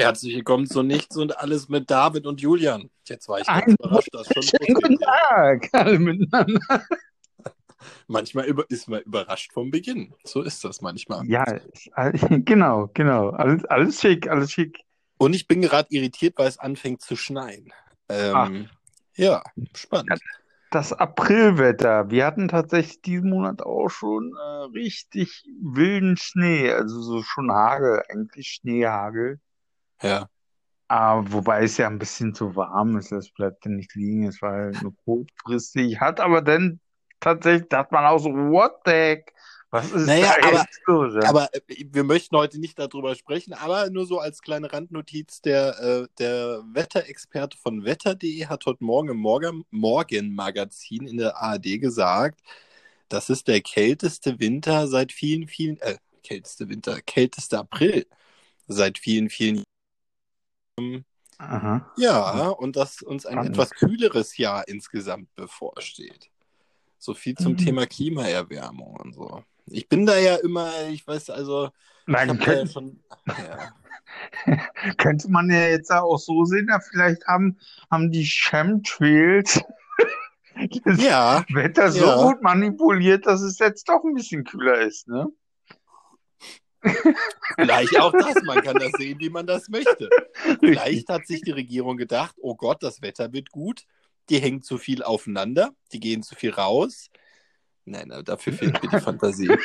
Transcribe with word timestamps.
Herzlich 0.00 0.34
willkommen 0.34 0.66
zu 0.66 0.82
Nichts 0.82 1.14
und 1.18 1.36
alles 1.36 1.68
mit 1.68 1.90
David 1.90 2.26
und 2.26 2.40
Julian. 2.40 2.88
Jetzt 3.04 3.28
war 3.28 3.38
ich 3.38 3.46
ganz 3.46 3.66
Ein 3.66 3.74
überrascht, 3.74 4.08
dass 4.12 4.28
schon 4.28 4.42
Schönen 4.42 4.74
guten. 4.74 4.98
Tag, 4.98 5.68
alle 5.72 5.98
miteinander. 5.98 6.58
Manchmal 8.06 8.46
über 8.46 8.64
ist 8.70 8.88
man 8.88 9.02
überrascht 9.02 9.52
vom 9.52 9.70
Beginn. 9.70 10.14
So 10.24 10.40
ist 10.40 10.64
das 10.64 10.80
manchmal. 10.80 11.26
Ja, 11.26 11.44
genau, 12.30 12.88
genau. 12.94 13.28
Alles, 13.28 13.66
alles 13.66 14.00
schick, 14.00 14.26
alles 14.26 14.52
schick. 14.52 14.78
Und 15.18 15.34
ich 15.34 15.46
bin 15.46 15.60
gerade 15.60 15.88
irritiert, 15.90 16.38
weil 16.38 16.48
es 16.48 16.56
anfängt 16.56 17.02
zu 17.02 17.14
schneien. 17.14 17.70
Ähm, 18.08 18.70
ja, 19.16 19.42
spannend. 19.74 20.18
Das 20.70 20.94
Aprilwetter. 20.94 22.10
Wir 22.10 22.24
hatten 22.24 22.48
tatsächlich 22.48 23.02
diesen 23.02 23.28
Monat 23.28 23.60
auch 23.60 23.90
schon 23.90 24.32
äh, 24.34 24.64
richtig 24.72 25.44
wilden 25.60 26.16
Schnee, 26.16 26.72
also 26.72 27.02
so 27.02 27.22
schon 27.22 27.52
Hagel, 27.52 28.02
eigentlich 28.08 28.48
Schneehagel. 28.48 29.40
Ja. 30.02 30.28
Aber 30.88 31.30
wobei 31.32 31.62
es 31.64 31.76
ja 31.76 31.86
ein 31.86 31.98
bisschen 31.98 32.34
zu 32.34 32.56
warm 32.56 32.96
ist, 32.96 33.12
das 33.12 33.30
bleibt 33.30 33.64
ja 33.64 33.70
nicht 33.70 33.94
liegen. 33.94 34.26
Es 34.26 34.42
war 34.42 34.52
halt 34.52 34.82
nur 34.82 34.94
kurzfristig. 35.04 36.00
Hat 36.00 36.18
aber 36.18 36.42
dann 36.42 36.80
tatsächlich, 37.20 37.68
dachte 37.68 37.94
man 37.94 38.04
auch 38.06 38.18
so, 38.18 38.30
what 38.30 38.80
the 38.84 38.90
heck? 38.90 39.32
Was 39.72 39.92
ist 39.92 40.06
Naja, 40.08 40.34
da 40.42 40.48
aber- 40.48 40.66
los? 40.86 41.14
ja? 41.22 41.28
Aber 41.30 41.48
äh, 41.54 41.60
wir 41.92 42.02
möchten 42.02 42.36
heute 42.36 42.58
nicht 42.58 42.76
darüber 42.76 43.14
sprechen, 43.14 43.52
aber 43.52 43.88
nur 43.88 44.04
so 44.04 44.18
als 44.18 44.42
kleine 44.42 44.72
Randnotiz, 44.72 45.40
der, 45.42 45.78
äh, 45.78 46.08
der 46.18 46.64
Wetterexperte 46.72 47.56
von 47.56 47.84
wetter.de 47.84 48.46
hat 48.46 48.66
heute 48.66 48.82
Morgen 48.82 49.10
im 49.10 49.18
Morgen, 49.18 49.64
Morgenmagazin 49.70 51.06
in 51.06 51.18
der 51.18 51.36
ARD 51.40 51.78
gesagt, 51.80 52.40
das 53.08 53.30
ist 53.30 53.46
der 53.46 53.60
kälteste 53.60 54.40
Winter 54.40 54.88
seit 54.88 55.12
vielen, 55.12 55.46
vielen, 55.46 55.76
äh, 55.82 55.98
kälteste 56.24 56.68
Winter, 56.68 57.00
kälteste 57.02 57.60
April 57.60 58.06
seit 58.66 58.98
vielen, 58.98 59.30
vielen 59.30 59.56
Jahren. 59.56 59.64
Aha. 61.38 61.90
Ja, 61.96 62.48
und 62.48 62.76
dass 62.76 63.02
uns 63.02 63.24
ein 63.26 63.32
Spannend. 63.32 63.50
etwas 63.52 63.70
kühleres 63.70 64.36
Jahr 64.36 64.68
insgesamt 64.68 65.34
bevorsteht. 65.34 66.30
So 66.98 67.14
viel 67.14 67.34
zum 67.36 67.52
Mhm. 67.52 67.56
Thema 67.58 67.86
Klimaerwärmung 67.86 68.96
und 68.96 69.14
so. 69.14 69.42
Ich 69.66 69.88
bin 69.88 70.04
da 70.04 70.18
ja 70.18 70.36
immer, 70.36 70.70
ich 70.88 71.06
weiß, 71.06 71.30
also, 71.30 71.70
habe 72.08 72.26
da 72.26 72.32
ja 72.34 72.38
könnte, 72.44 72.72
schon, 72.72 73.00
ja. 73.26 73.72
könnte 74.98 75.30
man 75.30 75.48
ja 75.50 75.68
jetzt 75.68 75.90
auch 75.90 76.18
so 76.18 76.44
sehen, 76.44 76.66
ja, 76.68 76.80
vielleicht 76.80 77.26
haben, 77.26 77.58
haben 77.90 78.10
die 78.10 78.24
Chemtrails 78.24 79.60
das 80.84 81.02
Ja, 81.02 81.44
Wetter 81.50 81.90
so 81.92 82.04
Ja. 82.04 82.22
gut 82.22 82.42
manipuliert, 82.42 83.26
dass 83.26 83.40
es 83.40 83.58
jetzt 83.58 83.88
doch 83.88 84.02
ein 84.04 84.14
bisschen 84.14 84.44
kühler 84.44 84.80
ist, 84.80 85.08
ne? 85.08 85.26
Vielleicht 87.56 87.98
auch 87.98 88.12
das. 88.12 88.42
Man 88.44 88.62
kann 88.62 88.76
das 88.78 88.92
sehen, 88.98 89.18
wie 89.20 89.30
man 89.30 89.46
das 89.46 89.68
möchte. 89.68 90.08
Vielleicht 90.60 91.08
hat 91.08 91.26
sich 91.26 91.42
die 91.42 91.50
Regierung 91.50 91.96
gedacht, 91.96 92.36
oh 92.40 92.54
Gott, 92.54 92.82
das 92.82 93.02
Wetter 93.02 93.32
wird 93.32 93.50
gut. 93.50 93.84
Die 94.28 94.38
hängen 94.38 94.62
zu 94.62 94.78
viel 94.78 95.02
aufeinander, 95.02 95.70
die 95.92 96.00
gehen 96.00 96.22
zu 96.22 96.34
viel 96.34 96.50
raus. 96.50 97.10
Nein, 97.84 98.12
dafür 98.24 98.52
fehlt 98.52 98.82
mir 98.82 98.90
die 98.90 99.00
Fantasie. 99.00 99.50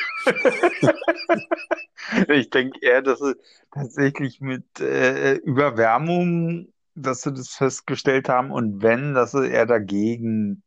Ich 2.28 2.50
denke 2.50 2.78
eher, 2.82 3.02
dass 3.02 3.18
sie 3.18 3.34
tatsächlich 3.72 4.40
mit 4.40 4.80
äh, 4.80 5.34
Überwärmung, 5.34 6.72
dass 6.94 7.22
sie 7.22 7.32
das 7.32 7.50
festgestellt 7.50 8.28
haben 8.28 8.52
und 8.52 8.82
wenn, 8.82 9.14
dass 9.14 9.32
sie 9.32 9.48
eher 9.48 9.66
dagegen 9.66 10.62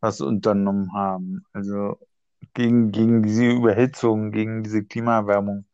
was 0.00 0.20
unternommen 0.20 0.92
haben. 0.94 1.44
Also 1.52 1.98
gegen, 2.58 2.92
gegen 2.92 3.22
diese 3.22 3.46
Überhitzung, 3.46 4.32
gegen 4.32 4.62
diese 4.64 4.84
Klimaerwärmung, 4.84 5.66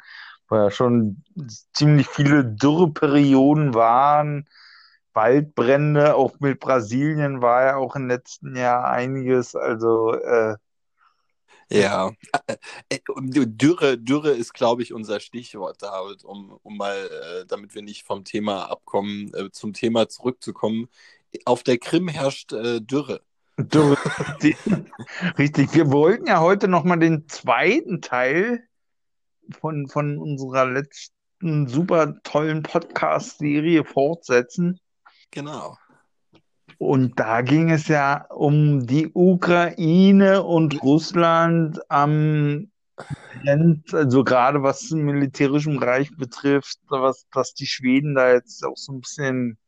wo 0.48 0.56
ja 0.56 0.70
schon 0.70 1.24
ziemlich 1.74 2.08
viele 2.08 2.44
Dürreperioden 2.44 3.74
waren, 3.74 4.46
Waldbrände, 5.14 6.16
auch 6.16 6.40
mit 6.40 6.60
Brasilien 6.60 7.42
war 7.42 7.64
ja 7.64 7.76
auch 7.76 7.96
im 7.96 8.08
letzten 8.08 8.56
Jahr 8.56 8.86
einiges. 8.90 9.56
Also 9.56 10.14
äh, 10.14 10.56
Ja, 11.70 12.12
Äh, 12.90 12.96
äh, 12.96 13.00
Dürre, 13.46 13.98
Dürre 13.98 14.30
ist, 14.32 14.54
glaube 14.54 14.82
ich, 14.82 14.92
unser 14.94 15.20
Stichwort, 15.20 15.82
David, 15.82 16.24
um, 16.24 16.58
um 16.62 16.76
mal, 16.76 16.96
äh, 17.42 17.46
damit 17.46 17.74
wir 17.74 17.82
nicht 17.82 18.04
vom 18.04 18.24
Thema 18.24 18.70
abkommen, 18.70 19.32
zum 19.52 19.72
Thema 19.74 20.08
zurückzukommen. 20.08 20.88
Auf 21.46 21.62
der 21.64 21.78
Krim 21.78 22.08
herrscht 22.08 22.52
Dürre. 22.52 23.22
Richtig, 25.38 25.74
wir 25.74 25.92
wollten 25.92 26.26
ja 26.26 26.40
heute 26.40 26.66
nochmal 26.66 26.98
den 26.98 27.28
zweiten 27.28 28.00
Teil 28.00 28.64
von, 29.60 29.86
von 29.88 30.18
unserer 30.18 30.66
letzten 30.66 31.68
super 31.68 32.20
tollen 32.24 32.62
Podcast-Serie 32.62 33.84
fortsetzen. 33.84 34.80
Genau. 35.30 35.76
Und 36.78 37.20
da 37.20 37.42
ging 37.42 37.70
es 37.70 37.86
ja 37.86 38.26
um 38.30 38.86
die 38.86 39.10
Ukraine 39.14 40.42
und 40.42 40.82
Russland 40.82 41.80
am 41.90 42.70
also 43.92 44.22
gerade 44.22 44.62
was 44.62 44.88
den 44.88 45.04
militärischen 45.04 45.80
Bereich 45.80 46.16
betrifft, 46.16 46.78
was, 46.88 47.26
was 47.32 47.52
die 47.54 47.66
Schweden 47.66 48.14
da 48.14 48.32
jetzt 48.32 48.64
auch 48.64 48.76
so 48.76 48.92
ein 48.92 49.00
bisschen 49.00 49.58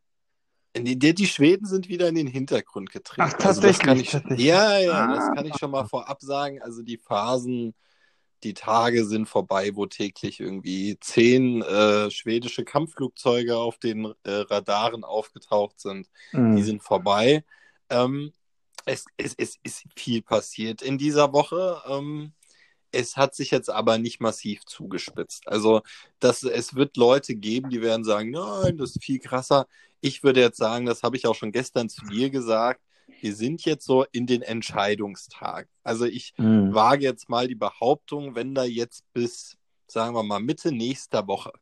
Die, 0.85 0.99
die, 0.99 1.15
die 1.15 1.27
Schweden 1.27 1.67
sind 1.67 1.89
wieder 1.89 2.09
in 2.09 2.15
den 2.15 2.27
Hintergrund 2.27 2.91
getreten. 2.91 3.23
Ach, 3.23 3.45
Also 3.45 3.61
das 3.61 3.79
kann 3.79 3.99
tatsächlich, 3.99 4.07
ich, 4.07 4.13
tatsächlich. 4.13 4.47
Ja, 4.47 4.79
ja, 4.79 5.07
das 5.15 5.25
Ah. 5.25 5.35
kann 5.35 5.47
ich 5.47 5.57
schon 5.57 5.71
mal 5.71 5.87
vorab 5.87 6.21
sagen. 6.21 6.61
Also 6.63 6.83
die 6.83 6.99
Phasen, 6.99 7.75
die 8.43 8.55
Tage 8.55 9.05
sind 9.07 9.27
vorbei, 9.27 9.71
wo 9.75 9.87
täglich 9.87 10.41
irgendwie 10.41 10.99
zehn 11.01 11.63
äh, 11.63 12.11
schwedische 12.11 12.65
Kampfflugzeuge 12.65 13.57
auf 13.57 13.79
den 13.79 14.05
äh, 14.25 14.31
Radaren 14.31 15.05
aufgetaucht 15.05 15.81
sind. 15.81 16.09
Die 16.33 16.39
Mhm. 16.39 16.63
sind 16.63 16.83
vorbei. 16.83 17.45
Ähm, 17.89 18.33
es, 18.85 19.07
es, 19.17 19.35
es 19.39 19.57
ist 19.63 19.85
viel 19.97 20.23
passiert 20.23 20.83
in 20.83 20.99
dieser 20.99 21.33
Woche. 21.33 21.83
Ähm, 21.89 22.33
es 22.93 23.17
hat 23.17 23.35
sich 23.35 23.51
jetzt 23.51 23.71
aber 23.71 23.99
nicht 23.99 24.21
massiv 24.21 24.65
zugespitzt. 24.67 25.49
Also, 25.49 25.83
das, 26.21 26.43
es 26.43 26.75
wird 26.75 26.97
Leute 26.97 27.35
geben, 27.37 27.71
die 27.71 27.83
werden 27.83 28.05
sagen, 28.05 28.31
nein, 28.31 28.77
das 28.79 28.91
ist 28.91 29.05
viel 29.05 29.19
krasser. 29.21 29.67
Ich 30.01 30.23
würde 30.23 30.41
jetzt 30.41 30.59
sagen, 30.59 30.87
das 30.87 31.03
habe 31.03 31.17
ich 31.17 31.27
auch 31.27 31.35
schon 31.35 31.53
gestern 31.53 31.89
zu 31.89 32.05
dir 32.07 32.31
gesagt, 32.31 32.81
wir 33.21 33.35
sind 33.35 33.65
jetzt 33.65 33.85
so 33.87 34.05
in 34.13 34.27
den 34.27 34.43
Entscheidungstagen. 34.43 35.71
Also 35.83 36.05
ich 36.05 36.35
Mhm. 36.39 36.75
wage 36.75 37.05
jetzt 37.05 37.29
mal 37.29 37.49
die 37.49 37.55
Behauptung, 37.55 38.35
wenn 38.35 38.55
da 38.55 38.65
jetzt 38.65 39.05
bis, 39.13 39.57
sagen 39.87 40.15
wir 40.15 40.23
mal, 40.23 40.41
Mitte 40.41 40.73
nächster 40.73 41.27
Woche 41.27 41.53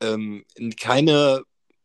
ähm, 0.00 0.44
keine, 0.80 1.42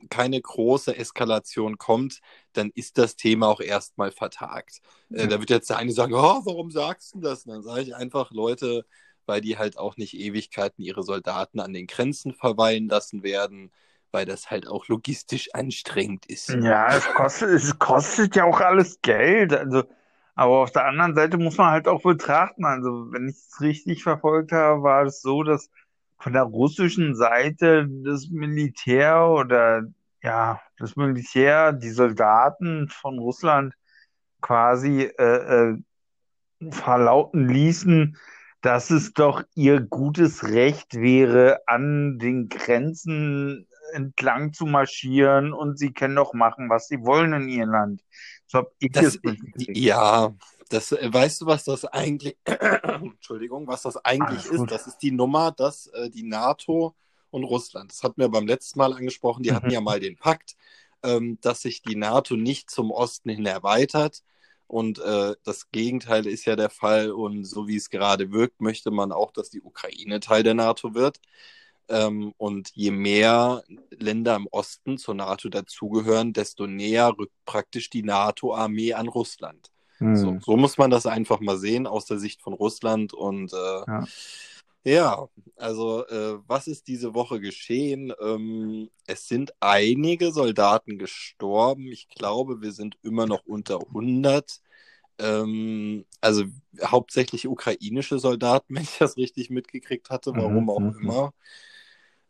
keine 0.10 0.42
große 0.42 0.96
Eskalation 0.96 1.78
kommt, 1.78 2.20
dann 2.54 2.72
ist 2.76 2.98
das 2.98 3.16
Thema 3.16 3.48
auch 3.48 3.62
erstmal 3.62 4.12
vertagt. 4.12 4.82
Äh, 5.12 5.24
Ja. 5.24 5.28
da 5.28 5.40
wird 5.40 5.50
jetzt 5.50 5.70
der 5.70 5.78
eine 5.78 5.92
sagen, 5.92 6.14
oh, 6.14 6.42
warum 6.46 6.72
sagst 6.72 7.16
du 7.16 7.22
das? 7.22 7.46
Und 7.46 7.54
dann 7.54 7.64
sage 7.64 7.82
ich 7.82 7.96
einfach, 7.96 8.32
Leute, 8.32 8.86
weil 9.26 9.42
die 9.42 9.58
halt 9.58 9.78
auch 9.78 9.98
nicht 9.98 10.14
Ewigkeiten 10.16 10.84
ihre 10.84 11.04
Soldaten 11.04 11.60
an 11.60 11.74
den 11.74 11.88
Grenzen 11.88 12.34
verweilen 12.34 12.88
lassen 12.90 13.24
werden, 13.24 13.72
weil 14.12 14.26
das 14.26 14.50
halt 14.50 14.68
auch 14.68 14.88
logistisch 14.88 15.50
anstrengend 15.54 16.26
ist. 16.26 16.50
Ja, 16.50 16.88
es 16.96 17.06
kostet, 17.14 17.50
es 17.50 17.78
kostet 17.78 18.36
ja 18.36 18.46
auch 18.46 18.60
alles 18.60 19.00
Geld. 19.02 19.54
Also, 19.54 19.84
aber 20.36 20.60
auf 20.64 20.72
der 20.72 20.86
anderen 20.86 21.16
Seite 21.16 21.38
muss 21.38 21.58
man 21.58 21.72
halt 21.72 21.88
auch 21.88 22.02
betrachten. 22.02 22.66
Also, 22.66 23.12
wenn 23.12 23.28
ich 23.30 23.36
es 23.36 23.62
richtig 23.62 24.04
verfolgt 24.04 24.52
habe, 24.52 24.82
war 24.84 25.04
es 25.04 25.22
so, 25.22 25.44
dass 25.44 25.70
von 26.18 26.34
der 26.34 26.44
russischen 26.44 27.16
Seite 27.16 27.88
das 28.04 28.28
Militär 28.30 29.28
oder 29.30 29.84
ja, 30.24 30.62
das 30.78 30.96
Militär, 30.96 31.74
die 31.74 31.90
Soldaten 31.92 32.90
von 32.90 33.20
Russland 33.20 33.74
quasi 34.42 35.04
äh, 35.04 35.72
äh, 35.72 35.78
verlauten 36.72 37.48
ließen, 37.48 38.18
dass 38.62 38.90
es 38.90 39.14
doch 39.14 39.44
ihr 39.56 39.82
gutes 39.82 40.44
Recht 40.44 40.96
wäre, 40.96 41.62
an 41.68 42.20
den 42.20 42.50
Grenzen 42.50 43.68
entlang 43.94 44.54
zu 44.54 44.66
marschieren 44.66 45.54
und 45.54 45.80
sie 45.80 45.94
können 45.94 46.16
doch 46.16 46.34
machen, 46.34 46.70
was 46.70 46.88
sie 46.88 47.00
wollen 47.02 47.34
in 47.34 47.50
ihr 47.50 47.66
Land. 47.66 48.04
So 48.48 48.60
habe 48.60 48.72
ich 48.80 48.92
Das, 48.92 49.20
ja, 49.58 50.34
das, 50.70 50.92
äh, 50.92 51.14
weißt 51.14 51.42
du, 51.42 51.46
was 51.46 51.64
das 51.64 51.86
eigentlich, 51.86 52.38
Entschuldigung, 52.46 53.68
was 53.68 53.84
das 53.84 53.98
eigentlich 54.06 54.40
Alles 54.40 54.52
ist? 54.52 54.58
gut. 54.58 54.72
Das 54.72 54.88
ist 54.88 54.98
die 55.00 55.12
Nummer, 55.12 55.52
dass 55.52 55.88
äh, 55.88 56.10
die 56.10 56.24
NATO 56.24 56.96
und 57.32 57.44
Russland, 57.44 57.92
das 57.92 58.04
hatten 58.04 58.22
wir 58.22 58.30
beim 58.30 58.48
letzten 58.48 58.80
Mal 58.80 58.94
angesprochen, 58.94 59.44
die 59.44 59.52
Mhm. 59.52 59.56
hatten 59.56 59.70
ja 59.72 59.82
mal 59.82 60.00
den 60.00 60.18
Pakt, 60.18 60.56
ähm, 61.04 61.38
dass 61.42 61.62
sich 61.62 61.82
die 61.82 61.96
NATO 61.96 62.36
nicht 62.36 62.70
zum 62.70 62.92
Osten 62.92 63.30
hin 63.30 63.46
erweitert. 63.46 64.24
Und 64.68 65.00
äh, 65.00 65.36
das 65.44 65.72
Gegenteil 65.72 66.28
ist 66.28 66.46
ja 66.46 66.56
der 66.56 66.70
Fall. 66.70 67.12
Und 67.12 67.44
so 67.46 67.68
wie 67.68 67.76
es 67.78 67.90
gerade 67.90 68.32
wirkt, 68.32 68.62
möchte 68.62 68.92
man 68.92 69.12
auch, 69.12 69.32
dass 69.32 69.50
die 69.50 69.62
Ukraine 69.62 70.20
Teil 70.20 70.44
der 70.44 70.54
NATO 70.54 70.94
wird. 70.94 71.20
Ähm, 71.88 72.34
und 72.38 72.70
je 72.76 72.92
mehr 72.92 73.64
Länder 73.90 74.36
im 74.36 74.48
Osten 74.52 75.00
zur 75.00 75.16
NATO 75.16 75.50
dazugehören, 75.50 76.34
desto 76.34 76.68
näher 76.68 77.16
rückt 77.18 77.34
praktisch 77.46 77.90
die 77.90 78.04
NATO-Armee 78.04 78.94
an 78.94 79.08
Russland. 79.08 79.72
Hm. 79.98 80.16
So, 80.16 80.38
so 80.40 80.56
muss 80.56 80.78
man 80.78 80.92
das 80.92 81.08
einfach 81.08 81.40
mal 81.40 81.58
sehen 81.58 81.88
aus 81.88 82.06
der 82.06 82.20
Sicht 82.20 82.42
von 82.44 82.54
Russland. 82.54 83.14
Und 83.14 83.52
äh, 83.54 83.56
Ja. 83.88 84.08
Ja, 84.90 85.28
also 85.56 86.06
äh, 86.08 86.40
was 86.48 86.68
ist 86.68 86.88
diese 86.88 87.14
Woche 87.14 87.40
geschehen? 87.42 88.14
Ähm, 88.22 88.90
es 89.08 89.28
sind 89.28 89.54
einige 89.60 90.32
Soldaten 90.32 90.98
gestorben. 90.98 91.88
Ich 91.88 92.08
glaube, 92.10 92.62
wir 92.62 92.72
sind 92.72 92.98
immer 93.04 93.28
noch 93.28 93.46
unter 93.46 93.80
100. 93.94 94.62
Ähm, 95.20 96.06
also 96.22 96.46
hauptsächlich 96.84 97.48
ukrainische 97.48 98.20
Soldaten, 98.20 98.76
wenn 98.76 98.84
ich 98.84 98.98
das 99.00 99.18
richtig 99.18 99.50
mitgekriegt 99.50 100.10
hatte, 100.10 100.38
warum 100.38 100.70
Mhm, 100.70 100.72
auch 100.72 100.86
mhm. 100.94 100.94
immer. 101.00 101.34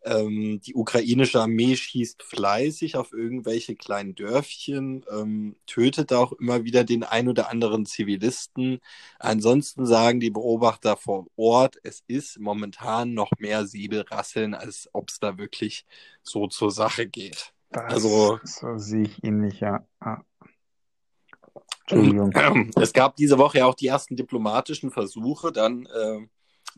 Ähm, 0.04 0.62
die 0.62 0.76
ukrainische 0.76 1.42
Armee 1.42 1.76
schießt 1.76 2.24
fleißig 2.24 2.96
auf 2.96 3.12
irgendwelche 3.12 3.76
kleinen 3.76 4.16
Dörfchen, 4.16 5.06
ähm, 5.12 5.56
tötet 5.66 6.14
auch 6.14 6.32
immer 6.34 6.64
wieder 6.64 6.84
den 6.84 7.04
ein 7.04 7.28
oder 7.28 7.50
anderen 7.50 7.86
Zivilisten. 7.86 8.80
Ansonsten 9.20 9.86
sagen 9.86 10.20
die 10.20 10.32
Beobachter 10.32 10.96
vor 10.96 11.28
Ort, 11.36 11.78
es 11.84 12.04
ist 12.08 12.40
momentan 12.40 13.14
noch 13.14 13.32
mehr 13.40 13.66
Säbelrasseln, 13.66 14.54
als 14.54 14.90
ob 14.94 15.10
es 15.10 15.20
da 15.20 15.38
wirklich 15.38 15.86
so 16.24 16.48
zur 16.48 16.72
Sache 16.72 17.08
geht. 17.08 17.54
Das 17.72 17.94
Also 17.94 18.40
so 18.44 18.78
sehe 18.78 19.04
ich 19.04 19.24
ähnlich, 19.24 19.60
ja. 19.60 19.86
Ah, 20.00 20.22
Entschuldigung. 21.90 22.72
es 22.76 22.94
gab 22.94 23.16
diese 23.16 23.38
Woche 23.38 23.60
ja 23.60 23.66
auch 23.66 23.76
die 23.76 23.88
ersten 23.88 24.16
diplomatischen 24.16 24.92
Versuche, 24.92 25.52
dann 25.52 25.86
äh, 25.86 26.28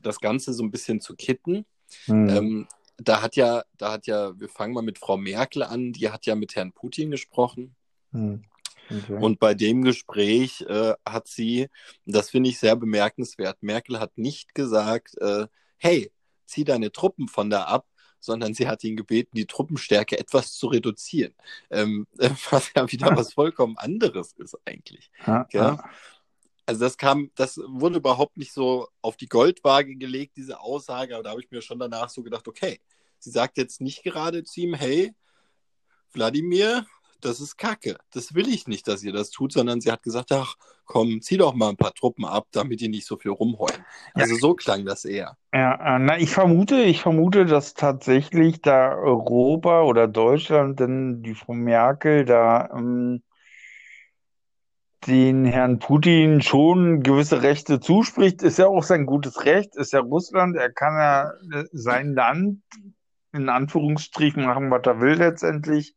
das 0.02 0.20
Ganze 0.20 0.54
so 0.54 0.64
ein 0.64 0.72
bisschen 0.72 1.02
zu 1.02 1.16
kitten. 1.16 1.66
Hm. 2.06 2.30
Ähm, 2.30 2.68
da 3.08 3.22
hat 3.22 3.36
ja, 3.36 3.64
da 3.78 3.94
hat 3.94 4.08
ja, 4.08 4.40
wir 4.40 4.50
fangen 4.50 4.74
mal 4.74 4.82
mit 4.82 4.98
Frau 4.98 5.18
Merkel 5.18 5.64
an, 5.64 5.94
die 5.94 6.10
hat 6.10 6.26
ja 6.26 6.36
mit 6.36 6.56
Herrn 6.56 6.72
Putin 6.74 7.12
gesprochen. 7.12 7.76
Hm. 8.12 8.44
Okay. 8.90 9.18
Und 9.18 9.40
bei 9.40 9.54
dem 9.54 9.84
Gespräch 9.84 10.62
äh, 10.68 10.94
hat 11.08 11.28
sie, 11.28 11.70
das 12.06 12.30
finde 12.30 12.50
ich 12.50 12.60
sehr 12.60 12.76
bemerkenswert, 12.76 13.64
Merkel 13.64 14.00
hat 14.00 14.18
nicht 14.18 14.54
gesagt, 14.54 15.18
äh, 15.22 15.48
hey, 15.78 16.12
zieh 16.46 16.66
deine 16.66 16.92
Truppen 16.92 17.28
von 17.28 17.50
da 17.50 17.64
ab, 17.64 17.88
sondern 18.20 18.54
sie 18.54 18.68
hat 18.68 18.84
ihn 18.84 18.96
gebeten, 18.96 19.32
die 19.36 19.46
Truppenstärke 19.46 20.20
etwas 20.20 20.54
zu 20.54 20.68
reduzieren. 20.68 21.34
Ähm, 21.70 22.08
was 22.50 22.72
ja 22.76 22.90
wieder 22.92 23.16
was 23.16 23.34
vollkommen 23.34 23.78
anderes 23.78 24.34
ist 24.34 24.58
eigentlich. 24.66 25.10
Ah, 25.26 25.46
Ja. 25.52 25.84
Also 26.72 26.86
das 26.86 26.96
kam, 26.96 27.32
das 27.36 27.60
wurde 27.68 27.98
überhaupt 27.98 28.38
nicht 28.38 28.54
so 28.54 28.88
auf 29.02 29.18
die 29.18 29.28
Goldwaage 29.28 29.98
gelegt, 29.98 30.38
diese 30.38 30.62
Aussage, 30.62 31.16
aber 31.16 31.24
da 31.24 31.32
habe 31.32 31.42
ich 31.42 31.52
mir 31.52 31.62
schon 31.62 31.80
danach 31.80 32.08
so 32.08 32.24
gedacht, 32.24 32.48
okay, 32.48 32.80
sie 33.20 33.30
sagt 33.30 33.58
jetzt 33.58 33.82
nicht 33.82 34.04
gerade 34.04 34.46
zu 34.46 34.62
ihm, 34.62 34.74
hey, 34.74 35.14
Wladimir, 36.14 36.86
das 37.20 37.42
ist 37.42 37.58
Kacke, 37.58 37.98
das 38.14 38.36
will 38.36 38.48
ich 38.48 38.70
nicht, 38.70 38.88
dass 38.88 39.04
ihr 39.04 39.12
das 39.12 39.32
tut, 39.32 39.52
sondern 39.52 39.82
sie 39.82 39.92
hat 39.92 40.02
gesagt, 40.02 40.32
ach 40.32 40.56
komm, 40.86 41.22
zieh 41.22 41.36
doch 41.36 41.54
mal 41.54 41.68
ein 41.68 41.76
paar 41.76 41.94
Truppen 41.94 42.24
ab, 42.24 42.48
damit 42.54 42.80
die 42.80 42.88
nicht 42.88 43.06
so 43.06 43.18
viel 43.18 43.32
rumheulen. 43.32 43.86
Also 44.14 44.36
so 44.36 44.54
klang 44.54 44.86
das 44.86 45.04
eher. 45.04 45.36
Ja, 45.54 45.98
äh, 45.98 46.00
na, 46.00 46.18
ich 46.20 46.30
vermute, 46.30 46.84
ich 46.84 47.02
vermute, 47.02 47.46
dass 47.46 47.74
tatsächlich 47.74 48.62
da 48.62 48.96
Europa 48.96 49.84
oder 49.84 50.08
Deutschland, 50.08 50.80
denn 50.80 51.22
die 51.22 51.36
Frau 51.36 51.54
Merkel 51.54 52.24
da 52.24 52.70
ähm, 52.74 53.24
den 55.08 55.46
Herrn 55.46 55.80
Putin 55.80 56.42
schon 56.42 57.02
gewisse 57.02 57.42
Rechte 57.42 57.80
zuspricht, 57.80 58.44
ist 58.44 58.60
ja 58.60 58.68
auch 58.68 58.84
sein 58.84 59.06
gutes 59.06 59.46
Recht, 59.46 59.76
ist 59.76 59.94
ja 59.94 60.00
Russland, 60.00 60.56
er 60.56 60.72
kann 60.72 60.94
ja 60.94 61.32
äh, 61.60 61.66
sein 61.72 62.14
Land 62.14 62.62
in 63.34 63.50
Anführungsstrichen 63.50 64.46
machen, 64.46 64.70
was 64.70 64.86
er 64.86 65.00
will 65.00 65.16
letztendlich. 65.16 65.96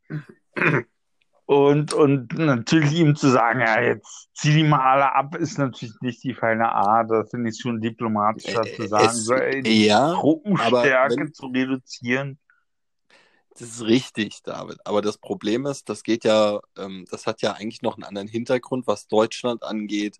Und, 1.46 1.92
und 1.92 2.38
natürlich 2.38 2.94
ihm 2.94 3.16
zu 3.16 3.28
sagen, 3.28 3.60
ja, 3.60 3.78
jetzt 3.78 4.30
zieh 4.34 4.54
die 4.54 4.64
mal 4.64 4.80
alle 4.80 5.14
ab, 5.14 5.36
ist 5.36 5.58
natürlich 5.58 5.94
nicht 6.00 6.24
die 6.24 6.32
feine 6.32 6.72
Art. 6.72 7.10
Da 7.10 7.24
finde 7.24 7.50
ich 7.50 7.60
schon 7.60 7.82
diplomatischer 7.82 8.62
zu 8.62 8.86
sagen, 8.88 9.04
Es, 9.04 9.24
so, 9.24 9.34
ey, 9.34 9.62
die 9.62 9.86
ja, 9.86 10.06
aber 10.06 10.14
Truppenstärke 10.14 11.16
wenn, 11.18 11.34
zu 11.34 11.46
reduzieren. 11.48 12.38
Das 13.54 13.68
ist 13.70 13.82
richtig, 13.82 14.42
David. 14.42 14.78
Aber 14.84 15.00
das 15.00 15.18
Problem 15.18 15.66
ist, 15.66 15.88
das 15.88 16.02
geht 16.02 16.24
ja, 16.24 16.60
ähm, 16.76 17.06
das 17.10 17.26
hat 17.26 17.40
ja 17.42 17.52
eigentlich 17.52 17.82
noch 17.82 17.94
einen 17.94 18.04
anderen 18.04 18.26
Hintergrund, 18.28 18.86
was 18.86 19.06
Deutschland 19.06 19.62
angeht. 19.62 20.18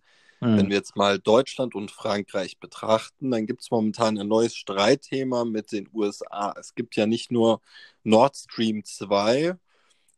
Wenn 0.54 0.68
Hm. 0.68 0.70
wir 0.70 0.76
jetzt 0.76 0.94
mal 0.96 1.18
Deutschland 1.18 1.74
und 1.74 1.90
Frankreich 1.90 2.58
betrachten, 2.60 3.30
dann 3.32 3.46
gibt 3.46 3.62
es 3.62 3.70
momentan 3.72 4.18
ein 4.18 4.28
neues 4.28 4.54
Streitthema 4.56 5.44
mit 5.44 5.72
den 5.72 5.88
USA. 5.92 6.54
Es 6.58 6.74
gibt 6.76 6.94
ja 6.96 7.06
nicht 7.06 7.32
nur 7.32 7.60
Nord 8.04 8.36
Stream 8.36 8.84
2, 8.84 9.56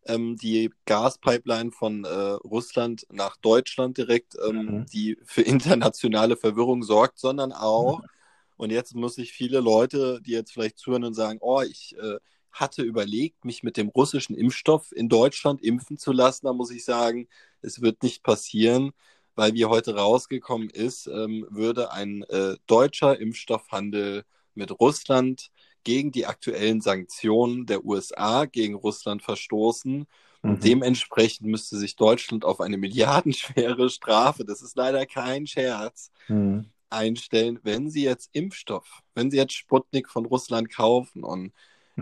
ähm, 0.07 0.37
die 0.37 0.71
Gaspipeline 0.87 1.73
von 1.73 2.05
äh, 2.05 2.09
Russland 2.11 3.07
nach 3.11 3.37
Deutschland 3.39 3.97
direkt, 3.99 4.37
ähm, 4.47 4.77
Mhm. 4.77 4.87
die 4.93 5.19
für 5.25 5.43
internationale 5.43 6.37
Verwirrung 6.37 6.83
sorgt, 6.83 7.19
sondern 7.19 7.53
auch, 7.53 8.03
und 8.57 8.71
jetzt 8.73 8.95
muss 8.95 9.19
ich 9.19 9.33
viele 9.33 9.61
Leute, 9.61 10.21
die 10.23 10.33
jetzt 10.33 10.53
vielleicht 10.53 10.79
zuhören 10.79 11.05
und 11.05 11.15
sagen, 11.15 11.39
oh, 11.43 11.63
ich 11.63 11.97
äh, 11.99 12.19
hatte 12.61 12.83
überlegt, 12.83 13.45
mich 13.45 13.63
mit 13.63 13.77
dem 13.77 13.89
russischen 13.89 14.37
Impfstoff 14.37 14.93
in 14.93 15.09
Deutschland 15.09 15.63
impfen 15.63 15.99
zu 15.99 16.13
lassen, 16.13 16.47
da 16.47 16.53
muss 16.53 16.71
ich 16.71 16.85
sagen, 16.85 17.29
es 17.63 17.81
wird 17.83 18.03
nicht 18.03 18.23
passieren, 18.23 18.93
weil 19.35 19.55
wie 19.55 19.65
heute 19.67 19.97
rausgekommen 19.97 20.71
ist, 20.71 21.07
ähm, 21.07 21.47
würde 21.51 21.93
ein 21.93 22.23
äh, 22.25 22.57
deutscher 22.67 23.19
Impfstoffhandel 23.21 24.25
mit 24.55 24.71
Russland 24.81 25.51
gegen 25.85 26.11
die 26.13 26.27
aktuellen 26.27 26.81
Sanktionen 26.81 27.67
der 27.67 27.85
USA 27.85 28.47
gegen 28.47 28.75
Russland 28.75 29.23
verstoßen. 29.23 30.07
Und 30.45 30.63
Mhm. 30.63 30.65
dementsprechend 30.65 31.47
müsste 31.49 31.77
sich 31.79 31.97
Deutschland 31.97 32.45
auf 32.45 32.61
eine 32.61 32.79
milliardenschwere 32.79 33.91
Strafe, 33.91 34.45
das 34.45 34.63
ist 34.63 34.77
leider 34.77 35.07
kein 35.07 35.47
Scherz, 35.47 36.11
Hm. 36.29 36.71
einstellen, 36.91 37.59
wenn 37.63 37.91
sie 37.91 38.05
jetzt 38.05 38.31
Impfstoff, 38.33 39.03
wenn 39.15 39.31
sie 39.31 39.37
jetzt 39.39 39.55
Sputnik 39.55 40.09
von 40.09 40.27
Russland 40.27 40.71
kaufen 40.71 41.25
und 41.25 41.53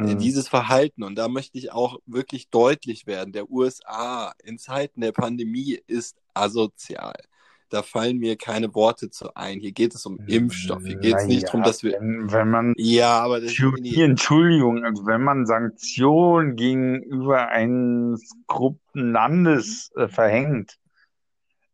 äh, 0.03 0.13
Hm. 0.13 0.19
dieses 0.19 0.49
Verhalten, 0.49 1.03
und 1.05 1.17
da 1.17 1.29
möchte 1.29 1.59
ich 1.59 1.73
auch 1.73 1.99
wirklich 2.07 2.51
deutlich 2.51 3.07
werden, 3.07 3.33
der 3.33 3.51
USA 3.51 4.33
in 4.43 4.59
Zeiten 4.59 5.01
der 5.01 5.13
Pandemie 5.13 5.79
ist 5.87 6.17
asozial. 6.35 7.15
Da 7.71 7.83
fallen 7.83 8.19
mir 8.19 8.37
keine 8.37 8.75
Worte 8.75 9.11
zu 9.11 9.35
ein. 9.35 9.59
Hier 9.59 9.73
geht 9.73 9.95
es 9.95 10.07
um 10.07 10.21
Impfstoff. 10.27 10.85
Hier 10.85 10.97
geht 10.97 11.17
es 11.17 11.27
nicht 11.27 11.47
darum, 11.49 11.61
Naja, 11.61 11.73
dass 11.73 11.83
wir. 11.83 11.93
wenn, 11.93 12.31
wenn 12.31 12.51
man 12.51 12.75
Ja, 12.77 13.19
aber 13.21 13.41
das, 13.41 13.51
Entschuldigung, 13.51 14.85
also 14.85 15.07
wenn 15.07 15.23
man 15.23 15.47
Sanktionen 15.47 16.57
gegenüber 16.57 17.49
eines 17.49 18.31
korrupten 18.47 19.13
Landes 19.13 19.91
äh, 19.97 20.09
verhängt, 20.09 20.77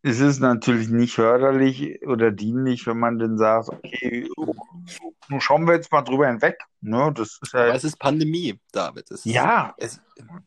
ist 0.03 0.21
es 0.21 0.41
natürlich 0.41 0.89
nicht 0.89 1.15
förderlich 1.15 2.07
oder 2.07 2.31
dienlich, 2.31 2.87
wenn 2.87 2.99
man 2.99 3.19
dann 3.19 3.37
sagt, 3.37 3.69
okay, 3.69 4.29
nun 5.29 5.41
schauen 5.41 5.67
wir 5.67 5.75
jetzt 5.75 5.93
mal 5.93 6.03
drüber 6.03 6.27
hinweg. 6.27 6.59
Ne, 6.81 7.13
das 7.15 7.39
ist 7.43 7.55
aber 7.55 7.69
ja, 7.69 7.75
es 7.75 7.85
ist 7.85 7.99
Pandemie, 7.99 8.59
David. 8.73 9.11
Es 9.11 9.27
ist, 9.27 9.33
ja, 9.33 9.75
es, 9.77 10.01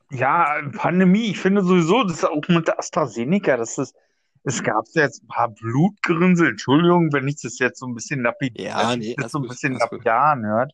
ja, 0.09 0.61
Pandemie. 0.75 1.29
Ich 1.29 1.39
finde 1.39 1.63
sowieso, 1.63 2.03
das 2.03 2.17
ist 2.17 2.25
auch 2.25 2.41
mit 2.47 2.67
der 2.67 2.79
AstraZeneca, 2.79 3.57
das 3.57 3.77
ist, 3.77 3.95
es 4.43 4.63
gab 4.63 4.85
jetzt 4.93 5.23
ein 5.23 5.27
paar 5.27 5.49
Blutgerinnsel. 5.49 6.49
Entschuldigung, 6.49 7.13
wenn 7.13 7.27
ich 7.27 7.41
das 7.41 7.59
jetzt 7.59 7.79
so 7.79 7.85
ein 7.85 7.93
bisschen 7.93 8.23
lapid, 8.23 8.59
ja, 8.59 8.95
nee, 8.95 9.15
das 9.17 9.31
so 9.31 9.39
ein 9.39 9.47
bisschen 9.47 9.73
lapidar 9.73 10.33
anhört. 10.33 10.73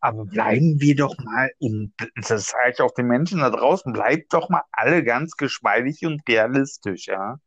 Aber 0.00 0.24
bleiben 0.24 0.80
wir 0.80 0.96
doch 0.96 1.16
mal, 1.18 1.50
in, 1.58 1.92
das 2.14 2.46
sage 2.46 2.70
ich 2.72 2.80
auch 2.80 2.92
den 2.92 3.08
Menschen 3.08 3.40
da 3.40 3.50
draußen, 3.50 3.92
bleibt 3.92 4.32
doch 4.32 4.48
mal 4.48 4.62
alle 4.72 5.02
ganz 5.02 5.36
geschmeidig 5.36 6.06
und 6.06 6.22
realistisch, 6.28 7.06
ja. 7.06 7.38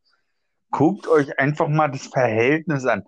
Guckt 0.72 1.08
euch 1.08 1.38
einfach 1.38 1.68
mal 1.68 1.90
das 1.90 2.08
Verhältnis 2.08 2.86
an. 2.86 3.04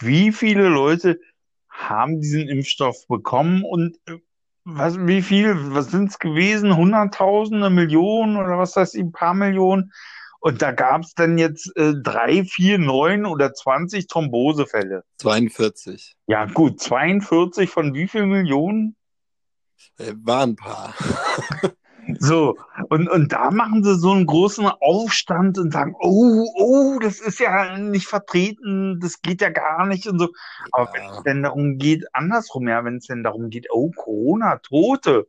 Wie 0.00 0.32
viele 0.32 0.68
Leute 0.68 1.20
haben 1.68 2.20
diesen 2.20 2.48
Impfstoff 2.48 3.06
bekommen 3.08 3.64
und 3.64 3.96
äh, 4.06 4.18
was, 4.64 4.98
wie 4.98 5.22
viel, 5.22 5.54
was 5.72 5.90
sind 5.90 6.10
es 6.10 6.18
gewesen? 6.18 6.76
Hunderttausende, 6.76 7.70
Millionen 7.70 8.36
oder 8.36 8.58
was 8.58 8.76
ich, 8.76 9.00
ein 9.00 9.12
paar 9.12 9.32
Millionen? 9.32 9.92
Und 10.40 10.62
da 10.62 10.72
gab 10.72 11.02
es 11.02 11.14
dann 11.14 11.38
jetzt 11.38 11.74
äh, 11.76 11.94
drei, 12.00 12.44
vier, 12.44 12.78
neun 12.78 13.26
oder 13.26 13.52
20 13.52 14.06
Thrombosefälle. 14.06 15.04
42. 15.18 16.14
Ja, 16.26 16.44
gut, 16.44 16.80
42 16.80 17.70
von 17.70 17.94
wie 17.94 18.06
viel 18.06 18.26
Millionen? 18.26 18.94
Äh, 19.98 20.12
War 20.22 20.42
ein 20.44 20.56
paar. 20.56 20.94
So, 22.20 22.56
und, 22.88 23.08
und 23.08 23.32
da 23.32 23.50
machen 23.50 23.84
sie 23.84 23.96
so 23.96 24.12
einen 24.12 24.26
großen 24.26 24.66
Aufstand 24.66 25.58
und 25.58 25.72
sagen, 25.72 25.94
oh, 26.00 26.46
oh, 26.56 26.98
das 27.00 27.20
ist 27.20 27.38
ja 27.40 27.78
nicht 27.78 28.06
vertreten, 28.08 28.98
das 29.00 29.22
geht 29.22 29.40
ja 29.40 29.50
gar 29.50 29.86
nicht 29.86 30.06
und 30.08 30.18
so. 30.18 30.28
Aber 30.72 30.88
wenn 30.92 31.02
es 31.10 31.16
Ja. 31.16 31.22
denn 31.22 31.42
darum 31.44 31.78
geht, 31.78 32.04
andersrum, 32.14 32.68
ja, 32.68 32.84
wenn 32.84 32.96
es 32.96 33.06
denn 33.06 33.22
darum 33.22 33.50
geht, 33.50 33.68
oh, 33.70 33.92
Corona, 33.92 34.58
Tote, 34.58 35.28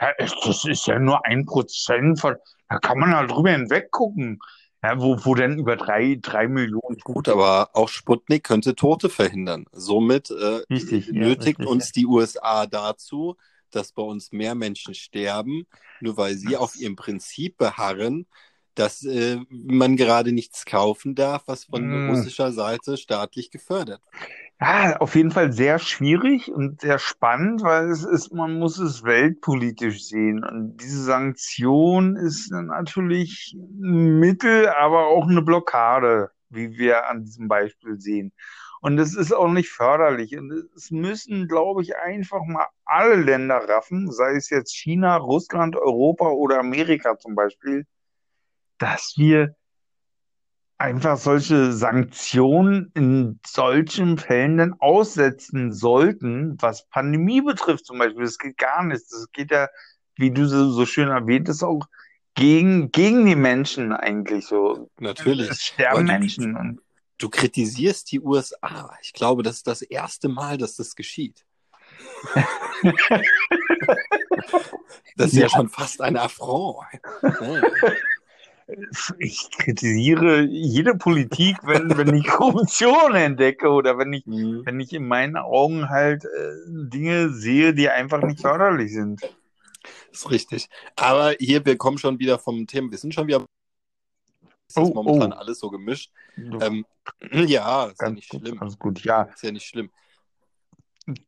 ja, 0.00 0.12
das 0.18 0.64
ist 0.64 0.86
ja 0.86 0.98
nur 0.98 1.24
ein 1.26 1.46
Prozent 1.46 2.20
von, 2.20 2.36
da 2.68 2.78
kann 2.78 2.98
man 2.98 3.14
halt 3.16 3.30
drüber 3.30 3.50
hinweg 3.50 3.90
gucken. 3.90 4.40
Ja, 4.82 5.00
wo, 5.00 5.16
wo 5.24 5.34
denn 5.34 5.58
über 5.58 5.76
drei, 5.76 6.18
drei 6.22 6.48
Millionen 6.48 6.98
Gut, 7.04 7.26
Tote. 7.26 7.32
aber 7.32 7.70
auch 7.74 7.88
Sputnik 7.88 8.44
könnte 8.44 8.74
Tote 8.74 9.08
verhindern. 9.10 9.66
Somit 9.72 10.30
äh, 10.30 10.60
Richtig, 10.70 11.08
ja, 11.08 11.12
nötigt 11.12 11.58
richtig, 11.60 11.66
uns 11.66 11.92
die 11.92 12.06
USA 12.06 12.66
dazu, 12.66 13.36
dass 13.70 13.92
bei 13.92 14.02
uns 14.02 14.32
mehr 14.32 14.54
Menschen 14.54 14.94
sterben, 14.94 15.66
nur 16.00 16.16
weil 16.16 16.36
sie 16.36 16.56
auf 16.56 16.76
ihrem 16.76 16.96
Prinzip 16.96 17.56
beharren, 17.58 18.26
dass 18.74 19.02
äh, 19.04 19.38
man 19.50 19.96
gerade 19.96 20.32
nichts 20.32 20.64
kaufen 20.64 21.14
darf, 21.14 21.42
was 21.46 21.64
von 21.64 21.94
Mm. 21.94 22.00
russischer 22.06 22.52
Seite 22.52 22.96
staatlich 22.96 23.50
gefördert 23.50 24.02
wird. 24.12 24.30
Ja, 24.60 24.96
auf 24.98 25.14
jeden 25.14 25.30
Fall 25.30 25.52
sehr 25.52 25.78
schwierig 25.78 26.52
und 26.52 26.82
sehr 26.82 26.98
spannend, 26.98 27.62
weil 27.62 27.88
es 27.90 28.04
ist, 28.04 28.32
man 28.32 28.58
muss 28.58 28.78
es 28.78 29.02
weltpolitisch 29.04 30.04
sehen. 30.04 30.44
Und 30.44 30.76
diese 30.76 31.02
Sanktion 31.04 32.16
ist 32.16 32.50
natürlich 32.52 33.54
ein 33.56 34.18
Mittel, 34.20 34.68
aber 34.68 35.06
auch 35.06 35.26
eine 35.28 35.40
Blockade, 35.42 36.30
wie 36.50 36.72
wir 36.76 37.08
an 37.08 37.24
diesem 37.24 37.48
Beispiel 37.48 37.98
sehen. 37.98 38.32
Und 38.80 38.98
es 38.98 39.14
ist 39.14 39.32
auch 39.32 39.50
nicht 39.50 39.70
förderlich. 39.70 40.36
Und 40.36 40.50
es 40.74 40.90
müssen, 40.90 41.48
glaube 41.48 41.82
ich, 41.82 41.96
einfach 41.96 42.42
mal 42.46 42.66
alle 42.84 43.16
Länder 43.16 43.56
raffen, 43.68 44.10
sei 44.10 44.36
es 44.36 44.48
jetzt 44.48 44.74
China, 44.74 45.16
Russland, 45.16 45.76
Europa 45.76 46.30
oder 46.30 46.58
Amerika 46.58 47.18
zum 47.18 47.34
Beispiel, 47.34 47.86
dass 48.78 49.14
wir 49.18 49.54
einfach 50.78 51.18
solche 51.18 51.72
Sanktionen 51.72 52.90
in 52.94 53.38
solchen 53.46 54.16
Fällen 54.16 54.56
dann 54.56 54.74
aussetzen 54.78 55.72
sollten, 55.72 56.56
was 56.58 56.88
Pandemie 56.88 57.42
betrifft 57.42 57.84
zum 57.84 57.98
Beispiel. 57.98 58.24
Das 58.24 58.38
geht 58.38 58.56
gar 58.56 58.82
nicht. 58.82 59.02
Das 59.10 59.30
geht 59.32 59.50
ja, 59.50 59.68
wie 60.16 60.30
du 60.30 60.46
so, 60.46 60.86
schön 60.86 61.08
erwähnt 61.08 61.50
hast, 61.50 61.62
auch 61.62 61.86
gegen, 62.34 62.90
gegen 62.92 63.26
die 63.26 63.36
Menschen 63.36 63.92
eigentlich 63.92 64.46
so. 64.46 64.88
Natürlich. 64.98 65.50
Es 65.50 65.62
sterben 65.62 66.06
Menschen. 66.06 66.80
Du 67.20 67.28
kritisierst 67.28 68.10
die 68.12 68.20
USA. 68.20 68.96
Ich 69.02 69.12
glaube, 69.12 69.42
das 69.42 69.56
ist 69.56 69.66
das 69.66 69.82
erste 69.82 70.28
Mal, 70.28 70.56
dass 70.56 70.74
das 70.76 70.96
geschieht. 70.96 71.44
das 75.16 75.28
ist 75.28 75.34
ja, 75.36 75.42
Ja. 75.42 75.48
schon 75.48 75.68
fast 75.68 76.00
ein 76.00 76.16
Affront. 76.16 76.86
Ich 79.18 79.50
kritisiere 79.58 80.42
jede 80.42 80.94
Politik, 80.94 81.56
wenn, 81.64 81.96
wenn 81.98 82.14
ich 82.14 82.24
Korruption 82.28 83.16
entdecke 83.16 83.68
oder 83.68 83.98
wenn 83.98 84.12
ich, 84.12 84.24
Mhm. 84.26 84.62
wenn 84.64 84.78
ich 84.78 84.92
in 84.92 85.08
meinen 85.08 85.36
Augen 85.36 85.88
halt 85.88 86.24
äh, 86.24 86.52
Dinge 86.68 87.30
sehe, 87.30 87.74
die 87.74 87.88
einfach 87.90 88.22
nicht 88.22 88.40
förderlich 88.40 88.92
sind. 88.92 89.22
ist 90.12 90.30
richtig. 90.30 90.68
Aber 90.94 91.34
hier, 91.40 91.66
wir 91.66 91.76
kommen 91.78 91.98
schon 91.98 92.20
wieder 92.20 92.38
vom 92.38 92.68
Thema. 92.68 92.92
Wir 92.92 92.98
sind 92.98 93.12
schon 93.12 93.26
wieder. 93.26 93.44
Es 94.76 94.88
ist 94.88 94.96
Oh, 94.96 95.02
momentan 95.02 95.32
oh. 95.32 95.36
alles 95.36 95.58
so 95.58 95.70
gemischt. 95.70 96.12
Ähm, 96.36 96.84
ja, 97.32 97.86
ist 97.86 98.00
ja 98.02 98.06
ganz 98.06 98.14
nicht 98.16 98.28
gut, 98.28 98.40
schlimm. 98.42 98.60
alles 98.60 98.78
gut. 98.78 99.02
Ja, 99.04 99.22
Ist 99.22 99.42
ja 99.42 99.50
nicht 99.52 99.66
schlimm. 99.66 99.90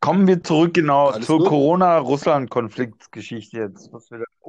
kommen 0.00 0.26
wir 0.28 0.42
zurück 0.44 0.74
genau 0.74 1.08
Alles 1.08 1.26
zur? 1.26 1.44
Corona-Russland-Konfliktgeschichte 1.44 3.56
jetzt. 3.58 3.90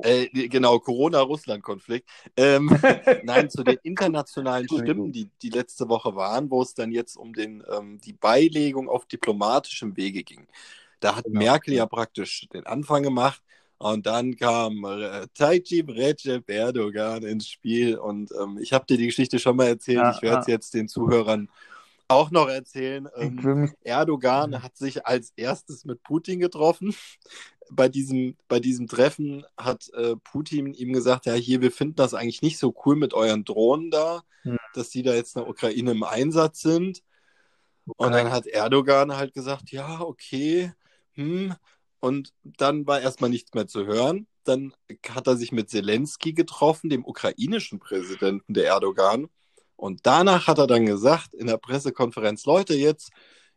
Äh, 0.04 0.28
genau, 0.50 0.78
Corona-Russland-Konflikt. 0.80 2.08
Ähm, 2.38 2.70
nein, 3.24 3.50
zu 3.50 3.64
den 3.64 3.78
internationalen 3.84 4.68
Stimmen, 4.68 5.12
die, 5.12 5.30
die 5.42 5.50
letzte 5.50 5.90
Woche 5.90 6.16
waren, 6.16 6.52
wo 6.52 6.62
es 6.62 6.74
dann 6.76 6.92
jetzt 6.92 7.16
um 7.16 7.34
den, 7.34 7.64
ähm, 7.72 8.00
die 8.02 8.14
Beilegung 8.14 8.90
auf 8.90 9.06
diplomatischem 9.08 9.96
Wege 9.98 10.24
ging. 10.24 10.46
Da 11.00 11.16
hat 11.16 11.26
Genau. 11.26 11.40
Merkel 11.40 11.74
ja 11.74 11.86
praktisch 11.86 12.48
den 12.54 12.66
Anfang 12.66 13.04
gemacht 13.04 13.42
und 13.84 14.06
dann 14.06 14.36
kam 14.38 14.84
äh, 14.86 15.28
Tayyip 15.36 15.90
Recep 15.90 16.50
Erdogan 16.50 17.24
ins 17.24 17.48
Spiel 17.50 17.98
und 17.98 18.32
ähm, 18.42 18.58
ich 18.62 18.74
habe 18.74 18.86
dir 18.86 18.98
die 18.98 19.08
Geschichte 19.08 19.40
schon 19.40 19.58
mal 19.58 19.68
erzählt, 19.68 19.98
Ja, 19.98 20.10
ich 20.10 20.22
werde 20.22 20.40
es 20.40 20.48
ja. 20.48 20.54
jetzt 20.54 20.74
den 20.74 20.88
Zuhörern 20.88 21.50
auch 22.08 22.32
noch 22.32 22.50
erzählen. 22.50 23.08
Ähm, 23.16 23.50
Erdogan 23.84 24.63
hat 24.63 24.78
sich 24.78 25.06
als 25.08 25.34
erstes 25.36 25.86
mit 25.86 26.04
Putin 26.04 26.40
getroffen. 26.40 26.96
Bei 27.72 27.90
diesem, 27.90 28.38
bei 28.48 28.60
diesem 28.60 28.88
Treffen 28.88 29.46
hat 29.58 29.90
äh, 29.94 30.16
Putin 30.18 30.74
ihm 30.74 30.94
gesagt, 30.94 31.25
ja, 31.25 31.34
hier, 31.34 31.62
wir 31.62 31.72
finden 31.72 31.96
das 31.96 32.13
eigentlich 32.13 32.42
nicht 32.42 32.60
so 32.60 32.74
cool 32.86 32.96
mit 32.96 33.13
euren 33.13 33.46
Drohnen 33.46 33.92
da, 33.92 34.24
Hm. 34.44 34.58
dass 34.74 34.90
die 34.90 35.04
da 35.04 35.13
jetzt 35.13 35.36
in 35.36 35.42
der 35.44 35.50
Ukraine 35.50 35.92
im 35.92 36.04
Einsatz 36.04 36.62
sind. 36.62 37.02
Und 37.98 38.12
dann 38.13 38.32
hat 38.32 38.48
Erdogan 38.48 39.16
halt 39.16 39.34
gesagt, 39.34 39.72
ja, 39.72 40.02
okay, 40.02 40.74
hm. 41.13 41.56
Und 42.04 42.34
dann 42.44 42.86
war 42.86 43.00
erstmal 43.00 43.30
nichts 43.30 43.54
mehr 43.54 43.66
zu 43.66 43.86
hören. 43.86 44.28
Dann 44.44 44.74
hat 45.08 45.26
er 45.26 45.38
sich 45.38 45.54
mit 45.54 45.70
Zelensky 45.70 46.34
getroffen, 46.34 46.90
dem 46.90 47.06
ukrainischen 47.06 47.80
Präsidenten 47.80 48.54
der 48.54 48.66
Erdogan. 48.66 49.30
Und 49.78 50.06
danach 50.06 50.48
hat 50.48 50.58
er 50.58 50.68
dann 50.68 50.86
gesagt 50.86 51.34
in 51.34 51.48
der 51.48 51.56
Pressekonferenz, 51.56 52.46
Leute, 52.46 52.74
jetzt, 52.74 53.12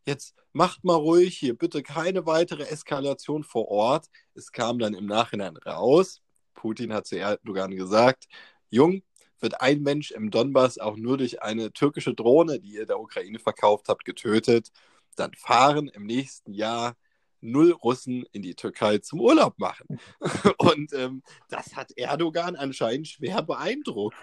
jetzt 0.06 0.36
macht 0.52 0.84
mal 0.84 0.94
ruhig 0.94 1.36
hier, 1.36 1.58
bitte 1.58 1.82
keine 1.82 2.24
weitere 2.24 2.62
Eskalation 2.68 3.42
vor 3.42 3.66
Ort. 3.66 4.06
Es 4.34 4.52
kam 4.52 4.78
dann 4.78 4.94
im 4.94 5.06
Nachhinein 5.06 5.56
raus. 5.56 6.22
Putin 6.54 6.92
hat 6.92 7.08
zu 7.08 7.18
Erdogan 7.18 7.74
gesagt, 7.74 8.28
Jung, 8.70 9.02
wird 9.40 9.60
ein 9.60 9.82
Mensch 9.82 10.12
im 10.12 10.30
Donbass 10.30 10.78
auch 10.78 10.96
nur 10.96 11.18
durch 11.18 11.42
eine 11.42 11.72
türkische 11.72 12.14
Drohne, 12.14 12.60
die 12.60 12.74
ihr 12.74 12.86
der 12.86 13.00
Ukraine 13.00 13.40
verkauft 13.40 13.88
habt, 13.88 14.04
getötet, 14.04 14.70
dann 15.16 15.34
fahren 15.34 15.88
im 15.88 16.06
nächsten 16.06 16.52
Jahr 16.52 16.94
null 17.40 17.72
Russen 17.72 18.24
in 18.32 18.42
die 18.42 18.54
Türkei 18.54 18.98
zum 18.98 19.20
Urlaub 19.20 19.58
machen. 19.58 19.98
Und 20.58 20.92
ähm, 20.94 21.22
das 21.48 21.76
hat 21.76 21.92
Erdogan 21.96 22.56
anscheinend 22.56 23.08
schwer 23.08 23.42
beeindruckt. 23.42 24.16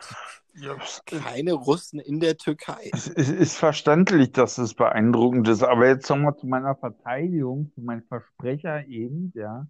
es- 0.53 1.01
Keine 1.05 1.53
Russen 1.53 2.00
in 2.00 2.20
der 2.20 2.38
Türkei. 2.38 2.89
Es 2.93 3.08
ist, 3.08 3.29
ist 3.29 3.55
verständlich, 3.58 4.32
dass 4.32 4.58
es 4.58 4.74
beeindruckend 4.74 5.48
ist, 5.48 5.63
aber 5.63 5.88
jetzt 5.88 6.10
nochmal 6.10 6.36
zu 6.38 6.48
meiner 6.48 6.75
Verteidigung, 6.75 7.72
zu 7.74 7.82
meinem 7.82 8.03
Versprecher 8.03 8.86
eben, 8.88 9.32
ja, 9.36 9.67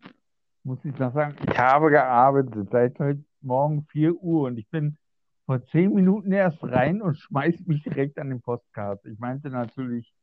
muss 0.63 0.79
ich 0.85 0.97
noch 0.97 1.13
sagen, 1.13 1.35
ich 1.49 1.57
habe 1.57 1.89
gearbeitet 1.89 2.69
seit 2.71 2.97
heute 2.99 3.23
Morgen 3.41 3.85
4 3.91 4.15
Uhr 4.15 4.47
und 4.47 4.57
ich 4.57 4.69
bin 4.69 4.97
vor 5.45 5.61
10 5.67 5.93
Minuten 5.93 6.31
erst 6.31 6.63
rein 6.63 7.01
und 7.01 7.17
schmeiß 7.17 7.55
mich 7.65 7.83
direkt 7.83 8.17
an 8.17 8.29
den 8.29 8.41
Postcard. 8.41 9.05
Ich 9.05 9.19
meinte 9.19 9.49
natürlich 9.49 10.13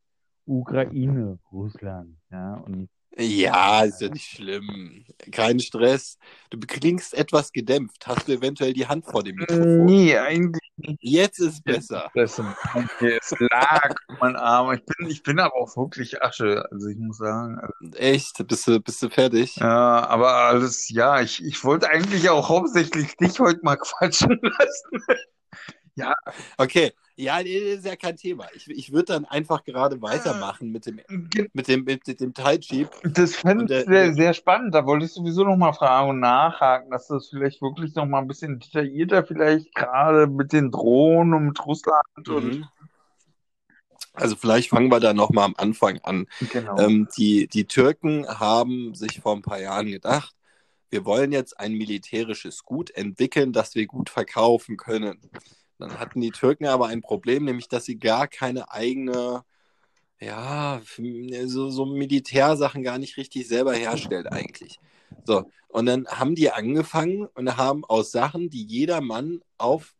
Ukraine, 0.47 1.37
Russland, 1.51 2.17
ja, 2.31 2.55
und 2.55 2.89
Ja, 3.17 3.83
ist 3.83 4.01
ja 4.01 4.09
nicht 4.09 4.29
schlimm. 4.29 5.05
Kein 5.31 5.59
Stress. 5.59 6.17
Du 6.49 6.57
klingst 6.59 7.13
etwas 7.13 7.51
gedämpft. 7.51 8.07
Hast 8.07 8.27
du 8.27 8.31
eventuell 8.31 8.73
die 8.73 8.87
Hand 8.87 9.05
vor 9.05 9.23
dem 9.23 9.35
Mikrofon? 9.35 9.87
nee, 9.87 10.17
eigentlich 10.17 10.61
Jetzt 11.01 11.39
ist 11.39 11.63
besser. 11.63 12.09
besser. 12.13 12.55
Okay, 12.73 13.19
es 13.21 13.33
lag 13.51 13.93
mein 14.19 14.35
Arm. 14.35 14.73
Ich 14.73 14.85
bin, 14.85 15.09
ich 15.09 15.23
bin 15.23 15.39
aber 15.39 15.55
auch 15.55 15.75
wirklich 15.75 16.21
Asche, 16.21 16.65
also 16.71 16.87
ich 16.87 16.97
muss 16.97 17.17
sagen, 17.17 17.59
also 17.59 17.97
Echt? 17.97 18.47
Bist 18.47 18.67
du, 18.67 18.79
bist 18.79 19.01
du 19.03 19.09
fertig? 19.09 19.55
Ja, 19.57 20.07
aber 20.07 20.33
alles, 20.33 20.89
ja, 20.89 21.21
ich, 21.21 21.43
ich 21.43 21.63
wollte 21.63 21.89
eigentlich 21.89 22.29
auch 22.29 22.49
hauptsächlich 22.49 23.15
dich 23.17 23.39
heute 23.39 23.59
mal 23.63 23.75
quatschen 23.77 24.39
lassen. 24.41 25.21
Okay. 26.57 26.91
Ja, 27.21 27.43
nee, 27.43 27.55
ist 27.55 27.85
ja 27.85 27.95
kein 27.95 28.17
Thema. 28.17 28.47
Ich, 28.55 28.67
ich 28.67 28.91
würde 28.91 29.13
dann 29.13 29.25
einfach 29.25 29.63
gerade 29.63 30.01
weitermachen 30.01 30.71
mit 30.71 30.87
dem, 30.87 30.99
mit 31.53 31.67
dem, 31.67 31.83
mit 31.83 32.19
dem 32.19 32.33
Tai 32.33 32.57
Chi. 32.57 32.87
Das 33.03 33.35
fände 33.35 33.61
Und 33.63 33.69
der- 33.69 33.81
ich 33.81 33.85
sehr, 33.85 34.13
sehr 34.15 34.33
spannend. 34.33 34.73
Da 34.73 34.87
wollte 34.87 35.05
ich 35.05 35.11
sowieso 35.11 35.43
noch 35.43 35.55
mal 35.55 35.73
fragen 35.73 36.09
und 36.09 36.19
nachhaken, 36.19 36.89
dass 36.89 37.07
das 37.07 37.29
vielleicht 37.29 37.61
wirklich 37.61 37.93
noch 37.93 38.07
mal 38.07 38.19
ein 38.19 38.27
bisschen 38.27 38.59
detaillierter 38.59 39.23
vielleicht 39.23 39.73
gerade 39.75 40.25
mit 40.25 40.51
den 40.51 40.71
Drohnen 40.71 41.35
und 41.35 41.45
mit 41.45 41.63
Russland 41.65 42.03
und 42.27 42.27
Mhm. 42.43 42.65
Also 44.13 44.35
vielleicht 44.35 44.69
fangen 44.69 44.91
wir 44.91 44.99
da 44.99 45.13
nochmal 45.13 45.45
am 45.45 45.55
Anfang 45.57 45.99
an. 45.99 46.27
genau. 46.49 46.77
Ähm, 46.77 47.07
die, 47.17 47.47
die 47.47 47.65
Türken 47.65 48.27
haben 48.27 48.93
sich 48.93 49.21
vor 49.21 49.35
ein 49.35 49.41
paar 49.41 49.59
Jahren 49.59 49.87
gedacht, 49.87 50.35
wir 50.89 51.05
wollen 51.05 51.31
jetzt 51.31 51.59
ein 51.59 51.73
militärisches 51.73 52.63
Gut 52.63 52.91
entwickeln, 52.91 53.53
das 53.53 53.75
wir 53.75 53.85
gut 53.87 54.09
verkaufen 54.09 54.75
können. 54.75 55.17
Dann 55.81 55.99
hatten 55.99 56.21
die 56.21 56.31
Türken 56.31 56.65
aber 56.65 56.87
ein 56.87 57.01
Problem, 57.01 57.45
nämlich 57.45 57.67
dass 57.67 57.85
sie 57.85 57.99
gar 57.99 58.27
keine 58.27 58.71
eigene, 58.71 59.43
ja, 60.19 60.81
so, 61.45 61.69
so 61.69 61.85
Militärsachen 61.85 62.83
gar 62.83 62.99
nicht 62.99 63.17
richtig 63.17 63.47
selber 63.47 63.73
herstellt 63.73 64.31
eigentlich. 64.31 64.79
So, 65.23 65.49
und 65.67 65.85
dann 65.87 66.07
haben 66.07 66.35
die 66.35 66.51
angefangen 66.51 67.25
und 67.25 67.57
haben 67.57 67.83
aus 67.85 68.11
Sachen, 68.11 68.49
die 68.49 68.63
jeder 68.63 69.01
Mann 69.01 69.41
auf 69.57 69.95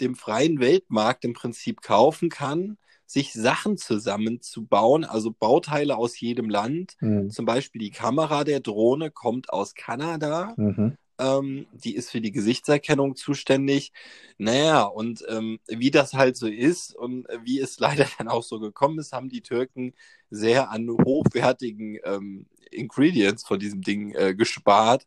dem 0.00 0.14
freien 0.14 0.60
Weltmarkt 0.60 1.24
im 1.24 1.32
Prinzip 1.32 1.82
kaufen 1.82 2.28
kann, 2.28 2.78
sich 3.04 3.32
Sachen 3.32 3.76
zusammenzubauen, 3.78 5.04
also 5.04 5.32
Bauteile 5.32 5.96
aus 5.96 6.20
jedem 6.20 6.50
Land. 6.50 6.96
Mhm. 7.00 7.30
Zum 7.30 7.46
Beispiel 7.46 7.80
die 7.80 7.90
Kamera 7.90 8.44
der 8.44 8.60
Drohne 8.60 9.10
kommt 9.10 9.50
aus 9.52 9.74
Kanada. 9.74 10.54
Mhm. 10.56 10.96
Ähm, 11.18 11.66
die 11.72 11.94
ist 11.94 12.10
für 12.10 12.20
die 12.20 12.32
Gesichtserkennung 12.32 13.16
zuständig. 13.16 13.92
Naja, 14.36 14.82
und 14.84 15.24
ähm, 15.28 15.58
wie 15.66 15.90
das 15.90 16.14
halt 16.14 16.36
so 16.36 16.46
ist 16.46 16.94
und 16.94 17.26
wie 17.44 17.60
es 17.60 17.78
leider 17.80 18.06
dann 18.18 18.28
auch 18.28 18.42
so 18.42 18.60
gekommen 18.60 18.98
ist, 18.98 19.12
haben 19.12 19.28
die 19.28 19.42
Türken 19.42 19.94
sehr 20.30 20.70
an 20.70 20.88
hochwertigen 20.88 21.98
ähm, 22.04 22.46
Ingredients 22.70 23.46
von 23.46 23.58
diesem 23.58 23.82
Ding 23.82 24.14
äh, 24.14 24.34
gespart. 24.34 25.06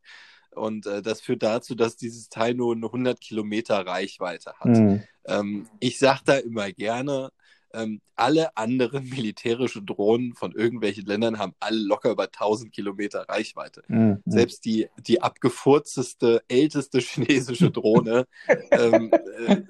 Und 0.53 0.85
äh, 0.85 1.01
das 1.01 1.21
führt 1.21 1.43
dazu, 1.43 1.75
dass 1.75 1.95
dieses 1.95 2.27
Teil 2.29 2.53
nur 2.55 2.75
eine 2.75 2.87
100 2.87 3.21
Kilometer 3.21 3.85
Reichweite 3.85 4.53
hat. 4.59 4.67
Mhm. 4.67 5.03
Ähm, 5.25 5.69
ich 5.79 5.97
sage 5.97 6.21
da 6.25 6.37
immer 6.37 6.71
gerne, 6.71 7.31
ähm, 7.73 8.01
alle 8.15 8.55
anderen 8.57 9.09
militärische 9.09 9.81
Drohnen 9.81 10.33
von 10.33 10.53
irgendwelchen 10.53 11.05
Ländern 11.05 11.39
haben 11.39 11.53
alle 11.59 11.79
locker 11.79 12.11
über 12.11 12.23
1000 12.23 12.71
Kilometer 12.71 13.27
Reichweite. 13.27 13.83
Mhm. 13.87 14.21
Selbst 14.25 14.65
die, 14.65 14.87
die 14.97 15.21
abgefurzteste, 15.21 16.43
älteste 16.47 16.99
chinesische 17.01 17.71
Drohne 17.71 18.25
ähm, 18.71 19.11
äh, 19.11 19.63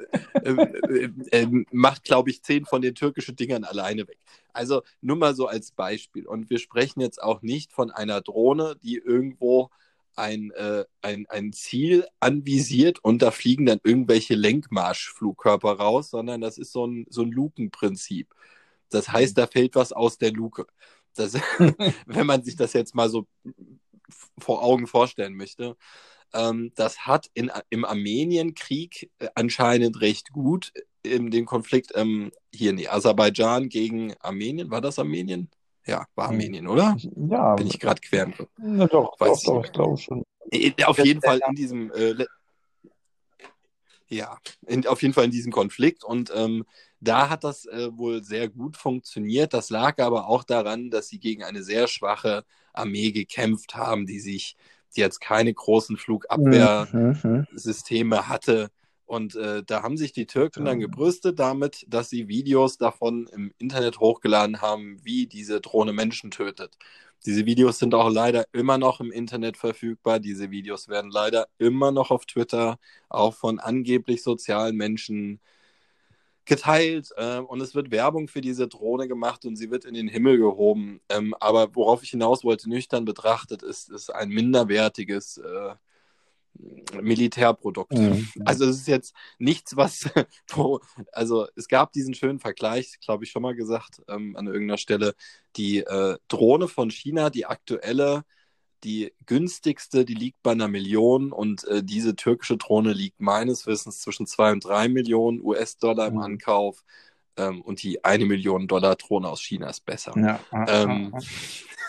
äh, 0.43 0.51
äh, 0.51 1.09
äh, 1.31 1.65
macht, 1.71 2.03
glaube 2.03 2.29
ich, 2.29 2.43
zehn 2.43 2.65
von 2.65 2.81
den 2.81 2.95
türkischen 2.95 3.35
Dingern 3.35 3.63
alleine 3.63 4.07
weg. 4.07 4.17
Also 4.53 4.83
nur 5.01 5.17
mal 5.17 5.35
so 5.35 5.47
als 5.47 5.71
Beispiel. 5.71 6.27
Und 6.27 6.49
wir 6.49 6.59
sprechen 6.59 7.01
jetzt 7.01 7.21
auch 7.21 7.41
nicht 7.41 7.71
von 7.71 7.91
einer 7.91 8.21
Drohne, 8.21 8.75
die 8.83 8.97
irgendwo 8.97 9.69
ein, 10.15 10.51
äh, 10.51 10.85
ein, 11.01 11.25
ein 11.29 11.53
Ziel 11.53 12.07
anvisiert 12.19 12.99
und 13.03 13.21
da 13.21 13.31
fliegen 13.31 13.65
dann 13.65 13.79
irgendwelche 13.83 14.35
Lenkmarschflugkörper 14.35 15.73
raus, 15.73 16.09
sondern 16.09 16.41
das 16.41 16.57
ist 16.57 16.71
so 16.71 16.85
ein, 16.85 17.05
so 17.09 17.23
ein 17.23 17.31
Lukenprinzip. 17.31 18.33
Das 18.89 19.09
heißt, 19.09 19.37
da 19.37 19.47
fällt 19.47 19.75
was 19.75 19.93
aus 19.93 20.17
der 20.17 20.31
Luke. 20.31 20.67
Das, 21.15 21.33
wenn 22.05 22.27
man 22.27 22.43
sich 22.43 22.55
das 22.55 22.73
jetzt 22.73 22.95
mal 22.95 23.09
so 23.09 23.27
vor 24.37 24.63
Augen 24.63 24.87
vorstellen 24.87 25.35
möchte. 25.35 25.77
Ähm, 26.33 26.71
das 26.75 27.05
hat 27.05 27.29
in, 27.33 27.51
im 27.69 27.85
Armenienkrieg 27.85 29.11
äh, 29.19 29.29
anscheinend 29.35 30.01
recht 30.01 30.31
gut 30.31 30.73
in 31.03 31.31
den 31.31 31.45
Konflikt 31.45 31.91
ähm, 31.95 32.31
hier, 32.53 32.73
nee, 32.73 32.87
Aserbaidschan 32.87 33.69
gegen 33.69 34.13
Armenien. 34.19 34.71
War 34.71 34.81
das 34.81 34.99
Armenien? 34.99 35.49
Ja, 35.85 36.05
war 36.15 36.27
hm. 36.27 36.35
Armenien, 36.35 36.67
oder? 36.67 36.95
Ja. 37.29 37.55
Bin 37.55 37.67
ich 37.67 37.79
gerade 37.79 38.01
quer. 38.01 38.31
Na 38.57 38.87
doch, 38.87 39.17
Weiß 39.19 39.43
doch, 39.43 39.55
doch, 39.55 39.65
ich 39.65 39.71
glaube 39.71 39.97
schon. 39.97 40.23
Äh, 40.51 40.73
auf 40.85 40.99
jeden 40.99 41.21
Fall 41.21 41.39
in 41.47 41.55
diesem, 41.55 41.91
äh, 41.91 42.25
ja, 44.07 44.37
in, 44.67 44.85
auf 44.87 45.01
jeden 45.01 45.13
Fall 45.13 45.25
in 45.25 45.31
diesem 45.31 45.51
Konflikt 45.51 46.03
und 46.03 46.31
ähm, 46.35 46.65
da 46.99 47.29
hat 47.29 47.43
das 47.43 47.65
äh, 47.65 47.89
wohl 47.97 48.23
sehr 48.23 48.47
gut 48.47 48.77
funktioniert. 48.77 49.53
Das 49.53 49.71
lag 49.71 49.97
aber 49.99 50.27
auch 50.27 50.43
daran, 50.43 50.91
dass 50.91 51.07
sie 51.07 51.19
gegen 51.19 51.43
eine 51.43 51.63
sehr 51.63 51.87
schwache 51.87 52.45
Armee 52.73 53.11
gekämpft 53.11 53.75
haben, 53.75 54.05
die 54.05 54.19
sich, 54.19 54.55
die 54.95 55.01
jetzt 55.01 55.19
keine 55.19 55.51
großen 55.53 55.97
Flugabwehrsysteme 55.97 58.17
mhm. 58.17 58.29
hatte. 58.29 58.69
Und 59.11 59.35
äh, 59.35 59.61
da 59.61 59.83
haben 59.83 59.97
sich 59.97 60.13
die 60.13 60.25
Türken 60.25 60.63
dann 60.63 60.79
gebrüstet 60.79 61.37
damit, 61.37 61.85
dass 61.89 62.09
sie 62.09 62.29
Videos 62.29 62.77
davon 62.77 63.27
im 63.33 63.53
Internet 63.57 63.99
hochgeladen 63.99 64.61
haben, 64.61 65.03
wie 65.03 65.27
diese 65.27 65.59
Drohne 65.59 65.91
Menschen 65.91 66.31
tötet. 66.31 66.77
Diese 67.25 67.45
Videos 67.45 67.77
sind 67.77 67.93
auch 67.93 68.09
leider 68.09 68.45
immer 68.53 68.77
noch 68.77 69.01
im 69.01 69.11
Internet 69.11 69.57
verfügbar. 69.57 70.21
Diese 70.21 70.49
Videos 70.49 70.87
werden 70.87 71.11
leider 71.11 71.47
immer 71.57 71.91
noch 71.91 72.09
auf 72.09 72.25
Twitter, 72.25 72.79
auch 73.09 73.33
von 73.33 73.59
angeblich 73.59 74.23
sozialen 74.23 74.77
Menschen 74.77 75.41
geteilt 76.45 77.09
äh, 77.17 77.39
und 77.39 77.59
es 77.61 77.75
wird 77.75 77.91
Werbung 77.91 78.29
für 78.29 78.41
diese 78.41 78.69
Drohne 78.69 79.09
gemacht 79.09 79.45
und 79.45 79.57
sie 79.57 79.71
wird 79.71 79.83
in 79.83 79.93
den 79.93 80.07
Himmel 80.07 80.37
gehoben. 80.37 81.01
Ähm, 81.09 81.35
aber 81.41 81.75
worauf 81.75 82.01
ich 82.03 82.11
hinaus 82.11 82.45
wollte, 82.45 82.69
nüchtern 82.69 83.03
betrachtet, 83.03 83.61
ist 83.61 83.89
es 83.89 84.09
ein 84.09 84.29
minderwertiges 84.29 85.37
äh, 85.37 85.75
Militärprodukt. 87.01 87.93
Mhm. 87.93 88.29
Also 88.45 88.65
es 88.65 88.77
ist 88.77 88.87
jetzt 88.87 89.15
nichts, 89.39 89.75
was, 89.75 90.09
wo, 90.49 90.79
also 91.11 91.47
es 91.55 91.67
gab 91.67 91.93
diesen 91.93 92.13
schönen 92.13 92.39
Vergleich, 92.39 92.99
glaube 92.99 93.23
ich 93.23 93.31
schon 93.31 93.41
mal 93.41 93.55
gesagt, 93.55 94.01
ähm, 94.07 94.35
an 94.35 94.47
irgendeiner 94.47 94.77
Stelle, 94.77 95.15
die 95.55 95.79
äh, 95.79 96.17
Drohne 96.27 96.67
von 96.67 96.91
China, 96.91 97.29
die 97.29 97.45
aktuelle 97.45 98.23
die 98.83 99.13
günstigste, 99.25 100.05
die 100.05 100.13
liegt 100.13 100.41
bei 100.41 100.51
einer 100.51 100.67
Million 100.67 101.31
und 101.31 101.65
äh, 101.65 101.83
diese 101.83 102.15
türkische 102.15 102.57
Drohne 102.57 102.93
liegt 102.93 103.19
meines 103.19 103.67
Wissens 103.67 103.99
zwischen 103.99 104.25
zwei 104.25 104.51
und 104.51 104.65
drei 104.65 104.89
Millionen 104.89 105.39
US-Dollar 105.41 106.07
im 106.07 106.15
mhm. 106.15 106.21
Ankauf 106.21 106.83
ähm, 107.37 107.61
und 107.61 107.83
die 107.83 108.03
eine 108.03 108.25
Million 108.25 108.67
Dollar 108.67 108.95
Drohne 108.95 109.29
aus 109.29 109.41
China 109.41 109.69
ist 109.69 109.85
besser. 109.85 110.13
Ja. 110.17 110.39
Ähm, 110.67 111.13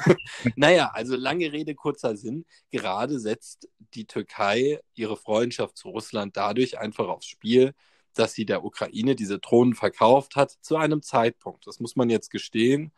naja, 0.57 0.91
also 0.93 1.17
lange 1.17 1.53
Rede, 1.53 1.75
kurzer 1.75 2.17
Sinn. 2.17 2.45
Gerade 2.71 3.19
setzt 3.19 3.69
die 3.95 4.07
Türkei 4.07 4.81
ihre 4.95 5.17
Freundschaft 5.17 5.77
zu 5.77 5.91
Russland 5.91 6.37
dadurch 6.37 6.79
einfach 6.79 7.09
aufs 7.09 7.27
Spiel, 7.27 7.73
dass 8.15 8.35
sie 8.35 8.45
der 8.45 8.65
Ukraine 8.65 9.15
diese 9.15 9.39
Drohnen 9.39 9.75
verkauft 9.75 10.37
hat 10.37 10.51
zu 10.61 10.77
einem 10.77 11.03
Zeitpunkt. 11.03 11.67
Das 11.67 11.81
muss 11.81 11.97
man 11.97 12.11
jetzt 12.11 12.31
gestehen 12.31 12.93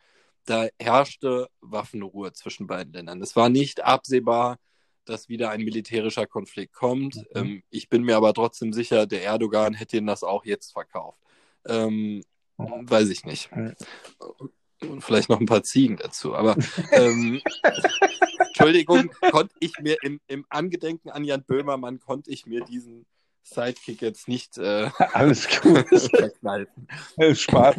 da 0.45 0.67
herrschte 0.79 1.49
Waffenruhe 1.61 2.31
zwischen 2.33 2.67
beiden 2.67 2.93
Ländern. 2.93 3.21
Es 3.21 3.35
war 3.35 3.49
nicht 3.49 3.83
absehbar, 3.83 4.59
dass 5.03 5.29
wieder 5.29 5.49
ein 5.49 5.61
militärischer 5.61 6.25
Konflikt 6.25 6.73
kommt. 6.73 7.15
Mhm. 7.15 7.25
Ähm, 7.35 7.63
ich 7.69 7.89
bin 7.89 8.03
mir 8.03 8.15
aber 8.15 8.33
trotzdem 8.33 8.71
sicher, 8.73 9.05
der 9.05 9.23
Erdogan 9.23 9.73
hätte 9.73 9.97
ihn 9.97 10.07
das 10.07 10.23
auch 10.23 10.45
jetzt 10.45 10.71
verkauft. 10.71 11.19
Ähm. 11.67 12.23
Weiß 12.57 13.09
ich 13.09 13.25
nicht. 13.25 13.49
Und 14.81 15.03
vielleicht 15.03 15.29
noch 15.29 15.39
ein 15.39 15.45
paar 15.45 15.63
Ziegen 15.63 15.97
dazu. 15.97 16.35
Aber 16.35 16.55
ähm, 16.91 17.41
Entschuldigung, 18.47 19.11
konnte 19.31 19.55
ich 19.59 19.79
mir 19.79 19.97
im, 20.01 20.19
im 20.27 20.45
Angedenken 20.49 21.09
an 21.09 21.23
Jan 21.23 21.43
Böhmermann, 21.43 21.99
konnte 21.99 22.31
ich 22.31 22.45
mir 22.45 22.63
diesen 22.63 23.05
Sidekick 23.45 24.01
jetzt 24.01 24.27
nicht 24.27 24.57
äh, 24.57 24.89
alles 25.13 25.47
gut 25.61 25.87
verkneifen. 26.09 26.87
Spaß. 27.33 27.75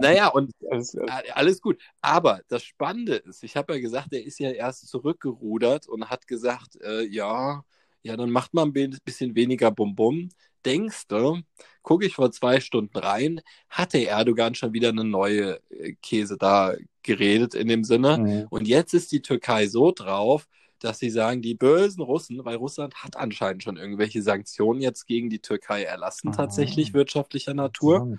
naja, 0.00 0.28
und 0.28 0.52
alles, 0.70 0.96
alles, 1.34 1.60
gut. 1.60 1.80
Aber 2.00 2.40
das 2.48 2.64
Spannende 2.64 3.16
ist, 3.16 3.44
ich 3.44 3.56
habe 3.56 3.74
ja 3.74 3.80
gesagt, 3.80 4.12
er 4.12 4.24
ist 4.24 4.38
ja 4.38 4.50
erst 4.50 4.88
zurückgerudert 4.88 5.86
und 5.86 6.08
hat 6.08 6.26
gesagt, 6.26 6.80
äh, 6.80 7.02
ja, 7.02 7.62
ja, 8.02 8.16
dann 8.16 8.30
macht 8.30 8.54
man 8.54 8.72
ein 8.74 8.98
bisschen 9.04 9.34
weniger 9.34 9.70
Bum-Bum. 9.70 10.30
Denkst 10.64 11.08
du, 11.08 11.40
gucke 11.82 12.06
ich 12.06 12.14
vor 12.14 12.30
zwei 12.32 12.60
Stunden 12.60 12.96
rein, 12.96 13.40
hatte 13.68 14.04
Erdogan 14.04 14.54
schon 14.54 14.72
wieder 14.72 14.90
eine 14.90 15.04
neue 15.04 15.60
äh, 15.70 15.94
Käse 16.02 16.36
da 16.36 16.74
geredet 17.02 17.54
in 17.54 17.68
dem 17.68 17.84
Sinne. 17.84 18.18
Mhm. 18.18 18.46
Und 18.50 18.68
jetzt 18.68 18.94
ist 18.94 19.12
die 19.12 19.22
Türkei 19.22 19.66
so 19.66 19.92
drauf, 19.92 20.46
dass 20.78 20.98
sie 20.98 21.10
sagen, 21.10 21.42
die 21.42 21.54
bösen 21.54 22.02
Russen, 22.02 22.44
weil 22.44 22.56
Russland 22.56 22.94
hat 22.96 23.16
anscheinend 23.16 23.62
schon 23.62 23.76
irgendwelche 23.76 24.22
Sanktionen 24.22 24.80
jetzt 24.80 25.06
gegen 25.06 25.28
die 25.28 25.40
Türkei 25.40 25.84
erlassen, 25.84 26.28
ah, 26.28 26.36
tatsächlich 26.36 26.94
wirtschaftlicher 26.94 27.54
Natur. 27.54 28.18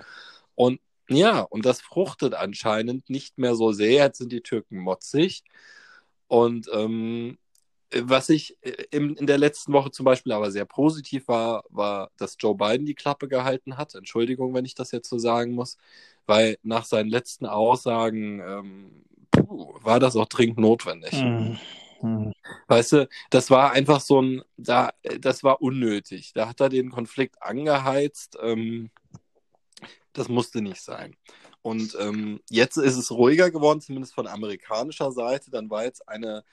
Und 0.55 0.79
ja, 1.09 1.41
und 1.41 1.65
das 1.65 1.81
fruchtet 1.81 2.33
anscheinend 2.35 3.09
nicht 3.09 3.37
mehr 3.37 3.55
so 3.55 3.71
sehr. 3.71 4.03
Jetzt 4.05 4.19
sind 4.19 4.31
die 4.31 4.41
Türken 4.41 4.77
motzig. 4.77 5.43
Und 6.27 6.69
ähm, 6.73 7.37
was 7.93 8.29
ich 8.29 8.57
äh, 8.61 8.85
in, 8.91 9.15
in 9.15 9.27
der 9.27 9.37
letzten 9.37 9.73
Woche 9.73 9.91
zum 9.91 10.05
Beispiel 10.05 10.31
aber 10.31 10.51
sehr 10.51 10.65
positiv 10.65 11.27
war, 11.27 11.63
war, 11.69 12.11
dass 12.17 12.37
Joe 12.39 12.55
Biden 12.55 12.85
die 12.85 12.95
Klappe 12.95 13.27
gehalten 13.27 13.77
hat. 13.77 13.95
Entschuldigung, 13.95 14.53
wenn 14.53 14.65
ich 14.65 14.75
das 14.75 14.91
jetzt 14.91 15.09
so 15.09 15.17
sagen 15.17 15.53
muss, 15.53 15.77
weil 16.25 16.57
nach 16.63 16.85
seinen 16.85 17.09
letzten 17.09 17.45
Aussagen 17.45 18.39
ähm, 18.39 19.03
puh, 19.31 19.73
war 19.81 19.99
das 19.99 20.15
auch 20.15 20.27
dringend 20.27 20.59
notwendig. 20.59 21.13
Mhm. 21.13 21.57
Hm. 22.01 22.33
Weißt 22.67 22.93
du, 22.93 23.09
das 23.29 23.51
war 23.51 23.71
einfach 23.73 24.01
so 24.01 24.21
ein, 24.21 24.41
da, 24.57 24.91
das 25.19 25.43
war 25.43 25.61
unnötig. 25.61 26.33
Da 26.33 26.49
hat 26.49 26.59
er 26.59 26.69
den 26.69 26.89
Konflikt 26.89 27.41
angeheizt. 27.41 28.37
Ähm, 28.41 28.89
das 30.13 30.27
musste 30.27 30.61
nicht 30.61 30.81
sein. 30.81 31.15
Und 31.61 31.95
ähm, 31.99 32.39
jetzt 32.49 32.77
ist 32.77 32.97
es 32.97 33.11
ruhiger 33.11 33.51
geworden, 33.51 33.81
zumindest 33.81 34.15
von 34.15 34.27
amerikanischer 34.27 35.11
Seite. 35.11 35.51
Dann 35.51 35.69
war 35.69 35.83
jetzt 35.83 36.07
eine 36.09 36.43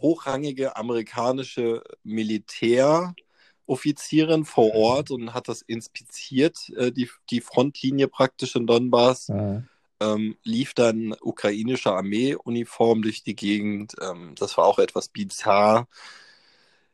hochrangige 0.00 0.76
amerikanische 0.76 1.82
Militäroffizierin 2.04 4.44
vor 4.44 4.74
Ort 4.74 5.10
und 5.10 5.34
hat 5.34 5.48
das 5.48 5.62
inspiziert, 5.62 6.70
äh, 6.76 6.92
die, 6.92 7.08
die 7.30 7.40
Frontlinie 7.40 8.08
praktisch 8.08 8.56
in 8.56 8.66
Donbass. 8.66 9.28
Ja 9.28 9.62
ähm, 10.00 10.36
lief 10.42 10.74
dann 10.74 11.14
ukrainische 11.20 11.92
Armeeuniform 11.92 13.02
durch 13.02 13.22
die 13.22 13.36
Gegend. 13.36 13.94
Ähm, 14.00 14.34
das 14.38 14.56
war 14.56 14.66
auch 14.66 14.78
etwas 14.78 15.08
bizarr. 15.08 15.88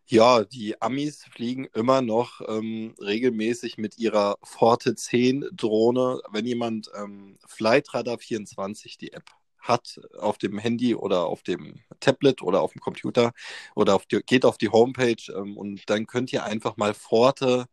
Ja, 0.06 0.44
die 0.44 0.80
Amis 0.82 1.24
fliegen 1.24 1.66
immer 1.74 2.02
noch 2.02 2.40
ähm, 2.46 2.94
regelmäßig 3.00 3.78
mit 3.78 3.98
ihrer 3.98 4.36
Forte 4.42 4.94
10 4.94 5.46
Drohne. 5.52 6.20
Wenn 6.30 6.46
jemand 6.46 6.90
ähm, 6.94 7.38
Flightradar 7.46 8.18
24, 8.18 8.98
die 8.98 9.12
App, 9.12 9.30
hat 9.62 10.00
auf 10.18 10.38
dem 10.38 10.58
Handy 10.58 10.94
oder 10.94 11.26
auf 11.26 11.42
dem 11.42 11.80
Tablet 12.00 12.42
oder 12.42 12.60
auf 12.60 12.72
dem 12.72 12.80
Computer 12.80 13.32
oder 13.74 13.94
auf 13.94 14.06
die, 14.06 14.20
geht 14.26 14.44
auf 14.44 14.58
die 14.58 14.68
Homepage 14.68 15.32
ähm, 15.34 15.56
und 15.56 15.88
dann 15.88 16.06
könnt 16.06 16.32
ihr 16.32 16.44
einfach 16.44 16.76
mal 16.76 16.94
Forte 16.94 17.66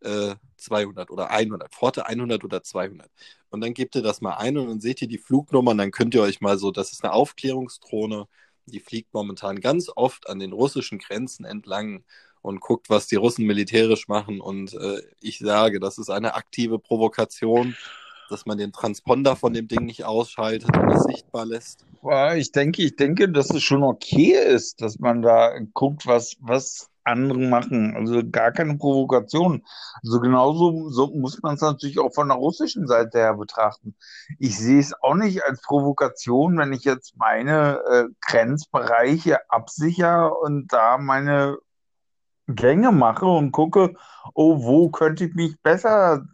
äh, 0.00 0.34
200 0.56 1.10
oder 1.10 1.30
100, 1.30 1.74
Forte 1.74 2.06
100 2.06 2.44
oder 2.44 2.62
200. 2.62 3.10
Und 3.50 3.60
dann 3.62 3.74
gebt 3.74 3.94
ihr 3.96 4.02
das 4.02 4.20
mal 4.20 4.34
ein 4.34 4.58
und 4.58 4.68
dann 4.68 4.80
seht 4.80 5.02
ihr 5.02 5.08
die 5.08 5.18
Flugnummer 5.18 5.72
und 5.72 5.78
dann 5.78 5.90
könnt 5.90 6.14
ihr 6.14 6.22
euch 6.22 6.40
mal 6.40 6.58
so, 6.58 6.70
das 6.70 6.92
ist 6.92 7.04
eine 7.04 7.12
Aufklärungsdrohne, 7.12 8.26
die 8.66 8.80
fliegt 8.80 9.12
momentan 9.14 9.60
ganz 9.60 9.90
oft 9.94 10.28
an 10.28 10.38
den 10.38 10.52
russischen 10.52 10.98
Grenzen 10.98 11.44
entlang 11.44 12.04
und 12.42 12.60
guckt, 12.60 12.88
was 12.90 13.06
die 13.06 13.16
Russen 13.16 13.46
militärisch 13.46 14.08
machen. 14.08 14.40
Und 14.40 14.74
äh, 14.74 15.02
ich 15.20 15.38
sage, 15.38 15.80
das 15.80 15.98
ist 15.98 16.10
eine 16.10 16.34
aktive 16.34 16.78
Provokation, 16.78 17.76
dass 18.30 18.46
man 18.46 18.58
den 18.58 18.72
Transponder 18.72 19.36
von 19.36 19.52
dem 19.52 19.68
Ding 19.68 19.84
nicht 19.84 20.04
ausschaltet 20.04 20.76
und 20.76 20.90
es 20.90 21.04
sichtbar 21.04 21.46
lässt. 21.46 21.86
Ich 22.36 22.52
denke, 22.52 22.82
ich 22.82 22.96
denke, 22.96 23.28
dass 23.28 23.50
es 23.50 23.62
schon 23.62 23.82
okay 23.82 24.32
ist, 24.32 24.80
dass 24.80 24.98
man 24.98 25.22
da 25.22 25.58
guckt, 25.74 26.06
was, 26.06 26.36
was 26.40 26.90
anderen 27.04 27.50
machen. 27.50 27.94
Also 27.96 28.22
gar 28.30 28.52
keine 28.52 28.76
Provokation. 28.76 29.64
Also 30.02 30.20
genauso 30.20 30.90
so 30.90 31.08
muss 31.08 31.42
man 31.42 31.54
es 31.54 31.60
natürlich 31.60 31.98
auch 31.98 32.12
von 32.12 32.28
der 32.28 32.36
russischen 32.36 32.86
Seite 32.86 33.18
her 33.18 33.34
betrachten. 33.34 33.94
Ich 34.38 34.58
sehe 34.58 34.80
es 34.80 34.94
auch 35.02 35.14
nicht 35.14 35.44
als 35.44 35.60
Provokation, 35.62 36.58
wenn 36.58 36.72
ich 36.72 36.84
jetzt 36.84 37.16
meine 37.16 37.80
äh, 37.90 38.04
Grenzbereiche 38.20 39.50
absichere 39.50 40.34
und 40.34 40.72
da 40.72 40.98
meine 40.98 41.58
Gänge 42.46 42.92
mache 42.92 43.26
und 43.26 43.52
gucke, 43.52 43.94
oh, 44.34 44.62
wo 44.62 44.90
könnte 44.90 45.26
ich 45.26 45.34
mich 45.34 45.60
besser 45.62 46.24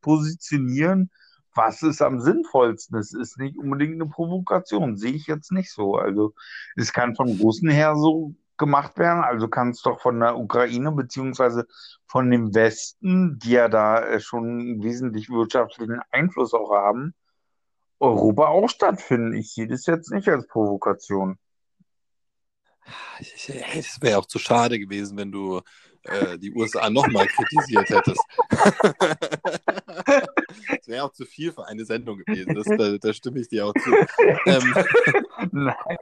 positionieren 0.00 1.10
was 1.56 1.82
ist 1.82 2.02
am 2.02 2.20
sinnvollsten? 2.20 2.98
Es 2.98 3.12
ist 3.12 3.38
nicht 3.38 3.58
unbedingt 3.58 3.94
eine 3.94 4.06
Provokation, 4.06 4.96
sehe 4.96 5.12
ich 5.12 5.26
jetzt 5.26 5.52
nicht 5.52 5.72
so. 5.72 5.96
Also 5.96 6.34
es 6.76 6.92
kann 6.92 7.16
von 7.16 7.28
Russen 7.40 7.70
her 7.70 7.96
so 7.96 8.34
gemacht 8.58 8.98
werden, 8.98 9.22
also 9.22 9.48
kann 9.48 9.70
es 9.70 9.82
doch 9.82 10.00
von 10.00 10.20
der 10.20 10.36
Ukraine 10.36 10.92
beziehungsweise 10.92 11.66
von 12.06 12.30
dem 12.30 12.54
Westen, 12.54 13.38
die 13.38 13.50
ja 13.50 13.68
da 13.68 14.00
äh, 14.00 14.20
schon 14.20 14.44
einen 14.44 14.82
wesentlich 14.82 15.28
wirtschaftlichen 15.28 16.00
Einfluss 16.10 16.54
auch 16.54 16.72
haben, 16.72 17.14
Europa 18.00 18.46
auch 18.46 18.68
stattfinden. 18.68 19.34
Ich 19.34 19.52
sehe 19.52 19.66
das 19.66 19.86
jetzt 19.86 20.10
nicht 20.10 20.28
als 20.28 20.46
Provokation. 20.46 21.38
Es 23.18 24.00
wäre 24.00 24.18
auch 24.18 24.26
zu 24.26 24.38
schade 24.38 24.78
gewesen, 24.78 25.18
wenn 25.18 25.32
du 25.32 25.60
äh, 26.04 26.38
die 26.38 26.52
USA 26.52 26.88
nochmal 26.88 27.26
kritisiert 27.26 27.90
hättest. 27.90 28.22
das 30.68 30.88
wäre 30.88 31.04
auch 31.04 31.12
zu 31.12 31.24
viel 31.24 31.52
für 31.52 31.66
eine 31.66 31.84
Sendung 31.84 32.18
gewesen. 32.18 32.54
Das, 32.54 32.64
da, 32.66 32.98
da 32.98 33.12
stimme 33.12 33.40
ich 33.40 33.48
dir 33.48 33.66
auch 33.66 33.74
zu. 33.74 33.90
Ähm, 34.46 34.74
Nein. 35.52 35.96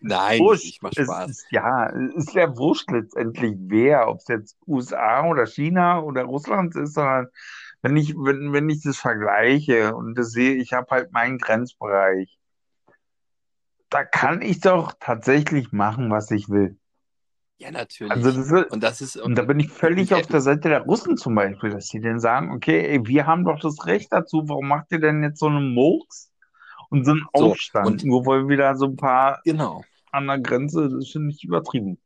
Nein, 0.00 0.40
Wurscht. 0.40 0.64
ich 0.64 0.80
mach 0.82 0.92
Es 0.96 1.04
Spaß. 1.04 1.30
ist, 1.30 1.46
ja, 1.50 1.88
es 1.90 2.14
ist 2.28 2.34
ja 2.34 2.56
wurscht 2.56 2.90
letztendlich, 2.90 3.54
wer, 3.58 4.08
ob 4.08 4.18
es 4.20 4.28
jetzt 4.28 4.56
USA 4.66 5.26
oder 5.28 5.46
China 5.46 6.00
oder 6.00 6.24
Russland 6.24 6.74
ist, 6.76 6.94
sondern 6.94 7.28
wenn 7.82 7.96
ich, 7.96 8.14
wenn, 8.16 8.52
wenn 8.52 8.68
ich 8.70 8.82
das 8.82 8.96
vergleiche 8.96 9.94
und 9.94 10.14
das 10.16 10.30
sehe, 10.30 10.54
ich 10.54 10.72
habe 10.72 10.86
halt 10.90 11.12
meinen 11.12 11.38
Grenzbereich, 11.38 12.38
da 13.90 14.04
kann 14.04 14.42
ich 14.42 14.60
doch 14.60 14.94
tatsächlich 14.98 15.72
machen, 15.72 16.10
was 16.10 16.30
ich 16.30 16.48
will. 16.48 16.78
Ja, 17.58 17.70
natürlich. 17.70 18.12
Also 18.12 18.30
das 18.32 18.36
ist, 18.50 18.70
und 18.72 18.82
das 18.82 19.00
ist, 19.00 19.16
und 19.16 19.34
da 19.36 19.42
bin 19.42 19.58
ich 19.60 19.70
völlig 19.70 20.10
Ja. 20.10 20.18
auf 20.18 20.26
der 20.26 20.40
Seite 20.42 20.68
der 20.68 20.82
Russen 20.82 21.16
zum 21.16 21.34
Beispiel, 21.34 21.70
dass 21.70 21.88
die 21.88 22.00
dann 22.00 22.20
sagen, 22.20 22.52
okay, 22.52 22.86
ey, 22.86 23.06
wir 23.06 23.26
haben 23.26 23.44
doch 23.44 23.58
das 23.60 23.86
Recht 23.86 24.12
dazu, 24.12 24.42
warum 24.46 24.68
macht 24.68 24.92
ihr 24.92 25.00
denn 25.00 25.22
jetzt 25.22 25.38
so 25.40 25.46
einen 25.46 25.72
Murks 25.72 26.30
und 26.90 27.04
so 27.04 27.12
einen 27.12 27.26
So, 27.34 27.52
Aufstand, 27.52 27.86
und- 27.86 28.04
nur 28.04 28.26
weil 28.26 28.48
wir 28.48 28.56
da 28.58 28.74
so 28.76 28.86
ein 28.86 28.96
paar 28.96 29.40
genau. 29.44 29.82
an 30.12 30.26
der 30.26 30.38
Grenze, 30.40 30.90
das 30.90 31.10
finde 31.10 31.30
ich 31.34 31.44
übertrieben. 31.44 31.98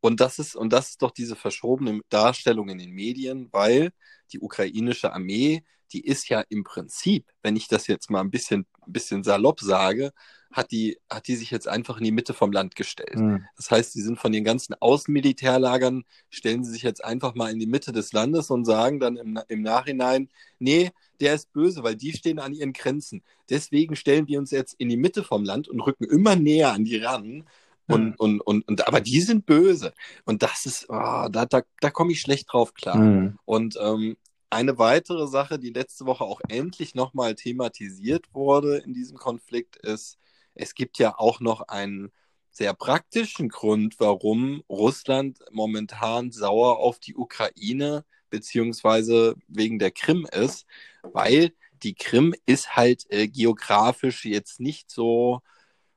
Und 0.00 0.20
das 0.20 0.38
ist, 0.38 0.54
und 0.56 0.72
das 0.72 0.90
ist 0.90 1.02
doch 1.02 1.10
diese 1.10 1.36
verschobene 1.36 2.00
Darstellung 2.08 2.68
in 2.68 2.78
den 2.78 2.90
Medien, 2.92 3.48
weil 3.52 3.90
die 4.32 4.40
ukrainische 4.40 5.12
Armee, 5.12 5.64
die 5.92 6.04
ist 6.04 6.28
ja 6.28 6.42
im 6.48 6.64
Prinzip, 6.64 7.26
wenn 7.42 7.56
ich 7.56 7.68
das 7.68 7.86
jetzt 7.86 8.10
mal 8.10 8.20
ein 8.20 8.30
bisschen, 8.30 8.66
ein 8.86 8.92
bisschen 8.92 9.24
salopp 9.24 9.60
sage, 9.60 10.12
hat 10.50 10.70
die, 10.70 10.98
hat 11.10 11.28
die 11.28 11.36
sich 11.36 11.50
jetzt 11.50 11.68
einfach 11.68 11.98
in 11.98 12.04
die 12.04 12.12
Mitte 12.12 12.32
vom 12.34 12.52
Land 12.52 12.74
gestellt. 12.74 13.16
Hm. 13.16 13.44
Das 13.56 13.70
heißt, 13.70 13.92
sie 13.92 14.00
sind 14.00 14.18
von 14.18 14.32
den 14.32 14.44
ganzen 14.44 14.74
Außenmilitärlagern, 14.74 16.04
stellen 16.30 16.64
sie 16.64 16.72
sich 16.72 16.82
jetzt 16.82 17.04
einfach 17.04 17.34
mal 17.34 17.52
in 17.52 17.58
die 17.58 17.66
Mitte 17.66 17.92
des 17.92 18.12
Landes 18.12 18.50
und 18.50 18.64
sagen 18.64 18.98
dann 18.98 19.16
im, 19.16 19.38
im 19.48 19.62
Nachhinein, 19.62 20.28
nee, 20.58 20.90
der 21.20 21.34
ist 21.34 21.52
böse, 21.52 21.82
weil 21.82 21.96
die 21.96 22.12
stehen 22.12 22.38
an 22.38 22.54
ihren 22.54 22.72
Grenzen. 22.72 23.22
Deswegen 23.50 23.96
stellen 23.96 24.26
wir 24.28 24.38
uns 24.38 24.50
jetzt 24.50 24.74
in 24.78 24.88
die 24.88 24.96
Mitte 24.96 25.22
vom 25.22 25.44
Land 25.44 25.68
und 25.68 25.80
rücken 25.80 26.04
immer 26.04 26.36
näher 26.36 26.72
an 26.72 26.84
die 26.84 26.96
ran. 26.96 27.44
Und, 27.86 28.02
Hm. 28.02 28.14
und, 28.18 28.40
und, 28.42 28.68
und, 28.68 28.86
aber 28.86 29.00
die 29.00 29.20
sind 29.20 29.46
böse. 29.46 29.94
Und 30.24 30.42
das 30.42 30.66
ist, 30.66 30.90
ah, 30.90 31.28
da, 31.30 31.46
da, 31.46 31.62
da 31.80 31.90
komme 31.90 32.12
ich 32.12 32.20
schlecht 32.20 32.52
drauf 32.52 32.74
klar. 32.74 32.96
Hm. 32.96 33.38
Und 33.46 33.78
ähm, 33.80 34.16
eine 34.50 34.78
weitere 34.78 35.26
Sache, 35.26 35.58
die 35.58 35.70
letzte 35.70 36.06
Woche 36.06 36.24
auch 36.24 36.40
endlich 36.48 36.94
nochmal 36.94 37.34
thematisiert 37.34 38.26
wurde 38.32 38.78
in 38.78 38.94
diesem 38.94 39.16
Konflikt, 39.16 39.76
ist, 39.76 40.18
es 40.58 40.74
gibt 40.74 40.98
ja 40.98 41.18
auch 41.18 41.40
noch 41.40 41.62
einen 41.62 42.12
sehr 42.50 42.74
praktischen 42.74 43.48
Grund, 43.48 44.00
warum 44.00 44.62
Russland 44.68 45.38
momentan 45.52 46.32
sauer 46.32 46.78
auf 46.78 46.98
die 46.98 47.14
Ukraine 47.14 48.04
beziehungsweise 48.30 49.36
wegen 49.46 49.78
der 49.78 49.92
Krim 49.92 50.26
ist, 50.30 50.66
weil 51.02 51.52
die 51.82 51.94
Krim 51.94 52.34
ist 52.46 52.76
halt 52.76 53.06
äh, 53.10 53.28
geografisch 53.28 54.24
jetzt 54.24 54.60
nicht 54.60 54.90
so 54.90 55.40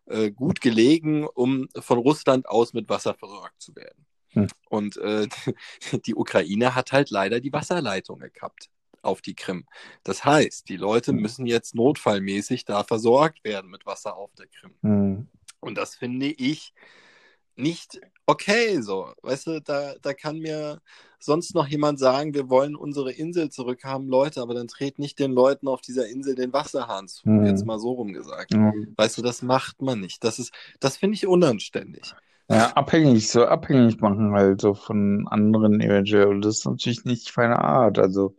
äh, 0.05 0.31
gut 0.31 0.61
gelegen, 0.61 1.25
um 1.27 1.67
von 1.79 1.97
Russland 1.97 2.47
aus 2.47 2.73
mit 2.73 2.87
Wasser 2.89 3.15
versorgt 3.15 3.59
zu 3.61 3.75
werden. 3.75 4.05
Hm. 4.29 4.47
Und 4.69 4.97
äh, 4.97 5.27
die 6.05 6.15
Ukraine 6.15 6.75
hat 6.75 6.91
halt 6.91 7.09
leider 7.09 7.39
die 7.39 7.51
Wasserleitung 7.51 8.19
gekappt 8.19 8.69
auf 9.01 9.21
die 9.21 9.35
Krim. 9.35 9.65
Das 10.03 10.25
heißt, 10.25 10.69
die 10.69 10.77
Leute 10.77 11.13
müssen 11.13 11.45
jetzt 11.45 11.75
notfallmäßig 11.75 12.65
da 12.65 12.83
versorgt 12.83 13.43
werden 13.43 13.71
mit 13.71 13.85
Wasser 13.85 14.15
auf 14.15 14.31
der 14.35 14.47
Krim. 14.47 14.73
Hm. 14.81 15.27
Und 15.59 15.77
das 15.77 15.95
finde 15.95 16.27
ich 16.27 16.73
nicht 17.55 17.99
okay 18.25 18.81
so. 18.81 19.13
Weißt 19.21 19.47
du, 19.47 19.61
da, 19.61 19.93
da 20.01 20.13
kann 20.13 20.39
mir 20.39 20.81
sonst 21.19 21.53
noch 21.53 21.67
jemand 21.67 21.99
sagen, 21.99 22.33
wir 22.33 22.49
wollen 22.49 22.75
unsere 22.75 23.11
Insel 23.11 23.49
zurückhaben, 23.49 24.07
Leute, 24.07 24.41
aber 24.41 24.53
dann 24.53 24.67
dreht 24.67 24.99
nicht 24.99 25.19
den 25.19 25.31
Leuten 25.31 25.67
auf 25.67 25.81
dieser 25.81 26.07
Insel 26.07 26.35
den 26.35 26.53
Wasserhahn 26.53 27.07
zu. 27.07 27.29
Mhm. 27.29 27.45
Jetzt 27.45 27.65
mal 27.65 27.79
so 27.79 27.91
rum 27.91 28.13
gesagt. 28.13 28.53
Hm. 28.53 28.93
Weißt 28.97 29.17
du, 29.17 29.21
das 29.21 29.41
macht 29.41 29.81
man 29.81 29.99
nicht. 29.99 30.23
Das 30.23 30.39
ist, 30.39 30.53
das 30.79 30.97
finde 30.97 31.15
ich 31.15 31.27
unanständig. 31.27 32.13
Ja, 32.49 32.73
abhängig, 32.73 33.29
so 33.29 33.45
abhängig 33.45 34.01
machen 34.01 34.33
halt 34.33 34.59
so 34.59 34.73
von 34.73 35.25
anderen 35.29 35.79
eventuell. 35.79 36.27
Und 36.27 36.41
das 36.41 36.57
ist 36.57 36.65
natürlich 36.65 37.05
nicht 37.05 37.29
feine 37.29 37.59
Art. 37.59 37.97
Also, 37.97 38.35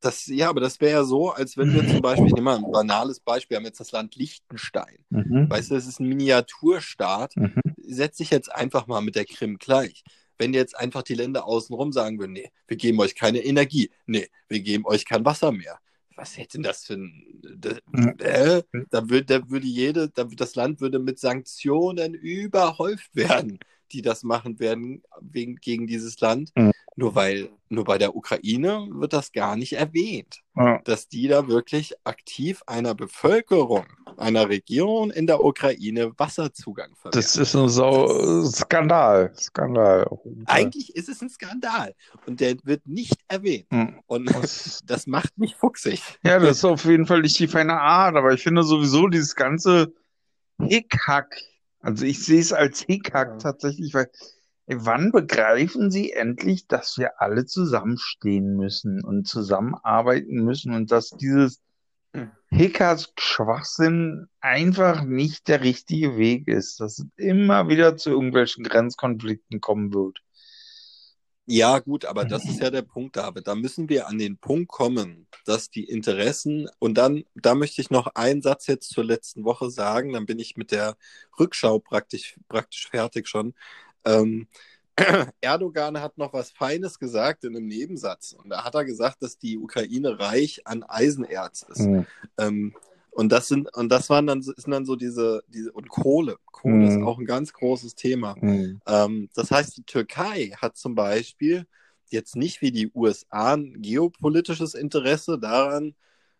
Das, 0.00 0.26
ja, 0.26 0.48
aber 0.48 0.60
das 0.60 0.80
wäre 0.80 0.92
ja 1.00 1.04
so, 1.04 1.30
als 1.30 1.56
wenn 1.58 1.74
wir 1.74 1.86
zum 1.86 2.00
Beispiel, 2.00 2.26
ich 2.28 2.32
nehme 2.32 2.44
mal 2.50 2.56
ein 2.56 2.72
banales 2.72 3.20
Beispiel, 3.20 3.50
wir 3.54 3.56
haben 3.58 3.66
jetzt 3.66 3.80
das 3.80 3.92
Land 3.92 4.16
Liechtenstein. 4.16 4.96
mhm. 5.10 5.48
Weißt 5.50 5.70
du, 5.70 5.74
es 5.74 5.86
ist 5.86 6.00
ein 6.00 6.08
Miniaturstaat. 6.08 7.36
Mhm. 7.36 7.54
Setz 7.86 8.16
dich 8.16 8.30
jetzt 8.30 8.50
einfach 8.54 8.86
mal 8.86 9.02
mit 9.02 9.14
der 9.14 9.26
Krim 9.26 9.58
gleich. 9.58 10.02
Wenn 10.38 10.54
jetzt 10.54 10.74
einfach 10.78 11.02
die 11.02 11.14
Länder 11.14 11.44
außenrum 11.44 11.92
sagen 11.92 12.18
würden, 12.18 12.32
nee, 12.32 12.50
wir 12.66 12.78
geben 12.78 12.98
euch 13.00 13.14
keine 13.14 13.40
Energie, 13.44 13.90
nee, 14.06 14.28
wir 14.48 14.60
geben 14.60 14.86
euch 14.86 15.04
kein 15.04 15.24
Wasser 15.24 15.52
mehr. 15.52 15.78
Was 16.16 16.36
hätte 16.38 16.52
denn 16.58 16.62
das 16.62 16.86
für 16.86 16.94
ein. 16.94 17.26
Das, 17.58 17.78
Mhm. 17.92 18.14
äh, 18.18 18.62
da, 18.90 19.08
würde, 19.10 19.24
da 19.24 19.50
würde 19.50 19.66
jede, 19.66 20.08
da, 20.08 20.24
das 20.24 20.54
Land 20.54 20.80
würde 20.80 20.98
mit 20.98 21.18
Sanktionen 21.18 22.14
überhäuft 22.14 23.14
werden, 23.14 23.58
die 23.92 24.02
das 24.02 24.22
machen 24.22 24.58
werden 24.60 25.02
wegen, 25.20 25.56
gegen 25.56 25.86
dieses 25.86 26.20
Land. 26.20 26.50
Mhm. 26.56 26.72
Nur 26.96 27.14
weil, 27.14 27.50
nur 27.68 27.84
bei 27.84 27.98
der 27.98 28.16
Ukraine 28.16 28.88
wird 28.90 29.12
das 29.12 29.32
gar 29.32 29.56
nicht 29.56 29.74
erwähnt 29.74 30.40
Ja. 30.56 30.80
dass 30.84 31.08
die 31.08 31.28
da 31.28 31.46
wirklich 31.46 31.94
aktiv 32.04 32.62
einer 32.66 32.94
Bevölkerung, 32.94 33.86
einer 34.16 34.48
Region 34.48 35.10
in 35.10 35.26
der 35.26 35.42
Ukraine 35.42 36.12
Wasserzugang 36.18 36.90
verwehren. 36.96 37.12
Das 37.22 37.36
ist 37.36 37.54
ein 37.54 37.68
Sau 37.68 38.42
Skandal. 38.44 39.32
Skandal. 39.38 40.06
Eigentlich 40.46 40.94
ist 40.96 41.08
es 41.08 41.22
ein 41.22 41.30
Skandal 41.30 41.94
und 42.26 42.40
der 42.40 42.56
wird 42.64 42.86
nicht 42.86 43.16
erwähnt. 43.28 43.66
Hm. 43.70 44.00
Und 44.06 44.26
Das, 44.34 44.82
das 44.86 45.06
macht 45.06 45.38
mich 45.38 45.54
fuchsig. 45.54 46.02
ja, 46.24 46.38
das 46.40 46.58
ist 46.58 46.64
auf 46.64 46.84
jeden 46.84 47.06
Fall 47.06 47.22
nicht 47.22 47.38
die 47.38 47.48
feine 47.48 47.80
Art, 47.80 48.16
aber 48.16 48.34
ich 48.34 48.42
finde 48.42 48.62
sowieso 48.64 49.06
dieses 49.06 49.34
ganze 49.36 49.94
Hickhack, 50.60 51.34
also 51.80 52.04
ich 52.04 52.24
sehe 52.24 52.40
es 52.40 52.52
als 52.52 52.80
Hickhack 52.82 53.28
Ja. 53.28 53.38
tatsächlich, 53.38 53.94
weil 53.94 54.10
wann 54.66 55.12
begreifen 55.12 55.90
Sie 55.90 56.12
endlich, 56.12 56.66
dass 56.66 56.98
wir 56.98 57.20
alle 57.20 57.46
zusammenstehen 57.46 58.56
müssen 58.56 59.02
und 59.04 59.26
zusammenarbeiten 59.26 60.44
müssen 60.44 60.74
und 60.74 60.90
dass 60.92 61.10
dieses 61.10 61.60
Hm. 62.14 62.30
Hickers 62.48 63.12
Schwachsinn 63.18 64.28
einfach 64.40 65.04
nicht 65.04 65.48
der 65.48 65.62
richtige 65.62 66.16
Weg 66.16 66.48
ist, 66.48 66.80
dass 66.80 66.98
es 66.98 67.06
immer 67.16 67.68
wieder 67.68 67.96
zu 67.96 68.10
irgendwelchen 68.10 68.64
Grenzkonflikten 68.64 69.60
kommen 69.60 69.94
wird. 69.94 70.18
Ja, 71.50 71.80
gut, 71.80 72.04
aber 72.04 72.24
das 72.24 72.44
ist 72.44 72.60
ja 72.60 72.70
der 72.70 72.82
Punkt, 72.82 73.16
David. 73.16 73.48
Da 73.48 73.56
müssen 73.56 73.88
wir 73.88 74.06
an 74.06 74.18
den 74.18 74.38
Punkt 74.38 74.68
kommen, 74.68 75.26
dass 75.44 75.68
die 75.68 75.82
Interessen, 75.82 76.68
und 76.78 76.94
dann, 76.94 77.24
da 77.34 77.56
möchte 77.56 77.80
ich 77.80 77.90
noch 77.90 78.06
einen 78.14 78.40
Satz 78.40 78.68
jetzt 78.68 78.90
zur 78.90 79.02
letzten 79.02 79.44
Woche 79.44 79.68
sagen, 79.68 80.12
dann 80.12 80.26
bin 80.26 80.38
ich 80.38 80.56
mit 80.56 80.70
der 80.70 80.96
Rückschau 81.40 81.80
praktisch, 81.80 82.36
praktisch 82.48 82.88
fertig 82.88 83.26
schon. 83.26 83.54
Ähm, 84.04 84.46
Erdogan 85.40 86.00
hat 86.00 86.18
noch 86.18 86.32
was 86.32 86.52
Feines 86.52 87.00
gesagt 87.00 87.42
in 87.42 87.56
einem 87.56 87.66
Nebensatz. 87.66 88.32
Und 88.32 88.50
da 88.50 88.62
hat 88.62 88.76
er 88.76 88.84
gesagt, 88.84 89.20
dass 89.20 89.36
die 89.36 89.58
Ukraine 89.58 90.20
reich 90.20 90.60
an 90.66 90.84
Eisenerz 90.84 91.66
ist. 91.68 91.80
Hm. 91.80 92.06
Ähm, 92.38 92.76
und 93.12 93.30
das 93.32 93.48
sind, 93.48 93.74
und 93.76 93.90
das 93.90 94.08
waren 94.10 94.26
dann, 94.26 94.42
sind 94.42 94.70
dann 94.70 94.84
so 94.86 94.96
diese, 94.96 95.42
diese, 95.48 95.72
und 95.72 95.88
Kohle. 95.88 96.36
Kohle 96.46 96.86
ist 96.88 96.96
Mhm. 96.96 97.06
auch 97.06 97.18
ein 97.18 97.26
ganz 97.26 97.52
großes 97.52 97.94
Thema. 97.94 98.36
Hm. 98.40 98.80
Ähm, 98.86 99.28
das 99.34 99.50
heißt, 99.50 99.76
die 99.76 99.82
Türkei 99.84 100.52
hat 100.60 100.76
zum 100.76 100.94
Beispiel 100.94 101.66
jetzt 102.10 102.36
nicht 102.36 102.60
wie 102.62 102.72
die 102.72 102.90
USA 102.94 103.54
ein 103.54 103.76
geopolitisches 103.80 104.74
Interesse 104.74 105.38
daran, 105.38 105.94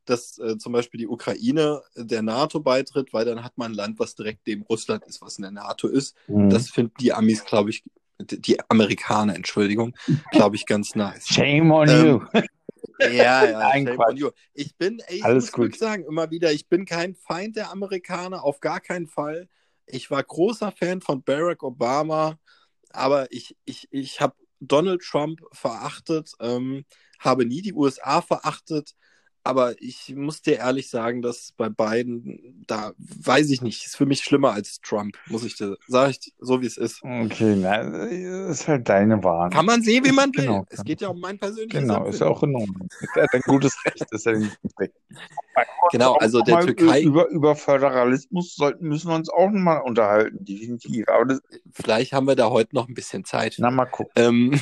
dass 0.04 0.38
äh, 0.38 0.58
zum 0.58 0.72
Beispiel 0.72 0.98
die 0.98 1.06
Ukraine 1.08 1.82
der 1.94 2.22
NATO 2.22 2.58
beitritt, 2.60 3.12
weil 3.12 3.24
dann 3.24 3.44
hat 3.44 3.56
man 3.56 3.72
ein 3.72 3.74
Land, 3.74 3.98
was 3.98 4.14
direkt 4.14 4.46
neben 4.46 4.62
Russland 4.62 5.04
ist, 5.06 5.20
was 5.22 5.36
in 5.38 5.42
der 5.42 5.52
NATO 5.52 5.86
ist. 5.88 6.16
Hm. 6.26 6.50
Das 6.50 6.70
finden 6.70 6.94
die 7.00 7.12
Amis, 7.12 7.44
glaube 7.44 7.70
ich, 7.70 7.84
die 8.20 8.40
die 8.40 8.58
Amerikaner, 8.68 9.34
Entschuldigung, 9.34 9.94
glaube 10.30 10.56
ich, 10.56 10.66
ganz 10.66 10.94
nice. 10.94 11.26
Shame 11.28 11.70
on 11.70 11.88
Ähm, 11.88 12.06
you. 12.34 12.40
Ja, 13.00 13.44
ja, 13.44 13.52
Nein, 13.60 13.86
Quatsch. 13.86 14.22
Ich 14.54 14.76
bin, 14.76 15.02
ich 15.08 15.22
Alles 15.22 15.46
muss 15.46 15.52
gut. 15.52 15.78
sagen, 15.78 16.04
immer 16.04 16.30
wieder, 16.30 16.52
ich 16.52 16.68
bin 16.68 16.84
kein 16.84 17.14
Feind 17.14 17.56
der 17.56 17.70
Amerikaner, 17.70 18.44
auf 18.44 18.60
gar 18.60 18.80
keinen 18.80 19.06
Fall. 19.06 19.48
Ich 19.86 20.10
war 20.10 20.22
großer 20.22 20.72
Fan 20.72 21.00
von 21.00 21.22
Barack 21.22 21.62
Obama, 21.62 22.38
aber 22.90 23.30
ich, 23.32 23.56
ich, 23.64 23.88
ich 23.90 24.20
habe 24.20 24.34
Donald 24.60 25.02
Trump 25.02 25.40
verachtet, 25.52 26.32
ähm, 26.40 26.84
habe 27.18 27.44
nie 27.46 27.62
die 27.62 27.72
USA 27.72 28.22
verachtet, 28.22 28.94
aber 29.42 29.80
ich 29.80 30.14
muss 30.14 30.42
dir 30.42 30.58
ehrlich 30.58 30.90
sagen, 30.90 31.22
dass 31.22 31.52
bei 31.56 31.68
beiden, 31.68 32.64
da 32.66 32.92
weiß 32.98 33.50
ich 33.50 33.62
nicht, 33.62 33.86
ist 33.86 33.96
für 33.96 34.06
mich 34.06 34.22
schlimmer 34.22 34.52
als 34.52 34.80
Trump, 34.80 35.16
muss 35.26 35.44
ich 35.44 35.56
dir, 35.56 35.76
sag 35.88 36.10
ich 36.10 36.34
so 36.38 36.60
wie 36.60 36.66
es 36.66 36.76
ist. 36.76 37.02
Okay, 37.02 37.56
na, 37.56 37.80
ist 38.48 38.68
halt 38.68 38.88
deine 38.88 39.22
Wahl. 39.24 39.50
Kann 39.50 39.66
man 39.66 39.82
sehen, 39.82 40.04
wie 40.04 40.12
man 40.12 40.34
will. 40.34 40.44
Genau, 40.44 40.66
es 40.68 40.84
geht 40.84 41.00
ja 41.00 41.08
um 41.08 41.20
mein 41.20 41.38
persönliches 41.38 41.80
Genau, 41.80 42.06
ist 42.06 42.20
Empfinden. 42.20 42.24
ja 42.24 42.30
auch 42.30 42.42
in 42.42 42.54
Ordnung. 42.56 42.88
Ist 43.00 43.16
ja 43.16 43.26
dein 43.32 43.40
gutes 43.42 43.84
Recht, 43.84 44.06
ist 44.10 44.26
ja 44.26 44.32
gutes 44.32 44.78
Recht. 44.78 44.92
Genau, 45.92 46.14
also 46.14 46.42
der 46.42 46.60
Türkei, 46.60 47.02
Über, 47.02 47.28
über 47.28 47.56
Föderalismus 47.56 48.54
sollten, 48.54 48.88
müssen 48.88 49.08
wir 49.08 49.14
uns 49.14 49.28
auch 49.30 49.50
nochmal 49.50 49.80
unterhalten, 49.80 50.44
definitiv. 50.44 51.08
Aber 51.08 51.24
das, 51.24 51.40
vielleicht 51.72 52.12
haben 52.12 52.26
wir 52.26 52.36
da 52.36 52.50
heute 52.50 52.74
noch 52.74 52.88
ein 52.88 52.94
bisschen 52.94 53.24
Zeit. 53.24 53.56
na, 53.58 53.70
mal 53.70 53.86
gucken. 53.86 54.12
Ähm, 54.16 54.60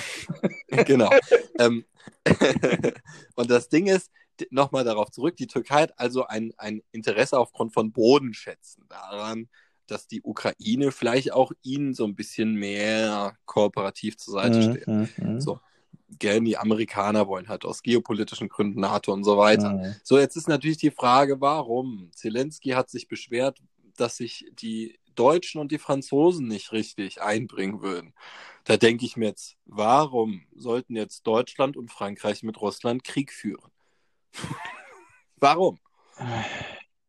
genau. 0.87 1.11
ähm, 1.59 1.85
und 3.35 3.51
das 3.51 3.69
Ding 3.69 3.87
ist, 3.87 4.11
nochmal 4.51 4.85
darauf 4.85 5.11
zurück, 5.11 5.37
die 5.37 5.46
Türkei 5.46 5.83
hat 5.83 5.98
also 5.98 6.27
ein, 6.27 6.53
ein 6.59 6.83
Interesse 6.92 7.38
aufgrund 7.38 7.72
von 7.72 7.92
Bodenschätzen 7.92 8.87
daran, 8.88 9.48
dass 9.87 10.07
die 10.07 10.22
Ukraine 10.22 10.92
vielleicht 10.92 11.33
auch 11.33 11.53
ihnen 11.62 11.94
so 11.94 12.05
ein 12.05 12.14
bisschen 12.14 12.55
mehr 12.55 13.37
kooperativ 13.46 14.16
zur 14.18 14.35
Seite 14.35 14.62
steht. 14.62 14.88
Mhm, 14.88 15.09
mhm, 15.16 15.38
So. 15.40 15.61
Gell, 16.18 16.40
die 16.42 16.57
Amerikaner 16.57 17.29
wollen 17.29 17.48
halt 17.48 17.64
aus 17.66 17.83
geopolitischen 17.83 18.48
Gründen 18.48 18.81
NATO 18.81 19.12
und 19.12 19.24
so 19.24 19.37
weiter. 19.37 19.77
mhm. 19.77 19.94
So, 20.03 20.18
jetzt 20.18 20.37
ist 20.37 20.48
natürlich 20.48 20.79
die 20.79 20.90
Frage, 20.90 21.40
warum? 21.40 22.11
Zelensky 22.14 22.70
hat 22.70 22.88
sich 22.90 23.09
beschwert, 23.09 23.59
dass 23.96 24.16
sich 24.16 24.46
die 24.53 24.98
Deutschen 25.14 25.61
und 25.61 25.70
die 25.72 25.79
Franzosen 25.79 26.48
nicht 26.48 26.72
richtig 26.72 27.20
einbringen 27.20 27.83
würden. 27.83 28.14
Da 28.64 28.77
denke 28.77 29.05
ich 29.05 29.16
mir 29.16 29.27
jetzt, 29.29 29.57
warum 29.66 30.46
sollten 30.55 30.96
jetzt 30.96 31.27
Deutschland 31.27 31.77
und 31.77 31.90
Frankreich 31.90 32.42
mit 32.42 32.61
Russland 32.61 33.05
Krieg 33.05 33.33
führen? 33.33 33.70
warum? 35.37 35.79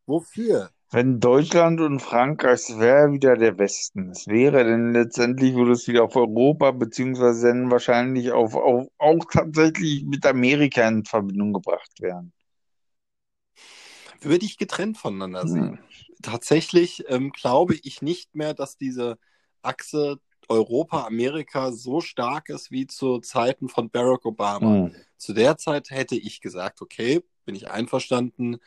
Wofür? 0.06 0.72
Wenn 0.92 1.20
Deutschland 1.20 1.82
und 1.82 2.00
Frankreich, 2.00 2.62
wäre 2.78 3.12
wieder 3.12 3.38
der 3.38 3.60
Westen. 3.60 4.10
Es 4.10 4.28
wäre 4.28 4.64
denn 4.64 4.92
letztendlich, 4.92 5.54
würde 5.54 5.74
es 5.74 5.88
wieder 5.88 6.04
auf 6.04 6.16
Europa, 6.16 6.72
beziehungsweise 6.72 7.50
dann 7.50 7.70
wahrscheinlich 7.70 8.32
auf, 8.32 8.56
auf, 8.56 8.88
auch 8.98 9.26
tatsächlich 9.32 10.04
mit 10.06 10.26
Amerika 10.26 10.88
in 10.88 11.06
Verbindung 11.06 11.54
gebracht 11.54 12.02
werden. 12.02 12.34
Würde 14.22 14.46
ich 14.46 14.58
getrennt 14.58 14.98
voneinander 14.98 15.48
sehen. 15.48 15.78
Hm. 15.78 15.80
Tatsächlich 16.24 17.06
ähm, 17.08 17.32
glaube 17.32 17.76
ich 17.76 18.02
nicht 18.02 18.34
mehr, 18.36 18.56
dass 18.56 18.76
diese 18.76 19.20
Achse 19.62 20.20
Europa-Amerika 20.50 21.72
so 21.72 22.02
stark 22.02 22.50
ist 22.50 22.72
wie 22.72 22.88
zu 22.88 23.20
Zeiten 23.20 23.70
von 23.70 23.90
Barack 23.90 24.26
Obama. 24.26 24.88
Hm. 24.88 24.96
Zu 25.18 25.34
der 25.34 25.58
Zeit 25.58 25.92
hätte 25.92 26.16
ich 26.16 26.42
gesagt, 26.42 26.82
okay, 26.82 27.22
bin 27.46 27.56
ich 27.56 27.70
einverstanden. 27.70 28.58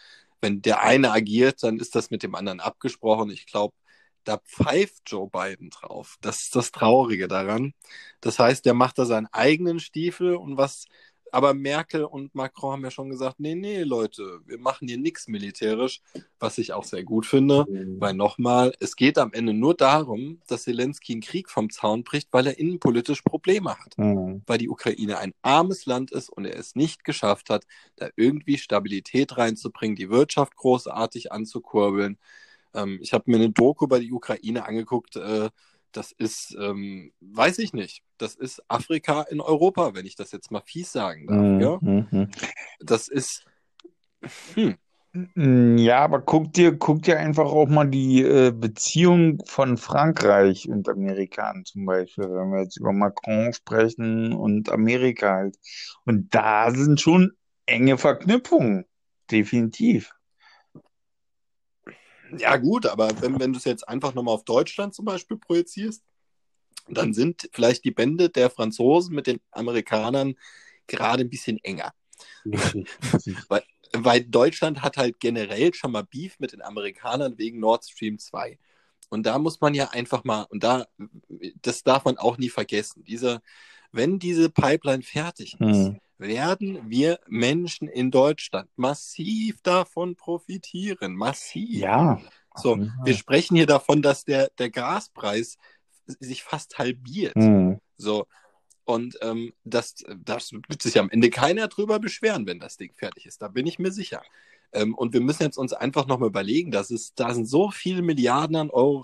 Wenn 0.41 0.63
der 0.63 0.83
eine 0.83 1.13
agiert, 1.13 1.63
dann 1.63 1.79
ist 1.79 1.95
das 1.95 2.11
mit 2.11 2.23
dem 2.23 2.35
anderen 2.35 2.61
abgesprochen. 2.61 3.31
Ich 3.31 3.47
glaube, 3.47 3.75
da 4.25 4.39
pfeift 4.39 5.03
Joe 5.07 5.29
Biden 5.29 5.71
drauf. 5.71 6.17
Das 6.21 6.43
ist 6.43 6.57
das 6.57 6.71
Traurige 6.71 7.29
daran. 7.29 7.75
Das 8.21 8.39
heißt, 8.39 8.65
der 8.65 8.75
macht 8.75 8.99
da 8.99 9.05
seinen 9.05 9.27
eigenen 9.33 9.81
Stiefel 9.81 10.37
und 10.37 10.57
was, 10.57 10.87
aber 11.33 11.55
Merkel 11.55 12.05
und 12.05 12.35
Macron 12.35 12.73
haben 12.73 12.85
ja 12.85 12.91
schon 12.93 13.11
gesagt, 13.11 13.41
nee, 13.41 13.55
nee, 13.57 13.83
Leute, 13.83 14.41
wir 14.47 14.59
machen 14.59 14.87
hier 14.87 14.99
nichts 14.99 15.27
militärisch, 15.29 16.01
was 16.39 16.59
ich 16.59 16.73
auch 16.73 16.85
sehr 16.85 17.03
gut 17.05 17.27
finde. 17.27 17.67
Weil 17.99 18.15
nochmal, 18.15 18.75
es 18.81 18.97
geht 18.97 19.19
am 19.19 19.33
Ende 19.33 19.55
nur 19.55 19.75
darum, 19.75 20.41
dass 20.47 20.65
Zelensky 20.65 21.13
einen 21.13 21.23
Krieg 21.23 21.51
vom 21.51 21.71
Zaun 21.71 22.05
bricht, 22.05 22.29
weil 22.33 22.47
er 22.47 22.59
innenpolitisch 22.59 23.23
Probleme 23.23 23.77
hat 23.77 23.97
Hm. 23.97 24.43
weil 24.47 24.59
die 24.59 24.69
Ukraine 24.69 25.19
ein 25.19 25.35
armes 25.43 25.87
Land 25.87 26.11
ist 26.13 26.29
und 26.31 26.45
er 26.45 26.59
es 26.59 26.75
nicht 26.75 27.05
geschafft 27.05 27.51
hat, 27.51 27.65
da 27.97 28.09
irgendwie 28.17 28.59
Stabilität 28.59 29.37
reinzubringen, 29.37 29.97
die 29.97 30.11
Wirtschaft 30.11 30.57
großartig 30.57 31.33
anzukurbeln. 31.33 32.19
Ähm, 32.75 32.99
ich 33.03 33.13
habe 33.13 33.31
mir 33.31 33.37
eine 33.37 33.51
Doku 33.51 33.85
über 33.85 34.01
die 34.01 34.13
Ukraine 34.13 34.65
angeguckt. 34.67 35.17
Äh, 35.17 35.51
das 35.93 36.13
ist, 36.13 36.57
ähm, 36.61 37.13
weiß 37.21 37.59
ich 37.59 37.73
nicht, 37.73 38.03
das 38.19 38.35
ist 38.35 38.63
Afrika 38.69 39.23
in 39.23 39.41
Europa, 39.41 39.95
wenn 39.95 40.07
ich 40.07 40.17
das 40.17 40.33
jetzt 40.33 40.51
mal 40.51 40.63
fies 40.65 40.93
sagen 40.93 41.27
darf. 41.27 41.39
Hm, 41.39 41.61
Ja? 41.61 41.81
hm, 41.81 42.07
hm. 42.11 42.29
Das 42.81 43.09
ist, 43.09 43.45
hm, 44.55 44.77
Mm, 45.15 45.77
Ja, 45.77 45.99
aber 46.05 46.23
guck 46.23 46.53
dir, 46.55 46.77
guck 46.79 47.03
dir 47.03 47.19
einfach 47.19 47.45
auch 47.45 47.69
mal 47.69 47.85
die 47.87 48.23
äh, 48.23 48.51
Beziehung 48.51 49.39
von 49.47 49.77
Frankreich 49.77 50.69
und 50.71 50.89
Amerika 50.89 51.51
an, 51.51 51.65
zum 51.67 51.85
Beispiel, 51.85 52.25
wenn 52.25 52.51
wir 52.51 52.63
jetzt 52.63 52.79
über 52.79 52.93
Macron 52.93 53.53
sprechen 53.53 54.33
und 54.33 54.71
Amerika 54.71 55.35
halt. 55.35 55.59
Und 56.07 56.35
da 56.35 56.71
sind 56.71 57.01
schon 57.01 57.33
enge 57.67 57.99
Verknüpfungen, 57.99 58.87
definitiv. 59.31 60.13
Ja 62.39 62.57
gut, 62.57 62.87
aber 62.87 63.11
wenn, 63.21 63.39
wenn 63.41 63.53
du 63.53 63.59
es 63.59 63.65
jetzt 63.65 63.89
einfach 63.89 64.15
nochmal 64.15 64.35
auf 64.35 64.45
Deutschland 64.45 64.95
zum 64.95 65.05
Beispiel 65.05 65.37
projizierst, 65.37 66.03
dann 66.89 67.15
sind 67.15 67.49
vielleicht 67.53 67.85
die 67.85 67.91
Bände 67.91 68.29
der 68.29 68.51
Franzosen 68.51 69.15
mit 69.15 69.27
den 69.27 69.41
Amerikanern 69.51 70.35
gerade 70.87 71.23
ein 71.23 71.31
bisschen 71.31 71.59
enger. 71.63 71.93
weil 73.93 74.25
Deutschland 74.25 74.83
hat 74.83 74.97
halt 74.97 75.21
generell 75.21 75.75
schon 75.75 75.93
mal 75.93 76.03
Beef 76.05 76.39
mit 76.39 76.53
den 76.53 76.63
Amerikanern 76.63 77.39
wegen 77.39 77.61
Nord 77.61 77.85
Stream 77.85 78.19
2. 78.19 78.59
Und 79.11 79.25
da 79.25 79.39
muss 79.39 79.61
man 79.61 79.75
ja 79.75 79.91
einfach 79.91 80.25
mal, 80.25 80.45
und 80.45 80.65
da, 80.65 80.87
das 81.61 81.83
darf 81.83 82.05
man 82.05 82.17
auch 82.17 82.39
nie 82.39 82.49
vergessen, 82.49 83.05
diese, 83.05 83.43
wenn 83.93 84.19
diese 84.19 84.49
Pipeline 84.49 85.03
fertig 85.03 85.61
ist, 85.61 85.89
Hm. 85.89 86.01
Werden 86.23 86.89
wir 86.89 87.19
Menschen 87.29 87.89
in 87.89 88.11
Deutschland 88.11 88.71
massiv 88.77 89.61
davon 89.63 90.17
profitieren. 90.17 91.15
Massiv. 91.15 91.81
Ja. 91.81 92.21
So, 92.55 92.79
wir 93.05 93.15
sprechen 93.15 93.57
hier 93.57 93.67
davon, 93.67 94.03
dass 94.03 94.25
der, 94.25 94.51
der 94.59 94.71
Gaspreis 94.71 95.57
sich 96.07 96.43
fast 96.43 96.79
halbiert. 96.79 97.35
Hm. 97.35 97.81
So. 97.97 98.27
Und 98.85 99.17
ähm, 99.23 99.53
das, 99.65 100.05
das 100.25 100.53
wird 100.53 100.83
sich 100.83 100.99
am 100.99 101.09
Ende 101.11 101.31
keiner 101.31 101.69
drüber 101.69 101.99
beschweren, 101.99 102.47
wenn 102.47 102.59
das 102.59 102.77
Ding 102.77 102.93
fertig 102.95 103.27
ist. 103.27 103.41
Da 103.41 103.49
bin 103.49 103.67
ich 103.67 103.79
mir 103.79 103.93
sicher. 103.93 104.23
Ähm, 104.73 104.95
und 104.95 105.13
wir 105.13 105.21
müssen 105.21 105.45
jetzt 105.45 105.57
uns 105.57 105.73
einfach 105.73 106.07
nochmal 106.07 106.29
überlegen, 106.29 106.71
dass 106.71 106.91
es, 106.91 107.15
da 107.15 107.33
sind 107.33 107.47
so 107.47 107.71
viele 107.71 108.03
Milliarden 108.03 108.57
an 108.57 108.71
Euro 108.71 109.01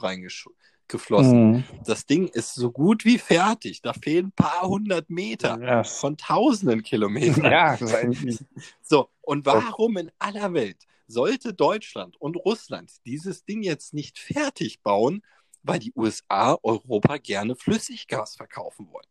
reingeflossen. 0.89 1.57
Hm. 1.57 1.65
Das 1.85 2.07
Ding 2.07 2.29
ist 2.29 2.55
so 2.55 2.71
gut 2.71 3.05
wie 3.05 3.19
fertig. 3.19 3.83
Da 3.83 3.93
fehlen 3.93 4.27
ein 4.27 4.33
paar 4.33 4.63
hundert 4.63 5.11
Meter 5.11 5.61
Ja, 5.63 5.85
von 5.85 6.17
tausenden 6.17 6.83
Kilometern. 6.83 7.45
ja. 7.51 7.77
So, 8.83 9.09
und 9.23 9.47
warum 9.47 9.97
in 9.97 10.11
aller 10.19 10.53
Welt 10.55 10.87
sollte 11.07 11.55
Deutschland 11.55 12.17
und 12.21 12.37
Russland 12.37 12.93
dieses 13.07 13.45
Ding 13.45 13.63
jetzt 13.63 13.95
nicht 13.95 14.19
fertig 14.19 14.83
bauen, 14.83 15.23
weil 15.63 15.79
die 15.79 15.93
USA 15.95 16.57
Europa 16.63 17.17
gerne 17.19 17.57
Flüssiggas 17.57 18.37
verkaufen 18.37 18.89
wollen? 18.93 19.07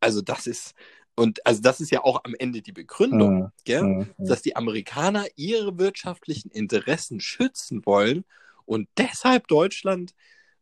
Also 0.00 0.20
das 0.20 0.46
ist, 0.46 0.74
und 1.16 1.44
also 1.46 1.62
das 1.62 1.80
ist 1.80 1.90
ja 1.90 2.02
auch 2.04 2.24
am 2.24 2.34
Ende 2.38 2.60
die 2.62 2.72
Begründung, 2.72 3.44
Hm. 3.44 3.52
gell? 3.64 3.80
Hm. 3.80 4.14
dass 4.18 4.42
die 4.42 4.56
Amerikaner 4.56 5.26
ihre 5.36 5.78
wirtschaftlichen 5.78 6.50
Interessen 6.50 7.20
schützen 7.20 7.84
wollen 7.86 8.24
und 8.66 8.88
deshalb 8.98 9.48
Deutschland 9.48 10.14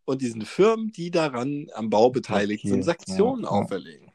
und 0.04 0.22
diesen 0.22 0.42
Firmen, 0.42 0.92
die 0.92 1.10
daran 1.10 1.68
am 1.74 1.90
Bau 1.90 2.10
beteiligt 2.10 2.66
sind, 2.66 2.82
Sanktionen 2.82 3.44
ja, 3.44 3.50
ja. 3.50 3.56
auferlegen. 3.56 4.10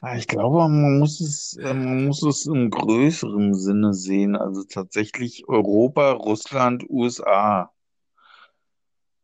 Ah, 0.00 0.16
Ich 0.16 0.28
glaube, 0.28 0.68
man 0.68 0.98
muss 0.98 1.20
es, 1.20 1.56
äh, 1.56 1.74
man 1.74 2.06
muss 2.06 2.22
es 2.22 2.46
im 2.46 2.70
größeren 2.70 3.54
Sinne 3.54 3.94
sehen. 3.94 4.36
Also 4.36 4.62
tatsächlich 4.64 5.48
Europa, 5.48 6.12
Russland, 6.12 6.84
USA. 6.88 7.72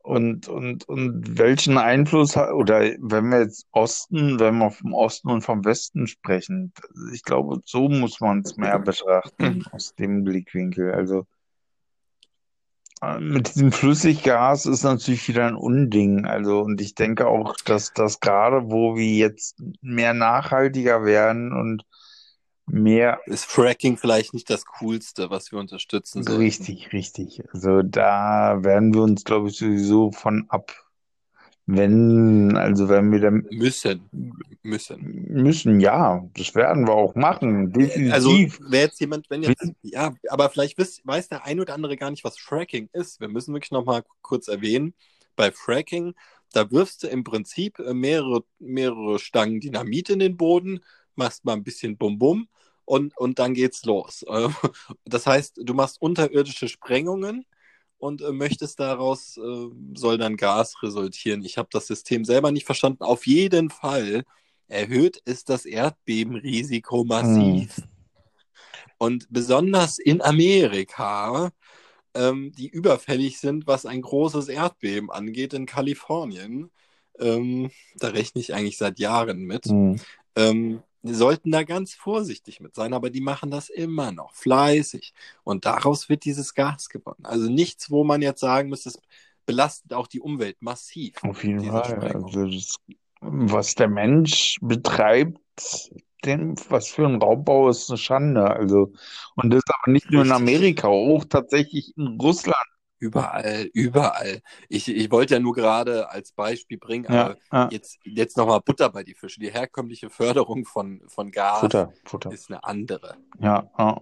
Und, 0.04 0.48
und, 0.48 0.88
und 0.88 1.38
welchen 1.38 1.78
Einfluss 1.78 2.34
hat, 2.34 2.50
oder 2.52 2.80
wenn 2.98 3.28
wir 3.30 3.42
jetzt 3.42 3.66
Osten, 3.70 4.40
wenn 4.40 4.58
wir 4.58 4.72
vom 4.72 4.94
Osten 4.94 5.30
und 5.30 5.42
vom 5.42 5.64
Westen 5.64 6.08
sprechen, 6.08 6.72
ich 7.12 7.22
glaube, 7.22 7.60
so 7.64 7.88
muss 7.88 8.18
man 8.20 8.40
es 8.40 8.56
mehr 8.56 8.78
betrachten, 8.80 9.64
aus 9.70 9.94
dem 9.94 10.24
Blickwinkel. 10.24 10.92
Also 10.92 11.26
mit 13.18 13.54
diesem 13.54 13.72
Flüssiggas 13.72 14.66
ist 14.66 14.84
natürlich 14.84 15.26
wieder 15.28 15.46
ein 15.46 15.56
Unding. 15.56 16.24
Also, 16.24 16.60
und 16.60 16.80
ich 16.80 16.94
denke 16.94 17.26
auch, 17.26 17.56
dass 17.64 17.92
das 17.92 18.20
gerade, 18.20 18.70
wo 18.70 18.96
wir 18.96 19.12
jetzt 19.12 19.60
mehr 19.80 20.14
nachhaltiger 20.14 21.04
werden 21.04 21.52
und 21.52 21.84
mehr 22.66 23.20
Ist 23.26 23.44
Fracking 23.44 23.96
vielleicht 23.96 24.34
nicht 24.34 24.48
das 24.48 24.64
Coolste, 24.64 25.30
was 25.30 25.52
wir 25.52 25.58
unterstützen 25.58 26.22
sollten? 26.22 26.40
Richtig, 26.40 26.92
richtig. 26.92 27.42
Also 27.52 27.82
da 27.82 28.62
werden 28.62 28.94
wir 28.94 29.02
uns, 29.02 29.24
glaube 29.24 29.48
ich, 29.48 29.56
sowieso 29.58 30.12
von 30.12 30.46
abwenden. 31.66 32.56
Also 32.56 32.88
wenn 32.88 33.10
wir 33.12 33.20
da 33.20 33.30
Müssen. 33.30 34.08
Müssen. 34.62 35.26
müssen, 35.28 35.80
ja, 35.80 36.24
das 36.34 36.54
werden 36.54 36.86
wir 36.86 36.94
auch 36.94 37.14
machen, 37.14 37.72
Also, 38.12 38.30
definitiv. 38.30 38.60
wäre 38.70 38.84
jetzt 38.84 39.00
jemand, 39.00 39.28
wenn 39.28 39.42
jetzt, 39.42 39.72
ja, 39.82 40.14
aber 40.28 40.50
vielleicht 40.50 40.78
wisst, 40.78 41.04
weiß 41.06 41.28
der 41.28 41.44
ein 41.44 41.58
oder 41.58 41.74
andere 41.74 41.96
gar 41.96 42.10
nicht, 42.10 42.24
was 42.24 42.38
Fracking 42.38 42.88
ist. 42.92 43.20
Wir 43.20 43.28
müssen 43.28 43.52
wirklich 43.54 43.72
nochmal 43.72 44.04
kurz 44.20 44.48
erwähnen. 44.48 44.94
Bei 45.34 45.50
Fracking, 45.50 46.14
da 46.52 46.70
wirfst 46.70 47.02
du 47.02 47.08
im 47.08 47.24
Prinzip 47.24 47.78
äh, 47.78 47.94
mehrere, 47.94 48.44
mehrere 48.58 49.18
Stangen 49.18 49.60
Dynamit 49.60 50.10
in 50.10 50.20
den 50.20 50.36
Boden, 50.36 50.80
machst 51.16 51.44
mal 51.44 51.54
ein 51.54 51.64
bisschen 51.64 51.96
Bum-Bum 51.96 52.46
und, 52.84 53.16
und 53.16 53.38
dann 53.38 53.54
geht's 53.54 53.84
los. 53.84 54.24
Das 55.04 55.26
heißt, 55.26 55.60
du 55.62 55.74
machst 55.74 56.00
unterirdische 56.00 56.68
Sprengungen 56.68 57.46
und 58.02 58.20
äh, 58.20 58.32
möchtest 58.32 58.80
daraus, 58.80 59.36
äh, 59.36 59.68
soll 59.94 60.18
dann 60.18 60.36
Gas 60.36 60.82
resultieren. 60.82 61.44
Ich 61.44 61.56
habe 61.56 61.68
das 61.70 61.86
System 61.86 62.24
selber 62.24 62.50
nicht 62.50 62.66
verstanden. 62.66 63.04
Auf 63.04 63.28
jeden 63.28 63.70
Fall 63.70 64.24
erhöht 64.66 65.22
es 65.24 65.44
das 65.44 65.64
Erdbebenrisiko 65.64 67.04
massiv. 67.04 67.76
Hm. 67.76 67.84
Und 68.98 69.26
besonders 69.30 70.00
in 70.00 70.20
Amerika, 70.20 71.52
ähm, 72.14 72.50
die 72.58 72.66
überfällig 72.66 73.38
sind, 73.38 73.68
was 73.68 73.86
ein 73.86 74.02
großes 74.02 74.48
Erdbeben 74.48 75.08
angeht 75.08 75.54
in 75.54 75.66
Kalifornien, 75.66 76.72
ähm, 77.20 77.70
da 77.98 78.08
rechne 78.08 78.40
ich 78.40 78.52
eigentlich 78.52 78.78
seit 78.78 78.98
Jahren 78.98 79.44
mit. 79.44 79.66
Hm. 79.66 80.00
Ähm, 80.34 80.82
sollten 81.02 81.50
da 81.50 81.64
ganz 81.64 81.94
vorsichtig 81.94 82.60
mit 82.60 82.74
sein, 82.74 82.94
aber 82.94 83.10
die 83.10 83.20
machen 83.20 83.50
das 83.50 83.68
immer 83.68 84.12
noch 84.12 84.34
fleißig. 84.34 85.12
Und 85.44 85.64
daraus 85.64 86.08
wird 86.08 86.24
dieses 86.24 86.54
Gas 86.54 86.88
gewonnen. 86.88 87.24
Also 87.24 87.50
nichts, 87.50 87.90
wo 87.90 88.04
man 88.04 88.22
jetzt 88.22 88.40
sagen 88.40 88.68
muss, 88.68 88.86
es 88.86 88.98
belastet 89.44 89.92
auch 89.94 90.06
die 90.06 90.20
Umwelt 90.20 90.56
massiv. 90.60 91.16
Auf 91.22 91.42
jeden 91.42 91.64
Fall. 91.64 91.98
Also 92.14 92.46
das, 92.46 92.76
was 93.20 93.74
der 93.74 93.88
Mensch 93.88 94.56
betreibt, 94.60 95.38
den, 96.24 96.54
was 96.68 96.88
für 96.88 97.06
ein 97.06 97.20
Raubbau 97.20 97.68
ist 97.68 97.90
eine 97.90 97.98
Schande. 97.98 98.44
Also, 98.44 98.92
und 99.34 99.50
das 99.50 99.62
aber 99.66 99.92
nicht 99.92 100.10
nur 100.10 100.24
in 100.24 100.32
Amerika, 100.32 100.88
auch 100.88 101.24
tatsächlich 101.24 101.96
in 101.96 102.18
Russland. 102.20 102.56
Überall, 103.02 103.68
überall. 103.74 104.42
Ich, 104.68 104.88
ich 104.88 105.10
wollte 105.10 105.34
ja 105.34 105.40
nur 105.40 105.54
gerade 105.54 106.08
als 106.08 106.30
Beispiel 106.30 106.78
bringen, 106.78 107.08
aber 107.08 107.36
ja. 107.52 107.68
jetzt, 107.72 107.98
jetzt 108.04 108.36
nochmal 108.36 108.60
Butter 108.60 108.90
bei 108.90 109.02
die 109.02 109.14
Fische. 109.14 109.40
Die 109.40 109.50
herkömmliche 109.50 110.08
Förderung 110.08 110.64
von, 110.64 111.02
von 111.08 111.32
Gas 111.32 111.58
Futter, 111.58 111.92
Futter. 112.04 112.30
ist 112.30 112.48
eine 112.48 112.62
andere. 112.62 113.16
Ja, 113.40 113.68
ja. 113.76 114.00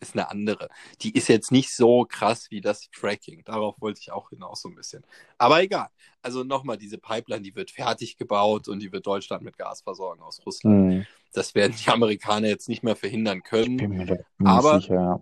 Ist 0.00 0.14
eine 0.14 0.30
andere. 0.30 0.70
Die 1.02 1.14
ist 1.14 1.28
jetzt 1.28 1.52
nicht 1.52 1.74
so 1.74 2.06
krass 2.08 2.50
wie 2.50 2.62
das 2.62 2.88
Fracking. 2.92 3.44
Darauf 3.44 3.78
wollte 3.78 4.00
ich 4.00 4.10
auch 4.10 4.30
hinaus 4.30 4.62
so 4.62 4.70
ein 4.70 4.74
bisschen. 4.74 5.04
Aber 5.36 5.62
egal. 5.62 5.88
Also 6.22 6.44
nochmal, 6.44 6.78
diese 6.78 6.96
Pipeline, 6.96 7.42
die 7.42 7.54
wird 7.54 7.70
fertig 7.70 8.16
gebaut 8.16 8.68
und 8.68 8.80
die 8.80 8.90
wird 8.90 9.06
Deutschland 9.06 9.42
mit 9.42 9.58
Gas 9.58 9.82
versorgen 9.82 10.22
aus 10.22 10.40
Russland. 10.46 10.94
Mhm. 10.94 11.06
Das 11.34 11.54
werden 11.54 11.76
die 11.84 11.90
Amerikaner 11.90 12.48
jetzt 12.48 12.70
nicht 12.70 12.82
mehr 12.82 12.96
verhindern 12.96 13.42
können. 13.42 13.78
Ich 13.78 13.86
bin 13.86 13.98
mir 13.98 14.06
da 14.06 14.16
aber 14.44 14.80
sicher, 14.80 14.94
ja 14.94 15.20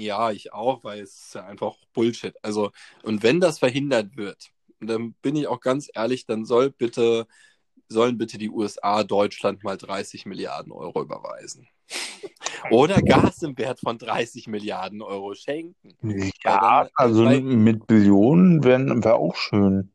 ja, 0.00 0.30
ich 0.30 0.52
auch, 0.52 0.84
weil 0.84 1.00
es 1.00 1.26
ist 1.26 1.34
ja 1.34 1.46
einfach 1.46 1.76
Bullshit. 1.92 2.34
Also, 2.42 2.70
und 3.02 3.22
wenn 3.22 3.40
das 3.40 3.58
verhindert 3.58 4.16
wird, 4.16 4.50
dann 4.80 5.14
bin 5.22 5.36
ich 5.36 5.46
auch 5.46 5.60
ganz 5.60 5.88
ehrlich, 5.94 6.26
dann 6.26 6.44
soll 6.44 6.70
bitte, 6.70 7.26
sollen 7.88 8.18
bitte 8.18 8.38
die 8.38 8.50
USA 8.50 9.04
Deutschland 9.04 9.62
mal 9.64 9.76
30 9.76 10.26
Milliarden 10.26 10.72
Euro 10.72 11.02
überweisen. 11.02 11.68
Oder 12.70 13.02
Gas 13.02 13.42
im 13.42 13.56
Wert 13.58 13.80
von 13.80 13.98
30 13.98 14.46
Milliarden 14.46 15.02
Euro 15.02 15.34
schenken. 15.34 15.96
Ja, 16.44 16.84
dann, 16.84 16.88
also 16.94 17.24
weil, 17.24 17.40
mit 17.40 17.86
Billionen 17.86 18.64
wäre 18.64 19.04
wär 19.04 19.16
auch 19.16 19.36
schön. 19.36 19.92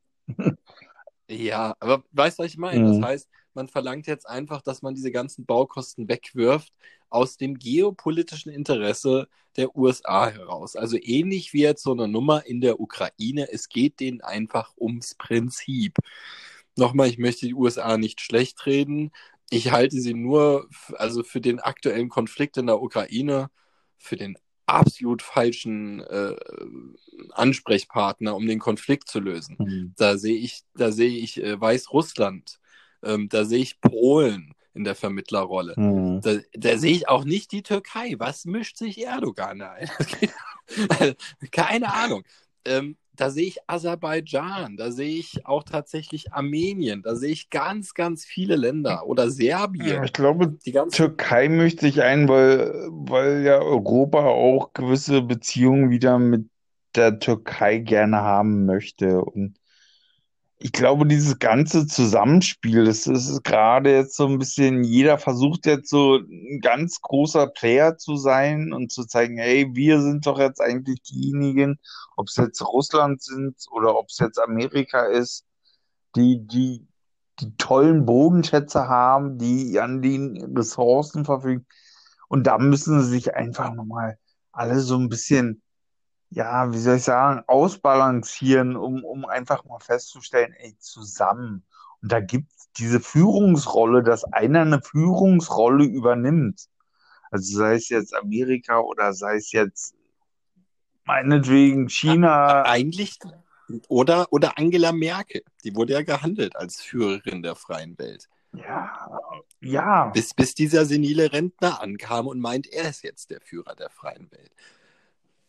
ja, 1.30 1.76
aber 1.80 2.04
weißt 2.12 2.40
du, 2.40 2.44
was 2.44 2.52
ich 2.52 2.58
meine? 2.58 2.80
Mhm. 2.80 3.02
Das 3.02 3.10
heißt, 3.10 3.30
man 3.58 3.68
verlangt 3.68 4.08
jetzt 4.08 4.30
einfach, 4.30 4.62
dass 4.62 4.82
man 4.82 4.96
diese 4.96 5.12
ganzen 5.12 5.46
Baukosten 5.46 6.08
wegwirft 6.08 6.72
aus 7.10 7.38
dem 7.38 7.58
geopolitischen 7.58 8.52
Interesse 8.52 9.28
der 9.58 9.76
USA 9.76 10.30
heraus. 10.30 10.76
Also 10.76 10.98
ähnlich 11.02 11.54
wie 11.54 11.64
jetzt 11.64 11.84
so 11.84 11.92
eine 11.92 12.08
Nummer 12.08 12.46
in 12.46 12.62
der 12.62 12.80
Ukraine. 12.80 13.52
Es 13.52 13.68
geht 13.68 14.00
denen 14.00 14.22
einfach 14.22 14.74
ums 14.78 15.16
Prinzip. 15.16 15.98
Nochmal, 16.78 17.10
ich 17.10 17.18
möchte 17.18 17.48
die 17.48 17.56
USA 17.56 17.98
nicht 17.98 18.22
schlecht 18.22 18.66
reden. 18.68 19.12
Ich 19.50 19.72
halte 19.72 20.00
sie 20.00 20.14
nur, 20.14 20.70
also 20.94 21.24
für 21.24 21.42
den 21.42 21.60
aktuellen 21.60 22.10
Konflikt 22.10 22.58
in 22.58 22.68
der 22.68 22.82
Ukraine, 22.82 23.50
für 23.98 24.18
den 24.18 24.38
absolut 24.68 25.24
falschen 25.24 26.02
äh, 26.02 26.36
Ansprechpartner, 27.32 28.36
um 28.36 28.46
den 28.46 28.60
Konflikt 28.60 29.10
zu 29.10 29.20
lösen. 29.20 29.56
Mhm. 29.58 29.94
Da 29.98 30.18
sehe 30.18 30.38
ich, 30.38 30.62
da 30.76 30.92
sehe 30.92 31.18
ich 31.18 31.42
äh, 31.42 31.60
Weißrussland 31.60 32.60
ähm, 33.04 33.30
da 33.30 33.46
sehe 33.46 33.60
ich 33.60 33.80
Polen 33.82 34.54
in 34.74 34.84
der 34.84 34.96
Vermittlerrolle. 34.96 35.74
Mhm. 35.76 36.22
Da, 36.22 36.36
da, 36.54 36.78
sehe 36.78 36.92
ich 36.94 37.10
auch 37.10 37.26
nicht 37.26 37.52
die 37.52 37.64
Türkei. 37.64 38.16
Was 38.18 38.46
mischt 38.46 38.78
sich 38.78 39.04
Erdogan 39.04 39.62
ein? 39.62 39.90
Keine 41.52 41.94
Ahnung. 41.94 42.24
Ähm, 42.66 42.98
da 43.18 43.32
sehe 43.32 43.48
ich 43.48 43.58
Aserbaidschan, 43.68 44.78
da 44.78 44.92
sehe 44.92 45.18
ich 45.18 45.46
auch 45.46 45.64
tatsächlich 45.64 46.34
Armenien, 46.34 47.02
da 47.02 47.16
sehe 47.16 47.32
ich 47.32 47.50
ganz, 47.50 47.96
ganz 47.96 48.24
viele 48.24 48.56
Länder 48.56 49.08
oder 49.08 49.32
Serbien. 49.32 50.04
Ich 50.04 50.14
glaube, 50.14 50.50
die 50.50 50.72
ganze 50.72 50.98
Türkei 50.98 51.50
mischt 51.50 51.80
sich 51.80 52.04
ein, 52.04 52.30
weil, 52.30 52.88
weil 52.92 53.44
ja 53.44 53.60
Europa 53.60 54.28
auch 54.28 54.74
gewisse 54.74 55.24
Beziehungen 55.24 55.90
wieder 55.90 56.20
mit 56.20 56.48
der 56.96 57.20
Türkei 57.20 57.80
gerne 57.80 58.18
haben 58.18 58.66
möchte. 58.66 59.22
Und 59.22 59.58
ich 60.60 60.72
glaube, 60.72 61.06
dieses 61.06 61.38
ganze 61.38 61.86
Zusammenspiel, 61.86 62.86
das 62.86 63.06
ist 63.06 63.44
gerade 63.44 63.92
jetzt 63.92 64.16
so 64.16 64.28
ein 64.28 64.40
bisschen, 64.40 64.84
jeder 64.84 65.20
versucht 65.20 65.68
jetzt 65.68 65.90
so 65.90 66.18
ein 66.18 66.62
ganz 66.62 67.00
großer 67.02 67.48
Player 67.48 67.98
zu 67.98 68.16
sein 68.16 68.74
und 68.74 68.92
zu 68.92 69.06
zeigen, 69.06 69.38
hey, 69.38 69.70
wir 69.74 70.02
sind 70.02 70.26
doch 70.26 70.40
jetzt 70.40 70.60
eigentlich 70.60 71.02
diejenigen, 71.04 71.80
ob 72.16 72.28
es 72.28 72.38
jetzt 72.38 72.62
Russland 72.62 73.22
sind 73.22 73.56
oder 73.72 73.96
ob 73.96 74.08
es 74.10 74.18
jetzt 74.18 74.40
Amerika 74.40 75.04
ist, 75.06 75.46
die, 76.16 76.40
die, 76.48 76.88
die 77.40 77.56
tollen 77.58 78.06
Bodenschätze 78.06 78.88
haben, 78.88 79.38
die 79.38 79.80
an 79.80 80.02
den 80.02 80.56
Ressourcen 80.58 81.24
verfügen. 81.24 81.68
Und 82.30 82.48
da 82.48 82.58
müssen 82.58 83.02
sie 83.04 83.10
sich 83.10 83.36
einfach 83.36 83.74
nochmal 83.76 84.18
alle 84.52 84.80
so 84.80 84.98
ein 84.98 85.10
bisschen 85.10 85.62
ja, 86.30 86.72
wie 86.74 86.78
soll 86.78 86.98
ich 86.98 87.04
sagen, 87.04 87.44
ausbalancieren, 87.48 88.76
um, 88.76 89.04
um 89.04 89.26
einfach 89.26 89.64
mal 89.66 89.80
festzustellen, 89.80 90.54
ey, 90.54 90.78
zusammen. 90.80 91.66
Und 92.02 92.12
da 92.12 92.20
gibt 92.20 92.52
es 92.58 92.70
diese 92.78 93.00
Führungsrolle, 93.00 94.04
dass 94.04 94.24
einer 94.26 94.62
eine 94.62 94.82
Führungsrolle 94.82 95.86
übernimmt. 95.86 96.68
Also 97.32 97.58
sei 97.58 97.76
es 97.76 97.90
jetzt 97.90 98.14
Amerika 98.16 98.80
oder 98.80 99.14
sei 99.14 99.36
es 99.36 99.52
jetzt 99.52 99.96
meinetwegen 101.06 101.90
China. 101.90 102.64
Eigentlich, 102.64 103.20
oder, 103.88 104.28
oder 104.32 104.58
Angela 104.58 104.92
Merkel, 104.92 105.42
die 105.64 105.76
wurde 105.76 105.94
ja 105.94 106.02
gehandelt 106.04 106.56
als 106.56 106.82
Führerin 106.82 107.42
der 107.42 107.56
freien 107.56 107.98
Welt. 107.98 108.28
Ja, 108.54 109.08
ja. 109.60 110.06
Bis, 110.10 110.34
bis 110.34 110.56
dieser 110.56 110.86
senile 110.86 111.32
Rentner 111.32 111.82
ankam 111.82 112.28
und 112.28 112.40
meint, 112.40 112.68
er 112.68 112.90
ist 112.90 113.04
jetzt 113.04 113.30
der 113.30 113.42
Führer 113.42 113.76
der 113.76 113.90
freien 113.90 114.32
Welt. 114.32 114.52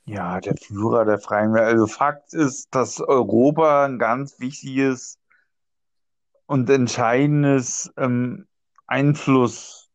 Ja, 0.08 0.40
der 0.40 0.56
Führer 0.56 1.04
der 1.04 1.18
Freien 1.18 1.52
Welt. 1.52 1.64
Also 1.64 1.86
Fakt 1.86 2.32
ist, 2.32 2.74
dass 2.74 3.00
Europa 3.00 3.84
ein 3.84 3.98
ganz 3.98 4.40
wichtiges 4.40 5.18
und 6.46 6.70
entscheidendes 6.70 7.92
ähm, 7.98 8.46
Einfluss 8.86 9.90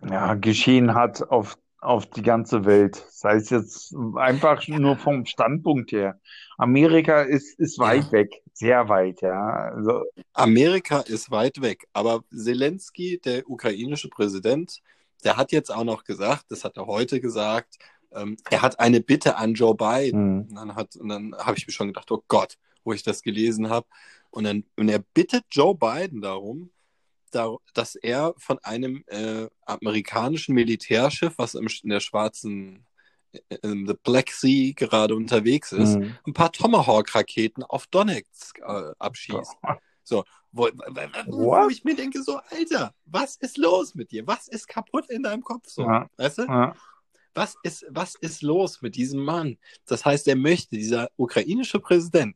ja, 0.00 0.34
geschehen 0.34 0.94
hat 0.94 1.22
auf, 1.30 1.56
auf 1.80 2.06
die 2.06 2.22
ganze 2.22 2.64
Welt. 2.64 2.96
Sei 3.10 3.36
es 3.36 3.50
jetzt 3.50 3.94
einfach 4.16 4.66
nur 4.66 4.96
vom 4.96 5.24
Standpunkt 5.24 5.92
her. 5.92 6.18
Amerika 6.56 7.22
ist, 7.22 7.60
ist 7.60 7.78
weit 7.78 8.06
ja. 8.06 8.12
weg, 8.12 8.42
sehr 8.54 8.88
weit, 8.88 9.20
ja. 9.20 9.70
Also, 9.72 10.02
Amerika 10.32 10.98
ist 11.00 11.30
weit 11.30 11.62
weg, 11.62 11.86
aber 11.92 12.24
Zelensky, 12.34 13.20
der 13.24 13.48
ukrainische 13.48 14.08
Präsident, 14.08 14.80
der 15.22 15.36
hat 15.36 15.52
jetzt 15.52 15.72
auch 15.72 15.84
noch 15.84 16.02
gesagt, 16.02 16.46
das 16.48 16.64
hat 16.64 16.76
er 16.76 16.86
heute 16.86 17.20
gesagt, 17.20 17.78
ähm, 18.12 18.36
er 18.50 18.62
hat 18.62 18.80
eine 18.80 19.00
Bitte 19.00 19.36
an 19.36 19.54
Joe 19.54 19.74
Biden. 19.74 20.34
Mhm. 20.34 20.40
Und 20.48 20.54
dann, 20.54 20.74
hat, 20.74 20.96
und 20.96 21.08
dann 21.08 21.34
habe 21.36 21.56
ich 21.56 21.66
mir 21.66 21.72
schon 21.72 21.88
gedacht, 21.88 22.10
oh 22.10 22.22
Gott, 22.28 22.56
wo 22.84 22.92
ich 22.92 23.02
das 23.02 23.22
gelesen 23.22 23.68
habe. 23.68 23.86
Und 24.30 24.44
dann 24.44 24.64
und 24.76 24.88
er 24.88 24.98
bittet 24.98 25.44
Joe 25.50 25.74
Biden 25.74 26.20
darum, 26.20 26.70
da, 27.30 27.56
dass 27.74 27.94
er 27.94 28.34
von 28.38 28.58
einem 28.60 29.04
äh, 29.06 29.48
amerikanischen 29.66 30.54
Militärschiff, 30.54 31.34
was 31.36 31.54
im, 31.54 31.68
in 31.82 31.90
der 31.90 32.00
schwarzen 32.00 32.86
äh, 33.32 33.56
in 33.62 33.86
the 33.86 33.94
Black 34.02 34.30
Sea 34.30 34.72
gerade 34.74 35.14
unterwegs 35.14 35.72
ist, 35.72 35.96
mhm. 35.96 36.16
ein 36.26 36.32
paar 36.32 36.52
Tomahawk-Raketen 36.52 37.62
auf 37.62 37.86
Donetsk 37.88 38.58
äh, 38.60 38.92
abschießt. 38.98 39.56
Oh. 39.62 39.72
So, 40.02 40.24
wo, 40.52 40.68
wo, 40.68 41.64
wo, 41.64 41.68
ich 41.68 41.84
mir 41.84 41.94
denke, 41.94 42.22
so, 42.22 42.40
Alter, 42.50 42.94
was 43.04 43.36
ist 43.36 43.58
los 43.58 43.94
mit 43.94 44.10
dir? 44.10 44.26
Was 44.26 44.48
ist 44.48 44.66
kaputt 44.66 45.10
in 45.10 45.22
deinem 45.22 45.42
Kopf? 45.42 45.68
So, 45.68 45.82
ja. 45.82 46.08
weißt 46.16 46.38
du? 46.38 46.42
Ja. 46.44 46.74
Was 47.38 47.56
ist, 47.62 47.86
was 47.88 48.16
ist 48.16 48.42
los 48.42 48.82
mit 48.82 48.96
diesem 48.96 49.22
Mann? 49.24 49.58
Das 49.86 50.04
heißt, 50.04 50.26
er 50.26 50.34
möchte, 50.34 50.76
dieser 50.76 51.08
ukrainische 51.16 51.78
Präsident, 51.78 52.34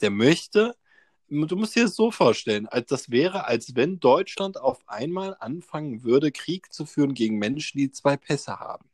der 0.00 0.10
möchte, 0.10 0.76
du 1.28 1.56
musst 1.56 1.74
dir 1.74 1.82
das 1.82 1.96
so 1.96 2.12
vorstellen, 2.12 2.68
als 2.68 2.86
das 2.86 3.10
wäre, 3.10 3.46
als 3.46 3.74
wenn 3.74 3.98
Deutschland 3.98 4.60
auf 4.60 4.78
einmal 4.86 5.36
anfangen 5.40 6.04
würde, 6.04 6.30
Krieg 6.30 6.72
zu 6.72 6.86
führen 6.86 7.14
gegen 7.14 7.36
Menschen, 7.38 7.78
die 7.78 7.90
zwei 7.90 8.16
Pässe 8.16 8.60
haben. 8.60 8.88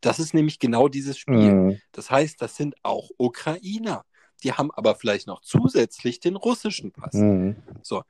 Das 0.00 0.18
ist 0.18 0.34
nämlich 0.34 0.58
genau 0.58 0.88
dieses 0.88 1.16
Spiel. 1.16 1.52
Mhm. 1.52 1.80
Das 1.92 2.10
heißt, 2.10 2.42
das 2.42 2.56
sind 2.56 2.74
auch 2.82 3.08
Ukrainer. 3.16 4.04
Die 4.42 4.54
haben 4.54 4.72
aber 4.72 4.96
vielleicht 4.96 5.28
noch 5.28 5.40
zusätzlich 5.40 6.18
den 6.18 6.34
russischen 6.34 6.90
Pass. 6.90 7.14
Mhm. 7.14 7.54
So, 7.80 8.02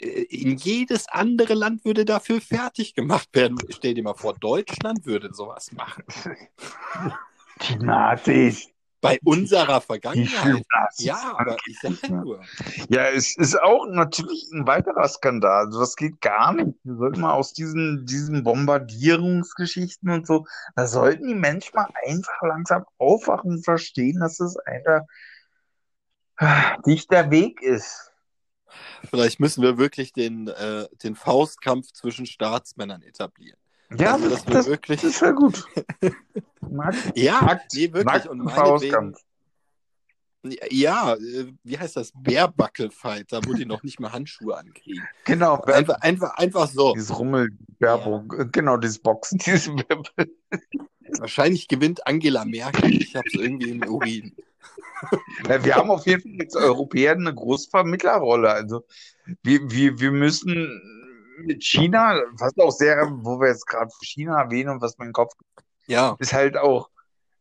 in 0.00 0.56
jedes 0.56 1.08
andere 1.08 1.54
Land 1.54 1.84
würde 1.84 2.04
dafür 2.04 2.40
fertig 2.40 2.94
gemacht 2.94 3.28
werden. 3.32 3.58
Stell 3.70 3.94
dir 3.94 4.02
mal 4.02 4.14
vor, 4.14 4.34
Deutschland 4.34 5.06
würde 5.06 5.32
sowas 5.32 5.72
machen. 5.72 6.04
Die 7.68 7.76
Nazis. 7.76 8.68
Bei 9.00 9.16
unserer 9.24 9.80
Vergangenheit. 9.80 10.64
Ja, 10.98 11.36
aber 11.38 11.56
ich 11.68 11.78
sag 11.80 12.02
ja 12.02 12.16
nur. 12.16 12.40
Ja, 12.88 13.04
es 13.06 13.36
ist 13.36 13.60
auch 13.60 13.86
natürlich 13.86 14.50
ein 14.52 14.66
weiterer 14.66 15.06
Skandal. 15.06 15.66
Also 15.66 15.78
das 15.78 15.94
geht 15.94 16.20
gar 16.20 16.52
nicht. 16.52 16.76
Wir 16.82 16.96
sollten 16.96 17.20
mal 17.20 17.32
aus 17.32 17.52
diesen, 17.52 18.06
diesen 18.06 18.42
Bombardierungsgeschichten 18.42 20.10
und 20.10 20.26
so, 20.26 20.46
da 20.74 20.88
sollten 20.88 21.28
die 21.28 21.36
Menschen 21.36 21.76
mal 21.76 21.88
einfach 22.08 22.42
langsam 22.42 22.86
aufwachen 22.98 23.52
und 23.52 23.64
verstehen, 23.64 24.18
dass 24.18 24.40
es 24.40 24.56
einfach 24.56 25.02
nicht 26.84 27.12
der 27.12 27.30
Weg 27.30 27.62
ist. 27.62 28.10
Vielleicht 29.08 29.40
müssen 29.40 29.62
wir 29.62 29.78
wirklich 29.78 30.12
den, 30.12 30.48
äh, 30.48 30.86
den 31.02 31.14
Faustkampf 31.14 31.92
zwischen 31.92 32.26
Staatsmännern 32.26 33.02
etablieren. 33.02 33.58
Ja, 33.98 34.14
Also, 34.14 34.28
das, 34.28 34.44
das, 34.44 34.66
wirklich- 34.66 35.00
das 35.00 35.20
wäre 35.22 35.34
gut. 35.34 35.64
Markt, 36.60 36.98
Ja, 37.16 37.40
Nackt- 37.42 37.74
nee, 37.74 37.92
wirklich. 37.92 38.28
Und 38.28 38.48
Faustkampf. 38.50 39.18
ja, 40.70 41.14
äh, 41.14 41.52
wie 41.64 41.78
heißt 41.78 41.96
das? 41.96 42.12
Bärbuckle-Fight, 42.14 43.32
da 43.32 43.40
wo 43.46 43.54
die 43.54 43.64
noch 43.66 43.82
nicht 43.82 43.98
mal 44.00 44.12
Handschuhe 44.12 44.56
ankriegen. 44.56 45.02
Genau, 45.24 45.60
Einfach, 45.62 46.00
einfach, 46.00 46.34
einfach 46.36 46.68
so. 46.68 46.92
dieses 46.94 47.18
Rummel, 47.18 47.50
Baerbock, 47.78 48.52
genau, 48.52 48.76
dieses 48.76 48.98
Boxen, 48.98 49.38
dieses 49.38 49.70
Wahrscheinlich 51.18 51.68
gewinnt 51.68 52.06
Angela 52.06 52.44
Merkel. 52.44 52.92
Ich 52.92 53.16
hab's 53.16 53.32
irgendwie 53.34 53.70
im 53.70 53.82
Urin. 53.88 54.36
Wir 55.62 55.76
haben 55.76 55.90
auf 55.90 56.06
jeden 56.06 56.22
Fall 56.22 56.46
als 56.46 56.56
Europäer 56.56 57.12
eine 57.12 57.34
große 57.34 57.70
Vermittlerrolle. 57.70 58.50
Also 58.50 58.84
wir, 59.42 59.70
wir, 59.70 59.98
wir 60.00 60.10
müssen 60.10 60.82
mit 61.44 61.62
China, 61.62 62.20
was 62.32 62.56
auch 62.58 62.70
sehr, 62.70 63.08
wo 63.10 63.40
wir 63.40 63.48
jetzt 63.48 63.66
gerade 63.66 63.90
China 64.02 64.42
erwähnen 64.42 64.70
und 64.70 64.82
was 64.82 64.98
mein 64.98 65.12
Kopf 65.12 65.34
Ja, 65.86 66.16
ist 66.18 66.32
halt 66.32 66.56
auch, 66.56 66.90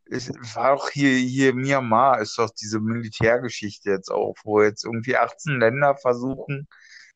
es 0.06 0.32
war 0.56 0.74
auch 0.74 0.90
hier, 0.90 1.16
hier 1.18 1.54
Myanmar 1.54 2.22
ist 2.22 2.38
doch 2.38 2.50
diese 2.52 2.80
Militärgeschichte 2.80 3.90
jetzt 3.90 4.10
auch, 4.10 4.36
wo 4.44 4.62
jetzt 4.62 4.86
irgendwie 4.86 5.18
18 5.18 5.60
Länder 5.60 5.96
versuchen, 5.96 6.68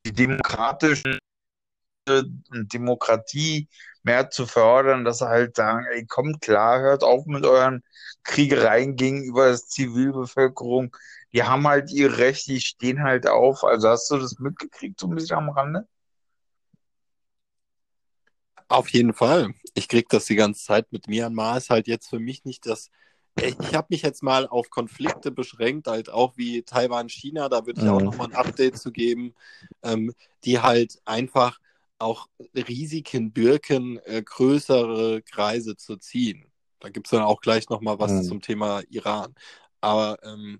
die 0.05 0.11
demokratischen 0.11 1.19
Demokratie 2.51 3.67
mehr 4.03 4.29
zu 4.31 4.45
fördern, 4.47 5.05
dass 5.05 5.19
sie 5.19 5.27
halt 5.29 5.55
sagen, 5.55 5.85
ey, 5.93 6.05
kommt 6.07 6.41
klar, 6.41 6.79
hört 6.81 7.03
auf 7.03 7.25
mit 7.27 7.45
euren 7.45 7.83
Kriegereien 8.23 8.95
gegenüber 8.95 9.47
der 9.47 9.57
Zivilbevölkerung. 9.57 10.95
Die 11.33 11.43
haben 11.43 11.67
halt 11.67 11.91
ihre 11.91 12.17
Rechte, 12.17 12.53
die 12.53 12.61
stehen 12.61 13.03
halt 13.03 13.27
auf. 13.27 13.63
Also 13.63 13.89
hast 13.89 14.09
du 14.11 14.17
das 14.17 14.39
mitgekriegt, 14.39 14.99
so 14.99 15.07
ein 15.07 15.15
bisschen 15.15 15.37
am 15.37 15.49
Rande? 15.49 15.87
auf 18.69 18.89
jeden 18.89 19.13
Fall. 19.13 19.53
Ich 19.73 19.87
krieg 19.87 20.09
das 20.09 20.25
die 20.25 20.35
ganze 20.35 20.63
Zeit 20.65 20.91
mit 20.91 21.07
Myanmar. 21.07 21.57
Ist 21.57 21.69
halt 21.69 21.87
jetzt 21.87 22.09
für 22.09 22.19
mich 22.19 22.45
nicht 22.45 22.65
das. 22.65 22.89
Ich, 23.39 23.57
ich 23.61 23.75
habe 23.75 23.87
mich 23.91 24.03
jetzt 24.03 24.23
mal 24.23 24.47
auf 24.47 24.69
Konflikte 24.69 25.31
beschränkt, 25.31 25.87
halt 25.87 26.09
auch 26.09 26.37
wie 26.37 26.63
Taiwan, 26.63 27.09
China. 27.09 27.49
Da 27.49 27.65
würde 27.65 27.79
ich 27.79 27.89
auch 27.89 28.01
Mhm. 28.01 28.05
nochmal 28.05 28.27
ein 28.29 28.33
Update 28.35 28.77
zu 28.77 28.91
geben, 28.91 29.35
ähm, 29.83 30.13
die 30.45 30.59
halt 30.61 31.01
einfach 31.05 31.59
auch 32.01 32.27
Risiken 32.55 33.31
birken, 33.31 33.99
äh, 34.05 34.21
größere 34.23 35.21
Kreise 35.23 35.75
zu 35.77 35.97
ziehen. 35.97 36.45
Da 36.79 36.89
gibt's 36.89 37.11
dann 37.11 37.21
auch 37.23 37.41
gleich 37.41 37.69
nochmal 37.69 37.99
was 37.99 38.11
Mhm. 38.11 38.23
zum 38.23 38.41
Thema 38.41 38.81
Iran. 38.89 39.35
Aber 39.81 40.17
ähm, 40.23 40.59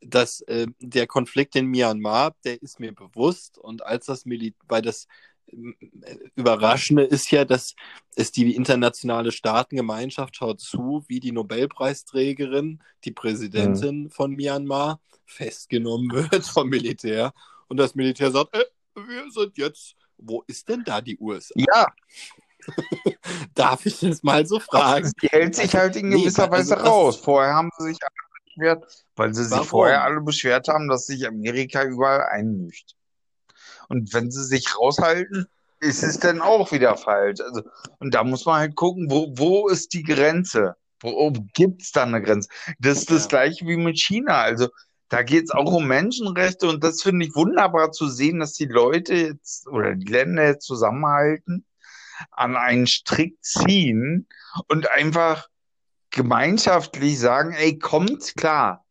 das, 0.00 0.40
äh, 0.42 0.66
der 0.80 1.06
Konflikt 1.06 1.56
in 1.56 1.66
Myanmar, 1.66 2.34
der 2.44 2.60
ist 2.62 2.80
mir 2.80 2.92
bewusst. 2.94 3.58
Und 3.58 3.84
als 3.84 4.06
das 4.06 4.26
Mil 4.26 4.54
weil 4.68 4.82
das 4.82 5.06
ähm, 5.52 5.74
äh, 6.02 6.16
Überraschende 6.34 7.04
ist 7.04 7.30
ja, 7.30 7.44
dass 7.44 7.74
es 8.16 8.30
die 8.32 8.54
internationale 8.54 9.32
Staatengemeinschaft 9.32 10.36
schaut 10.36 10.60
zu, 10.60 11.04
wie 11.08 11.20
die 11.20 11.32
Nobelpreisträgerin, 11.32 12.82
die 13.04 13.12
Präsidentin 13.12 14.10
von 14.10 14.32
Myanmar, 14.32 15.00
festgenommen 15.26 16.10
wird 16.32 16.44
vom 16.46 16.68
Militär. 16.68 17.32
Und 17.68 17.78
das 17.78 17.94
Militär 17.94 18.30
sagt, 18.30 18.54
äh, 18.54 18.64
wir 18.94 19.30
sind 19.30 19.56
jetzt, 19.56 19.96
wo 20.18 20.42
ist 20.46 20.68
denn 20.68 20.84
da 20.84 21.00
die 21.00 21.18
USA? 21.18 21.54
Ja, 21.56 21.86
Darf 23.54 23.84
ich 23.86 24.00
das 24.00 24.22
mal 24.22 24.46
so 24.46 24.58
fragen? 24.60 25.10
die 25.22 25.28
hält 25.28 25.54
sich 25.54 25.74
halt 25.74 25.96
in 25.96 26.08
Nee, 26.08 26.22
gewisser 26.22 26.44
also 26.44 26.52
Weise 26.52 26.74
das- 26.76 26.84
raus. 26.86 27.16
Vorher 27.16 27.54
haben 27.54 27.70
sie 27.78 27.88
sich 27.88 27.98
alle 28.02 28.44
beschwert, 28.44 29.04
weil 29.16 29.34
sie 29.34 29.44
sich 29.44 29.66
vorher 29.66 30.02
alle 30.04 30.20
beschwert 30.20 30.68
haben, 30.68 30.88
dass 30.88 31.06
sich 31.06 31.26
Amerika 31.26 31.84
überall 31.84 32.22
einmischt. 32.24 32.94
Und 33.88 34.12
wenn 34.14 34.30
sie 34.30 34.44
sich 34.44 34.78
raushalten, 34.78 35.46
ist 35.80 36.02
es 36.02 36.18
dann 36.18 36.40
auch 36.40 36.72
wieder 36.72 36.96
falsch. 36.96 37.40
Also, 37.40 37.62
und 37.98 38.14
da 38.14 38.24
muss 38.24 38.46
man 38.46 38.60
halt 38.60 38.76
gucken, 38.76 39.10
wo, 39.10 39.28
wo 39.36 39.68
ist 39.68 39.92
die 39.92 40.02
Grenze? 40.02 40.76
Wo 41.00 41.30
gibt 41.52 41.82
es 41.82 41.92
da 41.92 42.04
eine 42.04 42.22
Grenze? 42.22 42.48
Das 42.78 42.98
ist 43.00 43.10
das 43.10 43.24
Ja. 43.24 43.28
gleiche 43.28 43.66
wie 43.66 43.76
mit 43.76 43.98
China. 43.98 44.40
Also 44.40 44.68
da 45.08 45.22
geht 45.22 45.44
es 45.44 45.50
auch 45.50 45.72
um 45.72 45.86
Menschenrechte 45.86 46.68
und 46.68 46.82
das 46.82 47.02
finde 47.02 47.26
ich 47.26 47.34
wunderbar 47.34 47.92
zu 47.92 48.08
sehen, 48.08 48.40
dass 48.40 48.54
die 48.54 48.66
Leute 48.66 49.14
jetzt 49.14 49.68
oder 49.68 49.94
die 49.94 50.10
Länder 50.10 50.44
jetzt 50.46 50.66
zusammenhalten, 50.66 51.64
an 52.30 52.56
einen 52.56 52.86
Strick 52.86 53.36
ziehen 53.42 54.26
und 54.68 54.90
einfach 54.90 55.48
gemeinschaftlich 56.10 57.18
sagen, 57.18 57.52
ey, 57.52 57.78
kommt 57.78 58.34
klar. 58.36 58.84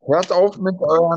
Hört 0.00 0.32
auf 0.32 0.56
mit 0.58 0.80
euren 0.80 1.16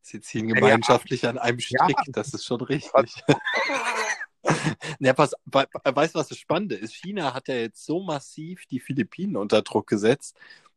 Sie 0.00 0.20
ziehen 0.20 0.46
gemeinschaftlich 0.46 1.26
an 1.26 1.36
einem 1.36 1.58
Strick, 1.58 1.96
das 2.12 2.32
ist 2.32 2.44
schon 2.44 2.60
richtig. 2.60 2.92
Na, 5.00 5.12
pass, 5.12 5.32
we- 5.46 5.66
weißt 5.84 6.14
du, 6.14 6.18
was 6.20 6.28
das 6.28 6.38
Spannende 6.38 6.76
ist? 6.76 6.94
China 6.94 7.34
hat 7.34 7.48
ja 7.48 7.56
jetzt 7.56 7.84
so 7.84 8.00
massiv 8.00 8.66
die 8.66 8.78
Philippinen 8.78 9.36
unter 9.36 9.62
Druck 9.62 9.88
gesetzt, 9.88 10.36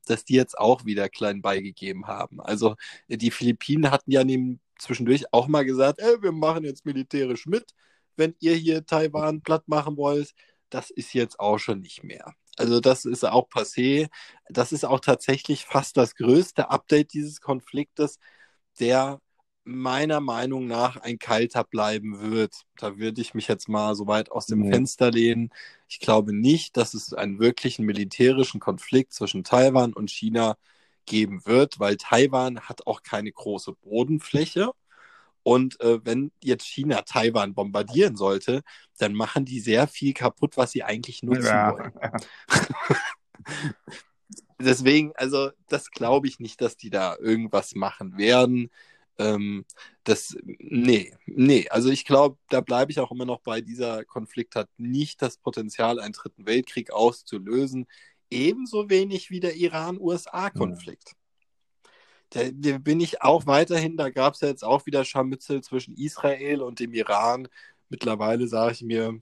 dass 0.10 0.26
die 0.26 0.36
jetzt 0.36 0.57
auch 0.57 0.86
wieder 0.86 1.10
klein 1.10 1.41
beigegeben 1.41 2.07
haben. 2.07 2.41
Also 2.41 2.76
die 3.07 3.32
Philippinen 3.32 3.91
hatten 3.91 4.12
ja 4.12 4.24
neben, 4.24 4.60
zwischendurch 4.78 5.32
auch 5.34 5.47
mal 5.47 5.66
gesagt, 5.66 5.99
ey, 5.99 6.22
wir 6.22 6.32
machen 6.32 6.64
jetzt 6.64 6.86
militärisch 6.86 7.45
mit, 7.45 7.74
wenn 8.16 8.36
ihr 8.39 8.55
hier 8.55 8.86
Taiwan 8.86 9.41
platt 9.41 9.68
machen 9.68 9.97
wollt. 9.97 10.34
Das 10.70 10.89
ist 10.89 11.14
jetzt 11.14 11.39
auch 11.39 11.57
schon 11.57 11.82
nicht 11.82 12.03
mehr. 12.03 12.34
Also 12.57 12.80
das 12.80 13.05
ist 13.05 13.26
auch 13.26 13.49
passé. 13.49 14.10
Das 14.49 14.72
ist 14.72 14.86
auch 14.86 14.99
tatsächlich 14.99 15.66
fast 15.66 15.97
das 15.97 16.16
größte 16.16 16.70
Update 16.70 17.14
dieses 17.14 17.41
Konfliktes, 17.41 18.20
der 18.80 19.22
meiner 19.64 20.20
Meinung 20.20 20.68
nach 20.68 20.97
ein 20.97 21.20
kalter 21.20 21.64
bleiben 21.64 22.22
wird. 22.22 22.64
Da 22.78 22.97
würde 22.97 23.22
ich 23.22 23.34
mich 23.34 23.47
jetzt 23.47 23.70
mal 23.70 23.95
so 23.95 24.07
weit 24.07 24.32
aus 24.32 24.47
dem 24.47 24.64
Nee. 24.64 24.70
Fenster 24.70 25.12
lehnen. 25.12 25.51
Ich 25.88 25.99
glaube 25.99 26.34
nicht, 26.34 26.78
dass 26.78 26.93
es 26.93 27.14
einen 27.14 27.39
wirklichen 27.39 27.86
militärischen 27.86 28.60
Konflikt 28.60 29.14
zwischen 29.14 29.43
Taiwan 29.43 29.93
und 29.93 30.10
China 30.12 30.57
geben 31.05 31.45
wird, 31.45 31.80
weil 31.80 31.97
Taiwan 31.97 32.62
hat 32.62 32.88
auch 32.88 33.03
keine 33.03 33.32
große 33.32 33.74
Bodenfläche. 33.74 34.72
Und 35.43 35.80
äh, 35.82 36.03
wenn 36.05 36.32
jetzt 36.43 36.66
China 36.66 37.01
Taiwan 37.03 37.53
bombardieren 37.55 38.16
sollte, 38.18 38.62
dann 38.97 39.14
machen 39.14 39.45
die 39.45 39.60
sehr 39.62 39.88
viel 39.88 40.14
kaputt, 40.14 40.57
was 40.57 40.72
sie 40.72 40.84
eigentlich 40.84 41.24
nutzen 41.24 41.47
Ja. 41.47 41.68
wollen. 41.68 41.93
Deswegen, 44.60 45.14
also 45.16 45.51
das 45.68 45.89
glaube 45.91 46.28
ich 46.28 46.39
nicht, 46.39 46.62
dass 46.62 46.76
die 46.78 46.89
da 46.89 47.16
irgendwas 47.18 47.76
machen 47.76 48.18
werden. 48.18 48.70
Ähm, 49.20 49.65
das, 50.05 50.36
nee, 50.45 51.13
nee, 51.26 51.67
also 51.70 51.89
ich 51.89 52.05
glaube, 52.05 52.38
da 52.49 52.61
bleibe 52.61 52.91
ich 52.91 52.99
auch 52.99 53.11
immer 53.11 53.26
noch 53.26 53.41
bei, 53.41 53.59
dieser 53.59 54.05
Konflikt 54.05 54.55
hat 54.55 54.70
nicht 54.78 55.22
das 55.22 55.38
Potenzial, 55.38 55.99
einen 55.99 56.13
dritten 56.13 56.45
Weltkrieg 56.45 56.91
auszulösen. 56.91 57.86
Ebenso 58.32 58.89
wenig 58.89 59.30
wie 59.30 59.41
der 59.41 59.55
Iran-USA-Konflikt. 59.55 61.15
Da, 62.30 62.43
da 62.51 62.78
bin 62.78 63.01
ich 63.01 63.22
auch 63.22 63.45
weiterhin, 63.45 63.97
da 63.97 64.09
gab 64.09 64.36
es 64.36 64.41
ja 64.41 64.47
jetzt 64.47 64.63
auch 64.63 64.86
wieder 64.86 65.03
Scharmützel 65.03 65.61
zwischen 65.61 65.95
Israel 65.97 66.61
und 66.61 66.80
dem 66.80 66.93
Iran. 66.93 67.47
Mittlerweile 67.89 68.47
sage 68.47 68.74
ich 68.74 68.82
mir, 68.84 69.20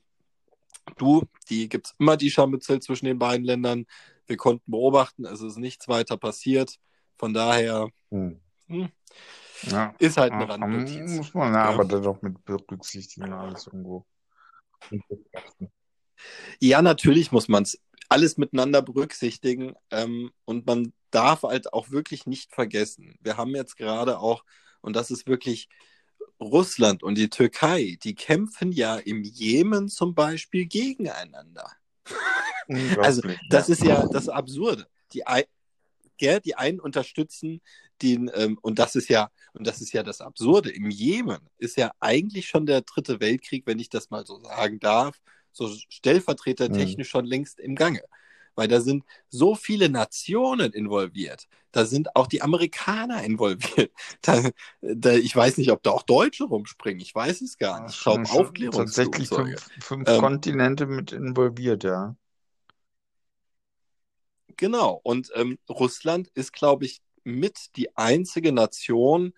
du, 0.97 1.23
die 1.49 1.69
gibt 1.69 1.87
es 1.87 1.95
immer 1.97 2.17
die 2.17 2.29
Scharmützel 2.29 2.81
zwischen 2.81 3.05
den 3.05 3.17
beiden 3.17 3.45
Ländern. 3.45 3.87
Wir 4.27 4.37
konnten 4.37 4.69
beobachten, 4.69 5.25
es 5.25 5.41
ist 5.41 5.57
nichts 5.57 5.87
weiter 5.87 6.17
passiert. 6.17 6.77
Von 7.17 7.33
daher 7.33 7.89
Hm. 8.11 8.39
hm, 8.67 8.89
Ja. 9.63 9.93
ist 9.99 10.17
halt 10.17 10.33
eine 10.33 10.47
Randnotiz. 10.47 11.11
muss 11.11 11.33
man 11.33 11.53
ja, 11.53 11.63
aber 11.65 11.85
dann 11.85 12.03
doch 12.03 12.21
mit 12.21 12.43
berücksichtigen 12.45 13.33
alles 13.33 13.67
irgendwo. 13.67 14.05
Ja, 16.59 16.81
natürlich 16.81 17.31
muss 17.31 17.47
man 17.47 17.63
es 17.63 17.79
alles 18.09 18.37
miteinander 18.37 18.81
berücksichtigen. 18.81 19.75
Ähm, 19.91 20.31
und 20.45 20.65
man 20.65 20.93
darf 21.11 21.43
halt 21.43 21.73
auch 21.73 21.89
wirklich 21.89 22.25
nicht 22.25 22.53
vergessen. 22.53 23.15
Wir 23.21 23.37
haben 23.37 23.55
jetzt 23.55 23.77
gerade 23.77 24.19
auch, 24.19 24.43
und 24.81 24.95
das 24.95 25.11
ist 25.11 25.27
wirklich 25.27 25.69
Russland 26.39 27.03
und 27.03 27.15
die 27.15 27.29
Türkei, 27.29 27.97
die 28.03 28.15
kämpfen 28.15 28.71
ja 28.71 28.97
im 28.97 29.23
Jemen 29.23 29.89
zum 29.89 30.13
Beispiel 30.13 30.65
gegeneinander. 30.65 31.71
Also, 32.99 33.21
Das 33.49 33.69
ja. 33.69 33.73
ist 33.73 33.83
ja 33.83 34.07
das 34.07 34.27
Absurde. 34.27 34.87
Die, 35.13 35.23
gell, 36.17 36.39
die 36.39 36.55
einen 36.55 36.79
unterstützen 36.79 37.61
den, 38.01 38.29
ähm, 38.35 38.57
und 38.61 38.79
das 38.79 38.95
ist 38.95 39.09
ja, 39.09 39.29
und 39.53 39.65
das 39.65 39.81
ist 39.81 39.93
ja 39.93 40.03
das 40.03 40.21
Absurde. 40.21 40.69
Im 40.69 40.89
Jemen 40.89 41.39
ist 41.57 41.77
ja 41.77 41.91
eigentlich 41.99 42.47
schon 42.47 42.65
der 42.65 42.81
dritte 42.81 43.19
Weltkrieg, 43.19 43.65
wenn 43.65 43.79
ich 43.79 43.89
das 43.89 44.09
mal 44.09 44.25
so 44.25 44.39
sagen 44.39 44.79
darf, 44.79 45.19
so 45.51 45.73
stellvertretertechnisch 45.89 47.07
mhm. 47.07 47.11
schon 47.11 47.25
längst 47.25 47.59
im 47.59 47.75
Gange. 47.75 48.01
Weil 48.55 48.67
da 48.67 48.81
sind 48.81 49.03
so 49.29 49.53
viele 49.53 49.87
Nationen 49.87 50.73
involviert. 50.73 51.47
Da 51.71 51.85
sind 51.85 52.15
auch 52.15 52.25
die 52.25 52.41
Amerikaner 52.41 53.23
involviert. 53.23 53.91
Da, 54.21 54.49
da, 54.81 55.13
ich 55.13 55.35
weiß 55.35 55.57
nicht, 55.57 55.71
ob 55.71 55.83
da 55.83 55.91
auch 55.91 56.01
Deutsche 56.01 56.45
rumspringen. 56.45 56.99
Ich 56.99 57.13
weiß 57.13 57.41
es 57.41 57.57
gar 57.57 57.83
nicht. 57.83 57.95
Ich 57.95 58.01
glaube, 58.01 58.69
Tatsächlich 58.71 59.29
fünf, 59.29 59.69
fünf 59.79 60.09
ähm, 60.09 60.19
Kontinente 60.19 60.87
mit 60.87 61.11
involviert, 61.11 61.83
ja. 61.83 62.15
Genau. 64.57 64.99
Und 65.03 65.31
ähm, 65.35 65.57
Russland 65.69 66.29
ist, 66.33 66.51
glaube 66.51 66.85
ich, 66.85 67.01
mit 67.23 67.75
die 67.75 67.95
einzige 67.95 68.51
Nation, 68.51 69.33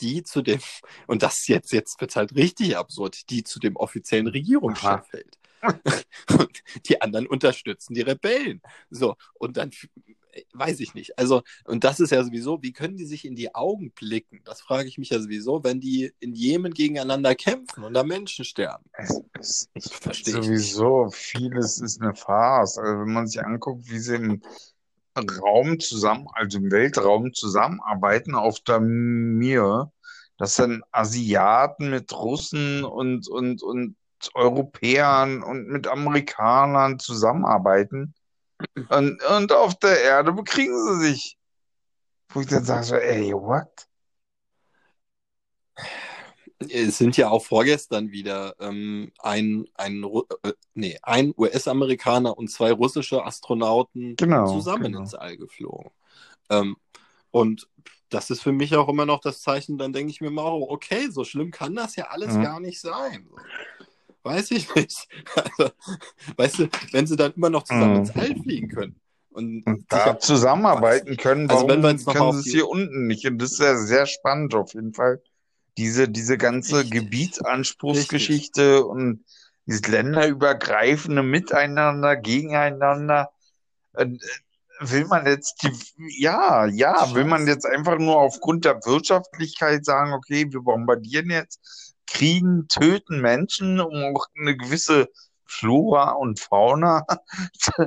die 0.00 0.22
zu 0.22 0.42
dem, 0.42 0.60
und 1.06 1.22
das 1.22 1.46
jetzt, 1.48 1.72
jetzt 1.72 2.00
wird 2.00 2.14
halt 2.16 2.34
richtig 2.34 2.76
absurd, 2.76 3.30
die 3.30 3.42
zu 3.42 3.58
dem 3.58 3.76
offiziellen 3.76 4.28
Regierungschef 4.28 5.06
fällt. 5.08 5.38
und 6.38 6.62
die 6.86 7.00
anderen 7.00 7.26
unterstützen 7.26 7.94
die 7.94 8.02
Rebellen. 8.02 8.60
So, 8.90 9.16
und 9.34 9.56
dann 9.56 9.70
weiß 10.52 10.80
ich 10.80 10.94
nicht. 10.94 11.18
Also, 11.18 11.42
und 11.64 11.84
das 11.84 12.00
ist 12.00 12.10
ja 12.10 12.22
sowieso, 12.22 12.62
wie 12.62 12.72
können 12.72 12.96
die 12.96 13.06
sich 13.06 13.24
in 13.24 13.36
die 13.36 13.54
Augen 13.54 13.92
blicken? 13.92 14.40
Das 14.44 14.60
frage 14.60 14.88
ich 14.88 14.98
mich 14.98 15.10
ja 15.10 15.20
sowieso, 15.20 15.64
wenn 15.64 15.80
die 15.80 16.12
in 16.20 16.34
Jemen 16.34 16.72
gegeneinander 16.72 17.34
kämpfen 17.34 17.84
und 17.84 17.94
da 17.94 18.02
Menschen 18.02 18.44
sterben. 18.44 18.84
Es, 18.92 19.20
es, 19.38 19.68
ich 19.74 19.86
verstehe 19.86 20.42
sowieso, 20.42 21.10
vieles 21.10 21.80
ist 21.80 22.00
eine 22.00 22.14
Farce. 22.14 22.78
Also, 22.78 23.00
wenn 23.00 23.12
man 23.12 23.26
sich 23.26 23.44
anguckt, 23.44 23.90
wie 23.90 23.98
sie 23.98 24.16
im 24.16 24.42
Raum 25.16 25.78
zusammen, 25.78 26.26
also 26.32 26.58
im 26.58 26.70
Weltraum 26.70 27.32
zusammenarbeiten 27.32 28.34
auf 28.34 28.60
der 28.60 28.80
Mir, 28.80 29.92
dass 30.38 30.56
dann 30.56 30.82
Asiaten 30.90 31.90
mit 31.90 32.12
Russen 32.12 32.84
und, 32.84 33.28
und, 33.28 33.62
und 33.62 33.96
Europäern 34.34 35.42
und 35.42 35.68
mit 35.68 35.86
Amerikanern 35.86 36.98
zusammenarbeiten. 36.98 38.14
Und, 38.88 39.22
und 39.22 39.52
auf 39.52 39.78
der 39.78 40.00
Erde 40.02 40.32
bekriegen 40.32 40.76
sie 40.88 41.08
sich. 41.08 41.38
Wo 42.28 42.40
ich 42.40 42.46
dann 42.46 42.64
sage 42.64 42.84
so, 42.84 42.94
ey, 42.96 43.32
what? 43.32 43.88
Es 46.58 46.98
sind 46.98 47.16
ja 47.16 47.28
auch 47.28 47.44
vorgestern 47.44 48.10
wieder 48.10 48.54
ähm, 48.58 49.12
ein, 49.18 49.66
ein, 49.74 50.04
äh, 50.42 50.52
nee, 50.72 50.98
ein 51.02 51.34
US-Amerikaner 51.36 52.36
und 52.38 52.50
zwei 52.50 52.72
russische 52.72 53.24
Astronauten 53.24 54.16
genau, 54.16 54.46
zusammen 54.46 54.84
genau. 54.84 55.00
ins 55.00 55.14
All 55.14 55.36
geflogen. 55.36 55.90
Ähm, 56.50 56.76
und 57.30 57.68
das 58.08 58.30
ist 58.30 58.42
für 58.42 58.52
mich 58.52 58.74
auch 58.76 58.88
immer 58.88 59.06
noch 59.06 59.20
das 59.20 59.40
Zeichen, 59.40 59.76
dann 59.76 59.92
denke 59.92 60.10
ich 60.10 60.20
mir 60.20 60.30
mal, 60.30 60.46
okay, 60.46 61.08
so 61.10 61.24
schlimm 61.24 61.50
kann 61.50 61.74
das 61.74 61.96
ja 61.96 62.06
alles 62.08 62.34
mhm. 62.34 62.42
gar 62.42 62.60
nicht 62.60 62.80
sein. 62.80 63.28
Weiß 64.24 64.50
ich 64.50 64.74
nicht. 64.74 65.08
Also, 65.36 65.70
weißt 66.36 66.58
du, 66.60 66.68
wenn 66.92 67.06
sie 67.06 67.16
dann 67.16 67.32
immer 67.32 67.50
noch 67.50 67.64
zusammen 67.64 67.92
mhm. 67.92 67.98
ins 68.00 68.16
All 68.16 68.34
fliegen 68.42 68.68
können. 68.68 69.00
Und, 69.30 69.66
und 69.66 69.84
da 69.88 70.18
zusammenarbeiten 70.18 71.16
können, 71.16 71.48
warum 71.48 71.70
also 71.70 71.82
wenn 71.82 72.04
können 72.04 72.32
sie 72.32 72.48
es 72.48 72.54
hier 72.54 72.68
unten 72.68 73.06
nicht? 73.06 73.26
Und 73.26 73.38
das 73.38 73.52
ist 73.52 73.60
ja 73.60 73.76
sehr 73.76 74.06
spannend 74.06 74.54
auf 74.54 74.74
jeden 74.74 74.94
Fall. 74.94 75.20
Diese, 75.76 76.08
diese 76.08 76.38
ganze 76.38 76.78
Richtig. 76.78 77.02
Gebietsanspruchsgeschichte 77.02 78.76
Richtig. 78.76 78.84
und 78.84 79.24
dieses 79.66 79.86
länderübergreifende 79.88 81.22
Miteinander, 81.22 82.16
gegeneinander. 82.16 83.30
Äh, 83.94 84.06
will 84.80 85.06
man 85.06 85.26
jetzt 85.26 85.62
die, 85.62 86.22
ja, 86.22 86.66
ja, 86.66 87.14
will 87.14 87.24
man 87.24 87.46
jetzt 87.46 87.66
einfach 87.66 87.98
nur 87.98 88.18
aufgrund 88.18 88.64
der 88.64 88.76
Wirtschaftlichkeit 88.84 89.84
sagen, 89.84 90.12
okay, 90.12 90.46
wir 90.50 90.60
bombardieren 90.60 91.30
jetzt, 91.30 91.93
kriegen, 92.14 92.68
töten 92.68 93.20
Menschen, 93.20 93.80
um 93.80 94.16
auch 94.16 94.26
eine 94.38 94.56
gewisse 94.56 95.10
Flora 95.44 96.12
und 96.12 96.40
Fauna 96.40 97.04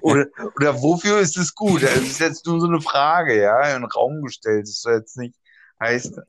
oder, 0.00 0.26
oder 0.56 0.82
wofür 0.82 1.18
ist 1.18 1.36
es 1.36 1.54
gut? 1.54 1.82
Das 1.82 1.96
ist 1.96 2.20
jetzt 2.20 2.46
nur 2.46 2.60
so 2.60 2.66
eine 2.66 2.80
Frage, 2.80 3.40
ja, 3.40 3.74
in 3.74 3.82
den 3.82 3.90
Raum 3.90 4.22
gestellt. 4.22 4.62
Das 4.62 4.70
ist 4.70 4.86
jetzt 4.86 5.16
nicht, 5.16 5.34
heißt, 5.80 6.20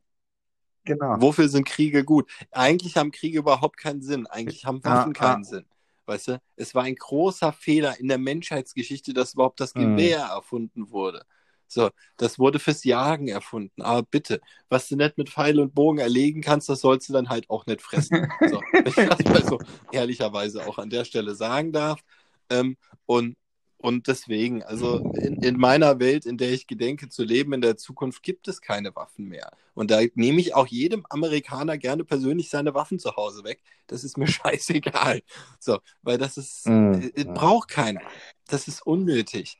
genau. 0.85 1.21
Wofür 1.21 1.49
sind 1.49 1.65
Kriege 1.65 2.03
gut? 2.03 2.29
Eigentlich 2.51 2.97
haben 2.97 3.11
Kriege 3.11 3.39
überhaupt 3.39 3.77
keinen 3.77 4.01
Sinn. 4.01 4.27
Eigentlich 4.27 4.65
haben 4.65 4.83
Waffen 4.83 5.13
ja, 5.13 5.19
keinen 5.19 5.43
ja. 5.43 5.49
Sinn. 5.49 5.65
Weißt 6.05 6.29
du, 6.29 6.41
es 6.55 6.73
war 6.73 6.83
ein 6.83 6.95
großer 6.95 7.53
Fehler 7.53 7.99
in 7.99 8.07
der 8.07 8.17
Menschheitsgeschichte, 8.17 9.13
dass 9.13 9.33
überhaupt 9.33 9.59
das 9.59 9.75
mhm. 9.75 9.95
Gewehr 9.95 10.25
mhm. 10.25 10.31
erfunden 10.31 10.89
wurde. 10.89 11.25
So, 11.71 11.89
das 12.17 12.37
wurde 12.37 12.59
fürs 12.59 12.83
Jagen 12.83 13.29
erfunden. 13.29 13.81
Aber 13.81 14.03
bitte, 14.03 14.41
was 14.67 14.89
du 14.89 14.97
nicht 14.97 15.17
mit 15.17 15.29
Pfeil 15.29 15.57
und 15.57 15.73
Bogen 15.73 15.99
erlegen 15.99 16.41
kannst, 16.41 16.67
das 16.67 16.81
sollst 16.81 17.07
du 17.07 17.13
dann 17.13 17.29
halt 17.29 17.49
auch 17.49 17.65
nicht 17.65 17.81
fressen. 17.81 18.29
So, 18.41 18.61
wenn 18.73 18.87
ich 18.87 18.95
das 18.95 19.23
mal 19.23 19.45
so 19.45 19.57
ehrlicherweise 19.93 20.67
auch 20.67 20.79
an 20.79 20.89
der 20.89 21.05
Stelle 21.05 21.33
sagen 21.33 21.71
darf. 21.71 22.01
Ähm, 22.49 22.75
und, 23.05 23.37
und 23.77 24.07
deswegen, 24.07 24.63
also 24.63 24.97
in, 25.13 25.41
in, 25.41 25.57
meiner 25.57 26.01
Welt, 26.01 26.25
in 26.25 26.37
der 26.37 26.51
ich 26.51 26.67
gedenke 26.67 27.07
zu 27.07 27.23
leben, 27.23 27.53
in 27.53 27.61
der 27.61 27.77
Zukunft 27.77 28.21
gibt 28.21 28.49
es 28.49 28.59
keine 28.59 28.93
Waffen 28.93 29.29
mehr. 29.29 29.49
Und 29.73 29.91
da 29.91 30.01
nehme 30.15 30.41
ich 30.41 30.53
auch 30.53 30.67
jedem 30.67 31.05
Amerikaner 31.09 31.77
gerne 31.77 32.03
persönlich 32.03 32.49
seine 32.49 32.73
Waffen 32.73 32.99
zu 32.99 33.15
Hause 33.15 33.45
weg. 33.45 33.61
Das 33.87 34.03
ist 34.03 34.17
mir 34.17 34.27
scheißegal. 34.27 35.21
So, 35.57 35.79
weil 36.01 36.17
das 36.17 36.35
ist, 36.35 36.67
mhm. 36.67 37.13
äh, 37.15 37.23
braucht 37.23 37.69
keiner. 37.69 38.01
Das 38.49 38.67
ist 38.67 38.85
unnötig 38.85 39.57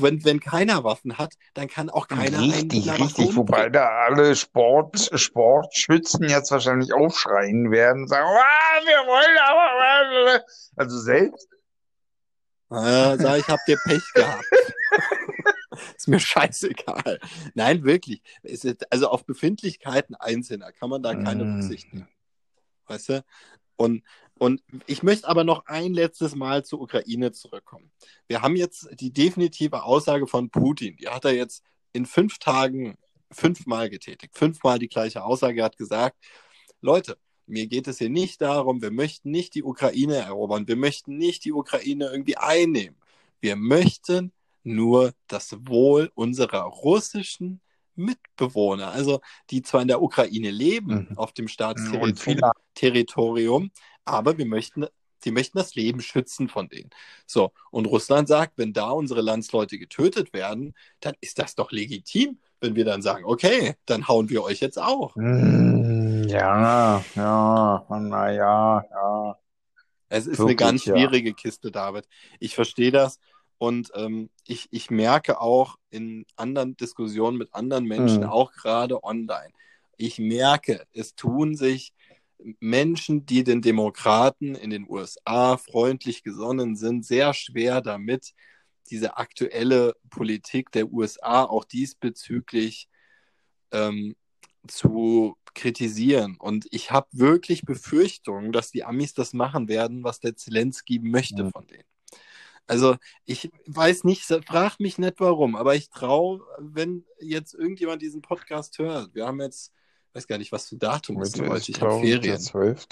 wenn, 0.00 0.24
wenn 0.24 0.40
keiner 0.40 0.84
Waffen 0.84 1.18
hat, 1.18 1.34
dann 1.54 1.68
kann 1.68 1.90
auch 1.90 2.08
keiner 2.08 2.40
Richtig, 2.40 2.90
richtig. 2.90 3.36
Wobei 3.36 3.68
da 3.68 3.88
alle 4.06 4.34
Sport, 4.36 5.10
Sportschützen 5.14 6.28
jetzt 6.28 6.50
wahrscheinlich 6.50 6.92
aufschreien 6.92 7.70
werden, 7.70 8.08
sagen, 8.08 8.26
ah, 8.26 8.80
wir 8.84 9.06
wollen 9.06 9.38
aber. 9.38 10.44
Also 10.76 10.98
selbst. 10.98 11.48
Äh, 12.70 13.16
sag 13.18 13.38
ich, 13.38 13.48
hab 13.48 13.60
dir 13.66 13.78
Pech 13.84 14.02
gehabt. 14.14 14.44
ist 15.96 16.08
mir 16.08 16.20
scheißegal. 16.20 17.20
Nein, 17.54 17.84
wirklich. 17.84 18.22
also 18.90 19.08
auf 19.08 19.24
Befindlichkeiten 19.24 20.14
Einzelner 20.14 20.72
kann 20.72 20.90
man 20.90 21.02
da 21.02 21.14
keine 21.14 21.44
mm. 21.44 21.54
Rücksicht 21.56 21.92
nehmen. 21.92 22.08
Weißt 22.86 23.10
du? 23.10 23.24
Und 23.76 24.02
und 24.38 24.62
ich 24.86 25.02
möchte 25.02 25.28
aber 25.28 25.44
noch 25.44 25.66
ein 25.66 25.94
letztes 25.94 26.34
Mal 26.34 26.64
zur 26.64 26.80
Ukraine 26.80 27.32
zurückkommen. 27.32 27.90
Wir 28.26 28.42
haben 28.42 28.56
jetzt 28.56 28.88
die 29.00 29.12
definitive 29.12 29.84
Aussage 29.84 30.26
von 30.26 30.50
Putin. 30.50 30.96
Die 30.96 31.08
hat 31.08 31.24
er 31.24 31.34
jetzt 31.34 31.62
in 31.92 32.04
fünf 32.04 32.38
Tagen 32.38 32.96
fünfmal 33.30 33.90
getätigt. 33.90 34.36
Fünfmal 34.36 34.78
die 34.78 34.88
gleiche 34.88 35.22
Aussage. 35.22 35.60
Er 35.60 35.66
hat 35.66 35.76
gesagt, 35.76 36.16
Leute, 36.80 37.16
mir 37.46 37.66
geht 37.66 37.88
es 37.88 37.98
hier 37.98 38.10
nicht 38.10 38.40
darum, 38.40 38.82
wir 38.82 38.90
möchten 38.90 39.30
nicht 39.30 39.54
die 39.54 39.62
Ukraine 39.62 40.16
erobern. 40.16 40.66
Wir 40.66 40.76
möchten 40.76 41.16
nicht 41.16 41.44
die 41.44 41.52
Ukraine 41.52 42.06
irgendwie 42.06 42.36
einnehmen. 42.36 42.96
Wir 43.40 43.56
möchten 43.56 44.32
nur 44.62 45.12
das 45.28 45.56
Wohl 45.66 46.10
unserer 46.14 46.62
russischen 46.62 47.60
Mitbewohner, 47.96 48.90
also 48.90 49.20
die 49.50 49.62
zwar 49.62 49.82
in 49.82 49.88
der 49.88 50.02
Ukraine 50.02 50.50
leben, 50.50 51.08
mhm. 51.10 51.18
auf 51.18 51.32
dem 51.32 51.48
Staatsterritorium, 51.48 53.70
aber 54.04 54.38
wir 54.38 54.46
möchten, 54.46 54.86
die 55.24 55.30
möchten 55.30 55.58
das 55.58 55.74
Leben 55.74 56.00
schützen 56.00 56.48
von 56.48 56.68
denen. 56.68 56.90
So, 57.26 57.52
und 57.70 57.86
Russland 57.86 58.28
sagt, 58.28 58.58
wenn 58.58 58.72
da 58.72 58.90
unsere 58.90 59.20
Landsleute 59.20 59.78
getötet 59.78 60.32
werden, 60.32 60.74
dann 61.00 61.14
ist 61.20 61.38
das 61.38 61.54
doch 61.54 61.72
legitim, 61.72 62.38
wenn 62.60 62.76
wir 62.76 62.84
dann 62.84 63.02
sagen, 63.02 63.24
okay, 63.24 63.74
dann 63.86 64.08
hauen 64.08 64.28
wir 64.28 64.42
euch 64.42 64.60
jetzt 64.60 64.78
auch. 64.78 65.14
Hm, 65.16 66.24
ja, 66.28 67.04
ja, 67.14 67.86
naja, 67.88 68.84
ja. 68.90 69.38
Es 70.08 70.26
ist 70.26 70.38
Wirklich, 70.38 70.60
eine 70.60 70.70
ganz 70.70 70.82
schwierige 70.84 71.30
ja. 71.30 71.34
Kiste, 71.34 71.70
David. 71.70 72.06
Ich 72.38 72.54
verstehe 72.54 72.92
das. 72.92 73.18
Und 73.58 73.90
ähm, 73.94 74.30
ich, 74.46 74.68
ich 74.70 74.90
merke 74.90 75.40
auch 75.40 75.76
in 75.90 76.26
anderen 76.36 76.76
Diskussionen 76.76 77.38
mit 77.38 77.54
anderen 77.54 77.84
Menschen, 77.84 78.22
mhm. 78.22 78.28
auch 78.28 78.52
gerade 78.52 79.02
online, 79.02 79.52
ich 79.96 80.18
merke, 80.18 80.84
es 80.92 81.14
tun 81.14 81.56
sich 81.56 81.92
Menschen, 82.60 83.26
die 83.26 83.44
den 83.44 83.62
Demokraten 83.62 84.54
in 84.54 84.70
den 84.70 84.88
USA 84.88 85.56
freundlich 85.56 86.22
gesonnen 86.22 86.76
sind, 86.76 87.04
sehr 87.04 87.34
schwer 87.34 87.80
damit, 87.80 88.34
diese 88.90 89.16
aktuelle 89.16 89.94
Politik 90.10 90.70
der 90.72 90.92
USA 90.92 91.44
auch 91.44 91.64
diesbezüglich 91.64 92.88
ähm, 93.72 94.14
zu 94.68 95.36
kritisieren. 95.54 96.36
Und 96.38 96.66
ich 96.70 96.90
habe 96.90 97.08
wirklich 97.12 97.62
Befürchtungen, 97.62 98.52
dass 98.52 98.70
die 98.70 98.84
Amis 98.84 99.14
das 99.14 99.32
machen 99.32 99.68
werden, 99.68 100.04
was 100.04 100.20
der 100.20 100.36
Zelensky 100.36 100.98
möchte 100.98 101.44
mhm. 101.44 101.50
von 101.50 101.66
denen. 101.66 101.84
Also 102.66 102.96
ich 103.26 103.50
weiß 103.66 104.04
nicht, 104.04 104.24
frag 104.24 104.80
mich 104.80 104.96
nicht 104.98 105.20
warum, 105.20 105.54
aber 105.54 105.74
ich 105.74 105.90
traue, 105.90 106.40
wenn 106.58 107.04
jetzt 107.20 107.54
irgendjemand 107.54 108.00
diesen 108.00 108.22
Podcast 108.22 108.78
hört, 108.78 109.14
wir 109.14 109.26
haben 109.26 109.40
jetzt 109.40 109.72
weiß 110.14 110.26
gar 110.26 110.38
nicht, 110.38 110.52
was 110.52 110.68
für 110.68 110.76
Datum 110.76 111.20
ist 111.20 111.40
heute. 111.40 111.70
Ich 111.70 111.80
habe 111.80 112.00
Ferien. 112.00 112.22
Der 112.22 112.38
12. 112.38 112.86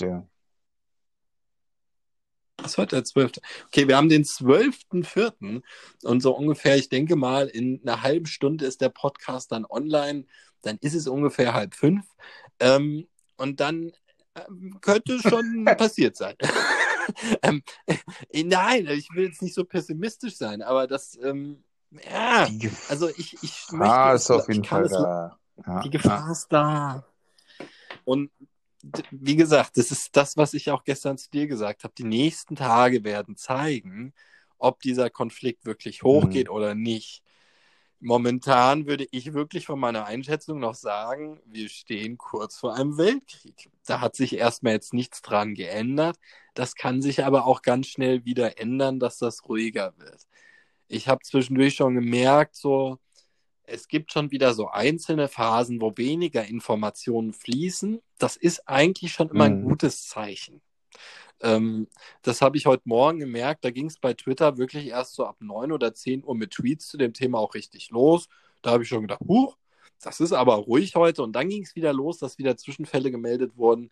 ist 2.64 2.78
heute 2.78 2.96
der 2.96 3.04
12. 3.04 3.32
Okay, 3.66 3.88
wir 3.88 3.96
haben 3.96 4.08
den 4.08 4.24
12.04. 4.24 5.62
und 6.02 6.20
so 6.20 6.36
ungefähr, 6.36 6.76
ich 6.76 6.88
denke 6.88 7.16
mal, 7.16 7.46
in 7.48 7.80
einer 7.82 8.02
halben 8.02 8.26
Stunde 8.26 8.66
ist 8.66 8.80
der 8.80 8.88
Podcast 8.88 9.52
dann 9.52 9.64
online. 9.64 10.26
Dann 10.62 10.78
ist 10.80 10.94
es 10.94 11.06
ungefähr 11.06 11.54
halb 11.54 11.74
fünf. 11.74 12.04
Ähm, 12.60 13.08
und 13.36 13.60
dann 13.60 13.92
ähm, 14.34 14.78
könnte 14.80 15.18
schon 15.20 15.64
passiert 15.76 16.16
sein. 16.16 16.34
ähm, 17.42 17.62
äh, 17.86 18.42
nein, 18.44 18.86
ich 18.88 19.08
will 19.14 19.26
jetzt 19.26 19.42
nicht 19.42 19.54
so 19.54 19.64
pessimistisch 19.64 20.36
sein, 20.36 20.62
aber 20.62 20.86
das, 20.86 21.18
ähm, 21.22 21.64
ja, 21.90 22.48
also 22.88 23.08
ich, 23.08 23.34
ich 23.42 23.66
möchte. 23.72 24.14
ist 24.14 24.30
auf 24.30 24.48
jeden 24.48 24.64
Fall 24.64 24.88
da. 24.88 25.38
Ja, 25.66 25.80
die 25.80 25.90
Gefahr 25.90 26.26
ja. 26.26 26.32
ist 26.32 26.48
da. 26.50 27.04
Und 28.04 28.30
wie 29.10 29.36
gesagt, 29.36 29.76
das 29.76 29.90
ist 29.90 30.16
das, 30.16 30.36
was 30.36 30.54
ich 30.54 30.70
auch 30.70 30.84
gestern 30.84 31.16
zu 31.18 31.30
dir 31.30 31.46
gesagt 31.46 31.84
habe. 31.84 31.94
Die 31.96 32.04
nächsten 32.04 32.56
Tage 32.56 33.04
werden 33.04 33.36
zeigen, 33.36 34.12
ob 34.58 34.80
dieser 34.80 35.10
Konflikt 35.10 35.64
wirklich 35.64 36.02
hochgeht 36.02 36.48
mhm. 36.48 36.54
oder 36.54 36.74
nicht. 36.74 37.22
Momentan 38.00 38.86
würde 38.86 39.06
ich 39.12 39.32
wirklich 39.32 39.66
von 39.66 39.78
meiner 39.78 40.06
Einschätzung 40.06 40.58
noch 40.58 40.74
sagen, 40.74 41.40
wir 41.46 41.68
stehen 41.68 42.18
kurz 42.18 42.58
vor 42.58 42.74
einem 42.74 42.98
Weltkrieg. 42.98 43.70
Da 43.86 44.00
hat 44.00 44.16
sich 44.16 44.34
erstmal 44.36 44.72
jetzt 44.72 44.92
nichts 44.92 45.22
dran 45.22 45.54
geändert. 45.54 46.18
Das 46.54 46.74
kann 46.74 47.00
sich 47.00 47.24
aber 47.24 47.46
auch 47.46 47.62
ganz 47.62 47.86
schnell 47.86 48.24
wieder 48.24 48.58
ändern, 48.58 48.98
dass 48.98 49.18
das 49.18 49.48
ruhiger 49.48 49.94
wird. 49.98 50.26
Ich 50.88 51.06
habe 51.06 51.22
zwischendurch 51.22 51.76
schon 51.76 51.94
gemerkt, 51.94 52.56
so, 52.56 52.98
es 53.64 53.88
gibt 53.88 54.12
schon 54.12 54.30
wieder 54.30 54.54
so 54.54 54.68
einzelne 54.68 55.28
Phasen, 55.28 55.80
wo 55.80 55.92
weniger 55.96 56.44
Informationen 56.44 57.32
fließen. 57.32 58.00
Das 58.18 58.36
ist 58.36 58.68
eigentlich 58.68 59.12
schon 59.12 59.30
immer 59.30 59.44
ein 59.44 59.62
mhm. 59.62 59.68
gutes 59.68 60.08
Zeichen. 60.08 60.60
Ähm, 61.40 61.88
das 62.22 62.40
habe 62.40 62.56
ich 62.56 62.66
heute 62.66 62.82
Morgen 62.86 63.18
gemerkt. 63.18 63.64
Da 63.64 63.70
ging 63.70 63.86
es 63.86 63.98
bei 63.98 64.14
Twitter 64.14 64.58
wirklich 64.58 64.86
erst 64.86 65.14
so 65.14 65.26
ab 65.26 65.36
9 65.40 65.72
oder 65.72 65.94
10 65.94 66.24
Uhr 66.24 66.34
mit 66.34 66.52
Tweets 66.52 66.88
zu 66.88 66.96
dem 66.96 67.12
Thema 67.12 67.38
auch 67.38 67.54
richtig 67.54 67.90
los. 67.90 68.28
Da 68.62 68.72
habe 68.72 68.84
ich 68.84 68.88
schon 68.88 69.02
gedacht, 69.02 69.20
huch, 69.26 69.56
das 70.00 70.20
ist 70.20 70.32
aber 70.32 70.54
ruhig 70.54 70.94
heute. 70.94 71.22
Und 71.22 71.32
dann 71.32 71.48
ging 71.48 71.62
es 71.62 71.74
wieder 71.74 71.92
los, 71.92 72.18
dass 72.18 72.38
wieder 72.38 72.56
Zwischenfälle 72.56 73.10
gemeldet 73.10 73.56
wurden. 73.56 73.90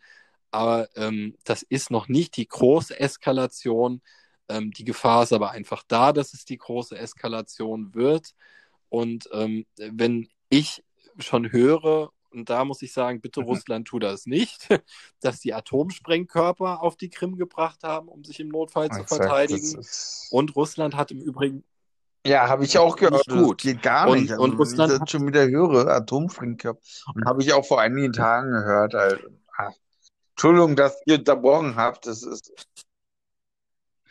Aber 0.51 0.89
ähm, 0.97 1.37
das 1.45 1.63
ist 1.63 1.91
noch 1.91 2.09
nicht 2.09 2.37
die 2.37 2.49
große 2.49 2.99
Eskalation. 2.99 4.03
Ähm, 4.49 4.73
die 4.73 4.85
Gefahr 4.85 5.23
ist 5.25 5.33
aber 5.33 5.51
einfach 5.53 5.85
da, 5.87 6.13
dass 6.13 6.35
es 6.35 6.45
die 6.45 6.59
große 6.59 6.99
Eskalation 6.99 7.95
wird. 7.95 8.35
Und 8.91 9.29
ähm, 9.33 9.65
wenn 9.79 10.29
ich 10.51 10.85
schon 11.19 11.51
höre, 11.51 12.11
und 12.33 12.51
da 12.51 12.65
muss 12.65 12.83
ich 12.83 12.93
sagen, 12.93 13.21
bitte 13.21 13.41
mhm. 13.41 13.47
Russland 13.47 13.89
tu 13.89 13.99
das 13.99 14.27
nicht, 14.27 14.69
dass 15.21 15.41
die 15.41 15.55
Atomsprengkörper 15.55 16.83
auf 16.83 16.97
die 16.97 17.09
Krim 17.09 17.37
gebracht 17.37 17.83
haben, 17.83 18.09
um 18.09 18.25
sich 18.25 18.41
im 18.41 18.49
Notfall 18.49 18.91
zu 18.91 19.05
verteidigen. 19.05 19.85
Und 20.31 20.55
Russland 20.55 20.95
hat 20.95 21.11
im 21.11 21.21
Übrigen. 21.21 21.65
Ja, 22.27 22.49
habe 22.49 22.65
ich 22.65 22.77
auch 22.77 22.97
gehört. 22.97 23.27
Gut. 23.29 23.63
geht 23.63 23.83
gar 23.83 24.09
und, 24.09 24.21
nicht. 24.21 24.33
Also, 24.33 24.43
und 24.43 24.59
Russland 24.59 25.03
ich 25.03 25.11
schon 25.11 25.27
wieder 25.27 25.49
höre, 25.49 25.89
Atomsprengkörper. 25.89 26.81
Und 27.15 27.25
habe 27.25 27.43
ich 27.43 27.53
auch 27.55 27.65
vor 27.65 27.81
einigen 27.81 28.13
Tagen 28.13 28.53
gehört. 28.53 28.95
Also, 28.95 29.17
ach, 29.57 29.73
Entschuldigung, 30.33 30.77
dass 30.77 31.01
ihr 31.07 31.19
unterbrochen 31.19 31.77
habt. 31.77 32.07
Das 32.07 32.23
ist. 32.23 32.53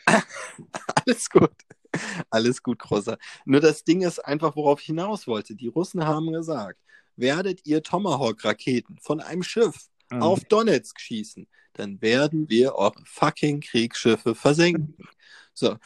Alles 1.06 1.30
gut. 1.30 1.52
Alles 2.30 2.62
gut, 2.62 2.78
Großer. 2.78 3.18
Nur 3.44 3.60
das 3.60 3.84
Ding 3.84 4.02
ist 4.02 4.18
einfach, 4.20 4.56
worauf 4.56 4.80
ich 4.80 4.86
hinaus 4.86 5.26
wollte. 5.26 5.54
Die 5.54 5.68
Russen 5.68 6.04
haben 6.04 6.32
gesagt, 6.32 6.80
werdet 7.16 7.66
ihr 7.66 7.82
Tomahawk-Raketen 7.82 8.98
von 9.00 9.20
einem 9.20 9.42
Schiff 9.42 9.90
mhm. 10.10 10.22
auf 10.22 10.44
Donetsk 10.44 11.00
schießen, 11.00 11.46
dann 11.74 12.00
werden 12.02 12.48
wir 12.48 12.74
eure 12.74 13.02
fucking 13.04 13.60
Kriegsschiffe 13.60 14.34
versenken. 14.34 14.96
So. 15.52 15.76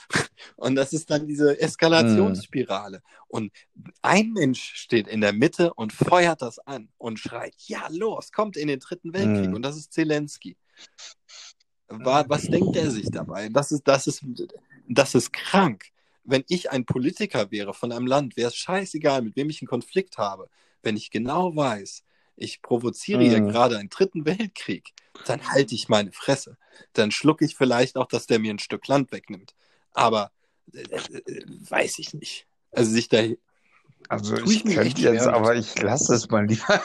Und 0.56 0.76
das 0.76 0.92
ist 0.92 1.10
dann 1.10 1.26
diese 1.26 1.58
Eskalationsspirale. 1.58 2.98
Mhm. 2.98 3.02
Und 3.26 3.52
ein 4.02 4.30
Mensch 4.32 4.74
steht 4.74 5.08
in 5.08 5.20
der 5.20 5.32
Mitte 5.32 5.72
und 5.74 5.92
feuert 5.92 6.42
das 6.42 6.60
an 6.60 6.90
und 6.98 7.18
schreit, 7.18 7.54
ja, 7.66 7.88
los, 7.88 8.30
kommt 8.30 8.56
in 8.56 8.68
den 8.68 8.78
dritten 8.78 9.14
Weltkrieg. 9.14 9.48
Mhm. 9.48 9.54
Und 9.54 9.62
das 9.62 9.76
ist 9.76 9.92
Zelensky. 9.92 10.56
Was 11.88 12.42
denkt 12.42 12.76
er 12.76 12.90
sich 12.90 13.10
dabei? 13.10 13.48
Das 13.48 13.72
ist, 13.72 13.88
das 13.88 14.06
ist, 14.06 14.22
das 14.86 15.14
ist 15.14 15.32
krank 15.32 15.86
wenn 16.24 16.44
ich 16.48 16.70
ein 16.70 16.84
Politiker 16.84 17.50
wäre 17.50 17.74
von 17.74 17.92
einem 17.92 18.06
Land, 18.06 18.36
wäre 18.36 18.48
es 18.48 18.56
scheißegal, 18.56 19.22
mit 19.22 19.36
wem 19.36 19.50
ich 19.50 19.60
einen 19.60 19.68
Konflikt 19.68 20.18
habe. 20.18 20.48
Wenn 20.82 20.96
ich 20.96 21.10
genau 21.10 21.54
weiß, 21.54 22.02
ich 22.36 22.62
provoziere 22.62 23.20
mhm. 23.20 23.28
hier 23.28 23.40
gerade 23.40 23.78
einen 23.78 23.90
dritten 23.90 24.24
Weltkrieg, 24.24 24.90
dann 25.26 25.46
halte 25.48 25.74
ich 25.74 25.88
meine 25.88 26.12
Fresse. 26.12 26.56
Dann 26.92 27.10
schlucke 27.10 27.44
ich 27.44 27.56
vielleicht 27.56 27.96
auch, 27.96 28.06
dass 28.06 28.26
der 28.26 28.38
mir 28.38 28.52
ein 28.52 28.58
Stück 28.58 28.86
Land 28.88 29.12
wegnimmt. 29.12 29.54
Aber 29.92 30.32
äh, 30.72 30.80
äh, 30.80 31.44
weiß 31.46 31.98
ich 31.98 32.14
nicht. 32.14 32.46
Also 32.72 32.90
sich 32.90 33.08
da. 33.08 33.22
Also 34.08 34.36
ich, 34.36 34.64
ich 34.64 34.74
könnte 34.74 35.00
jetzt, 35.00 35.26
aber 35.26 35.54
ich 35.54 35.80
lasse 35.80 36.14
es 36.14 36.28
mal 36.28 36.46
lieber. 36.46 36.82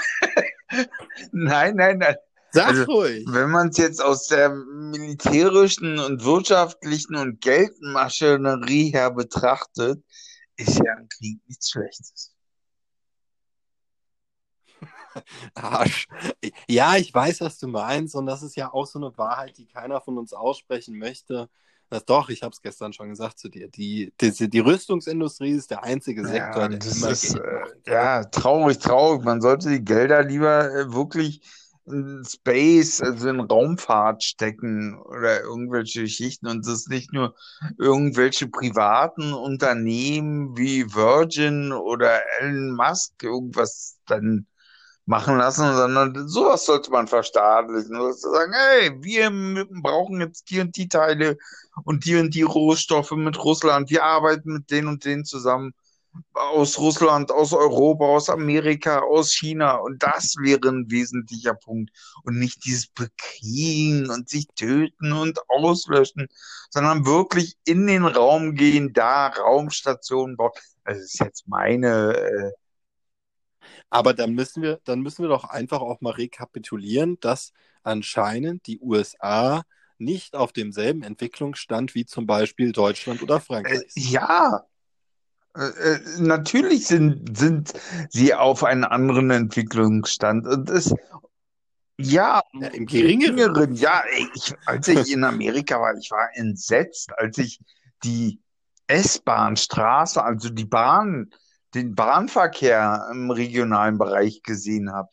nein, 1.32 1.76
nein, 1.76 1.98
nein. 1.98 2.16
Sag 2.52 2.68
also, 2.68 2.84
ruhig. 2.86 3.26
Wenn 3.30 3.52
man 3.52 3.70
es 3.70 3.78
jetzt 3.78 4.02
aus 4.02 4.28
der 4.28 4.50
militärischen 4.50 6.00
und 6.00 6.24
wirtschaftlichen 6.24 7.16
und 7.16 7.42
Geldmaschinerie 7.42 8.92
her 8.92 9.12
betrachtet, 9.12 10.04
ist 10.58 10.80
ja 10.84 10.94
ein 10.96 11.08
Krieg 11.10 11.40
nichts 11.48 11.70
Schlechtes. 11.70 12.34
Arsch. 15.54 16.08
Ja, 16.68 16.96
ich 16.98 17.14
weiß, 17.14 17.42
was 17.42 17.60
du 17.60 17.68
meinst, 17.68 18.16
und 18.16 18.26
das 18.26 18.44
ist 18.44 18.56
ja 18.56 18.72
auch 18.74 18.86
so 18.86 19.00
eine 19.00 19.18
Wahrheit, 19.18 19.58
die 19.58 19.68
keiner 19.68 20.02
von 20.02 20.18
uns 20.18 20.34
aussprechen 20.34 20.98
möchte. 20.98 21.50
Das 21.90 22.06
doch, 22.06 22.30
ich 22.30 22.44
habe 22.44 22.54
es 22.54 22.62
gestern 22.62 22.94
schon 22.94 23.10
gesagt 23.10 23.40
zu 23.40 23.50
dir. 23.50 23.68
Die, 23.68 24.14
die, 24.22 24.50
die 24.50 24.60
Rüstungsindustrie 24.60 25.52
ist 25.52 25.72
der 25.72 25.84
einzige 25.84 26.24
Sektor, 26.24 26.64
ja, 26.64 26.68
der 26.68 26.92
immer 26.92 27.10
ist, 27.10 27.36
äh, 27.36 27.64
Ja, 27.88 28.24
traurig, 28.26 28.78
traurig. 28.78 29.24
Man 29.24 29.42
sollte 29.42 29.70
die 29.70 29.84
Gelder 29.84 30.24
lieber 30.24 30.72
äh, 30.72 30.94
wirklich 30.94 31.42
Space, 32.26 33.02
also 33.02 33.30
in 33.30 33.40
Raumfahrt 33.40 34.24
stecken 34.24 35.00
oder 35.00 35.42
irgendwelche 35.42 36.02
Geschichten 36.02 36.48
und 36.48 36.68
das 36.68 36.88
nicht 36.88 37.14
nur 37.14 37.36
irgendwelche 37.78 38.48
privaten 38.48 39.34
Unternehmen 39.34 40.58
wie 40.58 40.86
Virgin 40.94 41.72
oder 41.72 42.22
Elon 42.40 42.76
Musk 42.76 43.24
irgendwas 43.24 43.98
dann 44.06 44.46
machen 45.06 45.38
lassen, 45.38 45.76
sondern 45.76 46.28
sowas 46.28 46.66
sollte 46.66 46.92
man 46.92 47.08
verstaatlichen. 47.08 47.96
Also 47.96 48.32
sagen, 48.32 48.54
hey, 48.54 48.92
wir 49.02 49.66
brauchen 49.82 50.22
jetzt 50.22 50.52
die 50.52 50.60
und 50.60 50.78
die 50.78 50.88
Teile 50.88 51.38
und 51.84 52.06
die 52.06 52.18
und 52.18 52.36
die 52.36 52.44
Rohstoffe 52.44 53.12
mit 53.12 53.44
Russland. 53.44 53.90
Wir 53.90 54.04
arbeiten 54.04 54.54
mit 54.54 54.70
denen 54.70 54.88
und 54.88 55.06
denen 55.06 55.26
zusammen 55.26 55.74
aus 56.34 56.78
Russland, 56.80 57.32
aus 57.32 57.54
Europa, 57.54 58.06
aus 58.06 58.30
Amerika, 58.30 59.00
aus 59.00 59.34
China. 59.34 59.76
Und 59.76 60.04
das 60.04 60.36
wäre 60.42 60.70
ein 60.70 60.90
wesentlicher 60.90 61.54
Punkt. 61.54 61.92
Und 62.24 62.40
nicht 62.40 62.66
dieses 62.66 62.88
Bekriegen 62.88 64.10
und 64.10 64.30
sich 64.30 64.48
töten 64.56 65.12
und 65.14 65.40
auslöschen, 65.50 66.28
sondern 66.70 67.06
wirklich 67.06 67.56
in 67.66 67.88
den 67.88 68.06
Raum 68.06 68.56
gehen, 68.56 68.94
da 68.94 69.28
Raumstationen 69.28 70.38
bauen. 70.38 70.52
Das 70.86 70.98
ist 70.98 71.20
jetzt 71.20 71.48
meine. 71.48 72.16
Äh 72.16 72.52
aber 73.90 74.14
dann 74.14 74.34
müssen 74.34 74.62
wir, 74.62 74.80
dann 74.84 75.02
müssen 75.02 75.24
wir 75.24 75.30
doch 75.30 75.46
einfach 75.46 75.82
auch 75.82 76.02
mal 76.02 76.12
rekapitulieren, 76.12 77.20
dass 77.22 77.54
anscheinend 77.84 78.68
die 78.68 78.80
USA 78.80 79.64
nicht 79.98 80.36
auf 80.36 80.54
demselben 80.54 81.04
Entwicklungsstand 81.04 81.96
wie 81.96 82.06
zum 82.06 82.26
Beispiel 82.26 82.72
Deutschland 82.72 83.22
oder 83.22 83.42
Frankreich. 83.42 83.82
Äh, 83.96 84.00
ja, 84.00 84.64
äh, 85.60 85.96
äh, 85.96 86.00
natürlich 86.20 86.88
sind, 86.88 87.38
sind 87.38 87.74
sie 88.10 88.34
auf 88.34 88.64
einen 88.64 88.86
anderen 88.86 89.30
Entwicklungsstand. 89.30 90.48
Und 90.48 90.70
das, 90.70 90.96
ja, 91.98 92.42
ja, 92.54 92.68
im 92.70 92.86
geringeren. 92.86 93.36
geringeren 93.36 93.76
ja, 93.76 94.02
ich, 94.34 94.56
als 94.66 94.88
ich 94.88 95.12
in 95.12 95.26
Amerika 95.26 95.82
war, 95.82 95.96
ich 95.98 96.10
war 96.12 96.30
entsetzt, 96.34 97.12
als 97.18 97.38
ich 97.38 97.60
die 98.06 98.40
S-Bahn-Straße, 98.88 100.24
also 100.24 100.50
die 100.50 100.66
Bahn, 100.66 101.30
den 101.76 101.94
Bahnverkehr 101.94 103.10
im 103.12 103.30
regionalen 103.30 103.98
Bereich 103.98 104.42
gesehen 104.44 104.94
habe. 104.94 105.10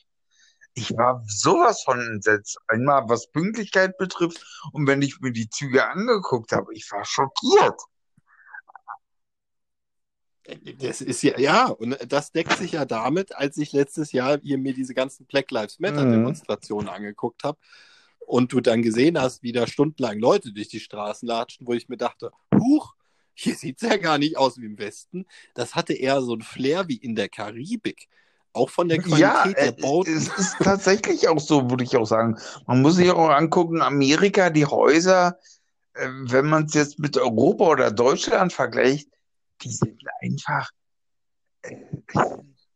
Ich 0.75 0.97
war 0.97 1.25
sowas 1.27 1.83
von 1.83 2.01
entsetzt. 2.01 2.57
Einmal 2.69 3.09
was 3.09 3.33
Pünktlichkeit 3.33 3.99
betrifft 3.99 4.47
und 4.73 4.87
wenn 4.87 5.03
ich 5.03 5.19
mir 5.21 5.33
die 5.33 5.51
Züge 5.51 5.89
angeguckt 5.89 6.53
habe, 6.53 6.73
ich 6.73 6.89
war 6.93 7.05
schockiert. 7.05 7.81
Das 10.79 11.01
ist 11.01 11.23
ja, 11.23 11.39
ja, 11.39 11.67
und 11.67 11.97
das 12.09 12.33
deckt 12.33 12.57
sich 12.59 12.73
ja 12.73 12.85
damit, 12.85 13.35
als 13.35 13.57
ich 13.57 13.73
letztes 13.73 14.13
Jahr 14.13 14.39
hier 14.43 14.59
mir 14.59 14.75
diese 14.75 14.95
ganzen 14.95 15.27
Black 15.27 15.51
Lives 15.51 15.81
Matter 15.81 16.05
mhm. 16.05 16.13
Demonstrationen 16.13 16.87
mhm. 16.87 16.95
angeguckt 16.95 17.43
habe 17.45 17.59
und 18.27 18.53
du 18.53 18.61
dann 18.61 18.83
gesehen 18.83 19.21
hast, 19.21 19.43
wie 19.43 19.53
da 19.53 19.67
stundenlang 19.67 20.19
Leute 20.19 20.53
durch 20.53 20.69
die 20.69 20.81
Straßen 20.81 21.27
latschen, 21.27 21.67
wo 21.67 21.73
ich 21.73 21.89
mir 21.89 21.97
dachte, 21.97 22.33
huch, 22.55 22.95
hier 23.35 23.55
sieht 23.55 23.83
es 23.83 23.89
ja 23.89 23.97
gar 23.97 24.19
nicht 24.19 24.37
aus 24.37 24.59
wie 24.59 24.67
im 24.67 24.79
Westen. 24.79 25.27
Das 25.55 25.75
hatte 25.75 25.93
eher 25.93 26.23
so 26.23 26.35
ein 26.35 26.43
Flair 26.43 26.89
wie 26.89 26.97
in 26.97 27.15
der 27.15 27.29
Karibik. 27.29 28.09
Auch 28.53 28.71
von 28.71 28.89
der 28.89 28.99
Qualität 28.99 29.21
ja, 29.21 29.53
der 29.53 29.69
äh, 29.69 29.73
Bauten. 29.73 30.17
Es 30.17 30.29
ist 30.29 30.57
tatsächlich 30.61 31.29
auch 31.29 31.39
so, 31.39 31.69
würde 31.69 31.85
ich 31.85 31.95
auch 31.97 32.07
sagen. 32.07 32.39
Man 32.67 32.81
muss 32.81 32.97
sich 32.97 33.11
auch 33.11 33.29
angucken, 33.29 33.83
Amerika, 33.83 34.49
die 34.49 34.65
Häuser, 34.65 35.39
äh, 35.93 36.09
wenn 36.09 36.47
man 36.47 36.65
es 36.65 36.73
jetzt 36.73 36.99
mit 36.99 37.19
Europa 37.19 37.65
oder 37.65 37.91
Deutschland 37.91 38.55
vergleicht, 38.55 39.11
die 39.63 39.73
sind 39.73 40.03
einfach 40.23 40.71
äh, 41.63 41.77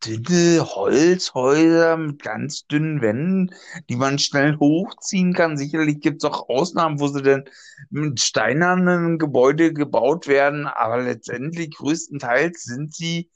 dünne 0.05 0.65
Holzhäuser 0.65 1.97
mit 1.97 2.23
ganz 2.23 2.67
dünnen 2.67 3.01
Wänden, 3.01 3.55
die 3.89 3.97
man 3.97 4.19
schnell 4.19 4.57
hochziehen 4.57 5.35
kann. 5.35 5.59
Sicherlich 5.59 6.01
gibt 6.01 6.23
es 6.23 6.31
auch 6.31 6.49
Ausnahmen, 6.49 7.01
wo 7.01 7.09
sie 7.09 7.23
dann 7.23 7.45
mit 7.91 8.21
steinernen 8.21 9.19
Gebäude 9.19 9.73
gebaut 9.73 10.27
werden, 10.27 10.67
aber 10.67 11.03
letztendlich 11.03 11.77
größtenteils 11.77 12.63
sind 12.63 12.95
sie 12.95 13.31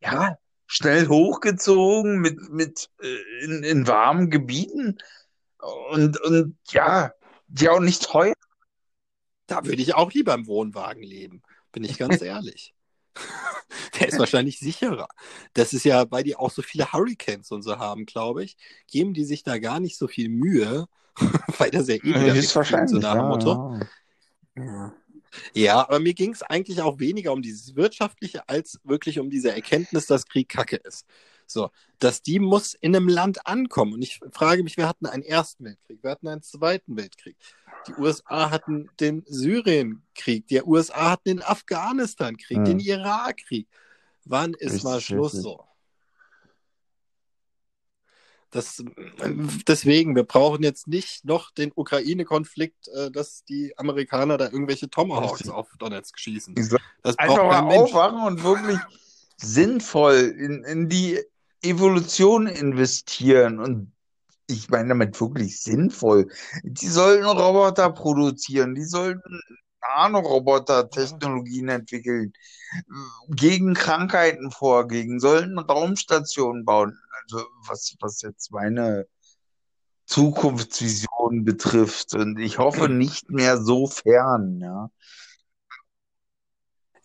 ja 0.00 0.36
schnell 0.66 1.08
hochgezogen 1.08 2.18
mit 2.18 2.50
mit 2.50 2.90
äh, 3.00 3.44
in, 3.44 3.62
in 3.62 3.86
warmen 3.86 4.30
Gebieten 4.30 4.98
und 5.90 6.20
und 6.22 6.56
ja, 6.70 7.12
die 7.46 7.68
auch 7.68 7.80
nicht 7.80 8.02
teuer. 8.02 8.34
Da 9.46 9.64
würde 9.64 9.82
ich 9.82 9.94
auch 9.94 10.12
lieber 10.12 10.34
im 10.34 10.46
Wohnwagen 10.46 11.02
leben, 11.02 11.42
bin 11.72 11.84
ich 11.84 11.98
ganz 11.98 12.20
ehrlich. 12.22 12.74
Der 13.98 14.08
ist 14.08 14.18
wahrscheinlich 14.18 14.58
sicherer. 14.58 15.08
Das 15.54 15.72
ist 15.72 15.84
ja, 15.84 16.10
weil 16.10 16.24
die 16.24 16.36
auch 16.36 16.50
so 16.50 16.62
viele 16.62 16.92
Hurricanes 16.92 17.50
und 17.50 17.62
so 17.62 17.78
haben, 17.78 18.06
glaube 18.06 18.44
ich, 18.44 18.56
geben 18.90 19.12
die 19.14 19.24
sich 19.24 19.42
da 19.42 19.58
gar 19.58 19.80
nicht 19.80 19.96
so 19.96 20.08
viel 20.08 20.28
Mühe, 20.28 20.86
weil 21.58 21.70
das 21.70 21.88
ja 21.88 21.96
eh 21.96 22.02
wieder 22.02 22.34
ist 22.34 22.56
wahrscheinlich, 22.56 22.90
so 22.90 22.98
nach 22.98 23.14
dem 23.14 23.22
ja, 23.22 23.28
Motto. 23.28 23.80
ja. 24.56 24.94
Ja, 25.54 25.80
aber 25.80 25.98
mir 25.98 26.12
ging 26.14 26.32
es 26.32 26.42
eigentlich 26.42 26.82
auch 26.82 26.98
weniger 26.98 27.32
um 27.32 27.40
dieses 27.40 27.74
Wirtschaftliche, 27.74 28.46
als 28.48 28.80
wirklich 28.84 29.18
um 29.18 29.30
diese 29.30 29.50
Erkenntnis, 29.50 30.06
dass 30.06 30.26
Krieg 30.26 30.48
Kacke 30.48 30.76
ist. 30.76 31.06
So, 31.46 31.70
dass 31.98 32.22
die 32.22 32.38
muss 32.38 32.74
in 32.74 32.94
einem 32.94 33.08
Land 33.08 33.46
ankommen. 33.46 33.94
Und 33.94 34.02
ich 34.02 34.20
frage 34.30 34.62
mich, 34.62 34.76
wir 34.76 34.88
hatten 34.88 35.06
einen 35.06 35.22
Ersten 35.22 35.64
Weltkrieg, 35.64 36.02
wir 36.02 36.10
hatten 36.10 36.28
einen 36.28 36.42
Zweiten 36.42 36.96
Weltkrieg. 36.96 37.36
Die 37.86 37.94
USA 37.94 38.50
hatten 38.50 38.88
den 39.00 39.24
Syrienkrieg, 39.26 40.46
die 40.48 40.62
USA 40.62 41.10
hatten 41.12 41.28
den 41.28 41.42
Afghanistan-Krieg, 41.42 42.58
Hm. 42.58 42.64
den 42.64 42.80
Irakkrieg. 42.80 43.68
Wann 44.24 44.54
ist 44.54 44.74
Richtig, 44.74 44.84
mal 44.84 45.00
Schluss 45.00 45.34
richtig. 45.34 45.42
so? 45.42 45.64
Das, 48.50 48.84
deswegen, 49.66 50.14
wir 50.14 50.24
brauchen 50.24 50.62
jetzt 50.62 50.86
nicht 50.86 51.24
noch 51.24 51.50
den 51.52 51.72
Ukraine-Konflikt, 51.74 52.86
äh, 52.88 53.10
dass 53.10 53.44
die 53.44 53.72
Amerikaner 53.78 54.36
da 54.36 54.44
irgendwelche 54.44 54.90
Tomahawks 54.90 55.40
Richtig. 55.40 55.50
auf 55.50 55.68
Donetsk 55.78 56.18
schießen. 56.18 56.54
Das 57.02 57.18
Einfach 57.18 57.36
braucht 57.36 57.64
mal 57.64 57.74
aufwachen 57.76 58.22
und 58.26 58.44
wirklich 58.44 58.78
sinnvoll 59.38 60.34
in, 60.38 60.64
in 60.64 60.88
die 60.90 61.18
Evolution 61.62 62.46
investieren. 62.46 63.58
Und 63.58 63.91
ich 64.52 64.70
meine 64.70 64.90
damit 64.90 65.20
wirklich 65.20 65.60
sinnvoll. 65.60 66.28
Die 66.62 66.88
sollten 66.88 67.24
Roboter 67.24 67.90
produzieren, 67.90 68.74
die 68.74 68.84
sollten 68.84 69.40
Nanoroboter-Technologien 69.82 71.68
entwickeln, 71.68 72.32
gegen 73.28 73.74
Krankheiten 73.74 74.50
vorgehen, 74.50 75.20
sollten 75.20 75.58
Raumstationen 75.58 76.64
bauen. 76.64 76.98
Also 77.24 77.44
was, 77.66 77.94
was 78.00 78.22
jetzt 78.22 78.52
meine 78.52 79.06
Zukunftsvision 80.06 81.44
betrifft. 81.44 82.14
Und 82.14 82.38
ich 82.38 82.58
hoffe 82.58 82.88
nicht 82.88 83.30
mehr 83.30 83.60
so 83.60 83.86
fern, 83.86 84.60
ja. 84.60 84.90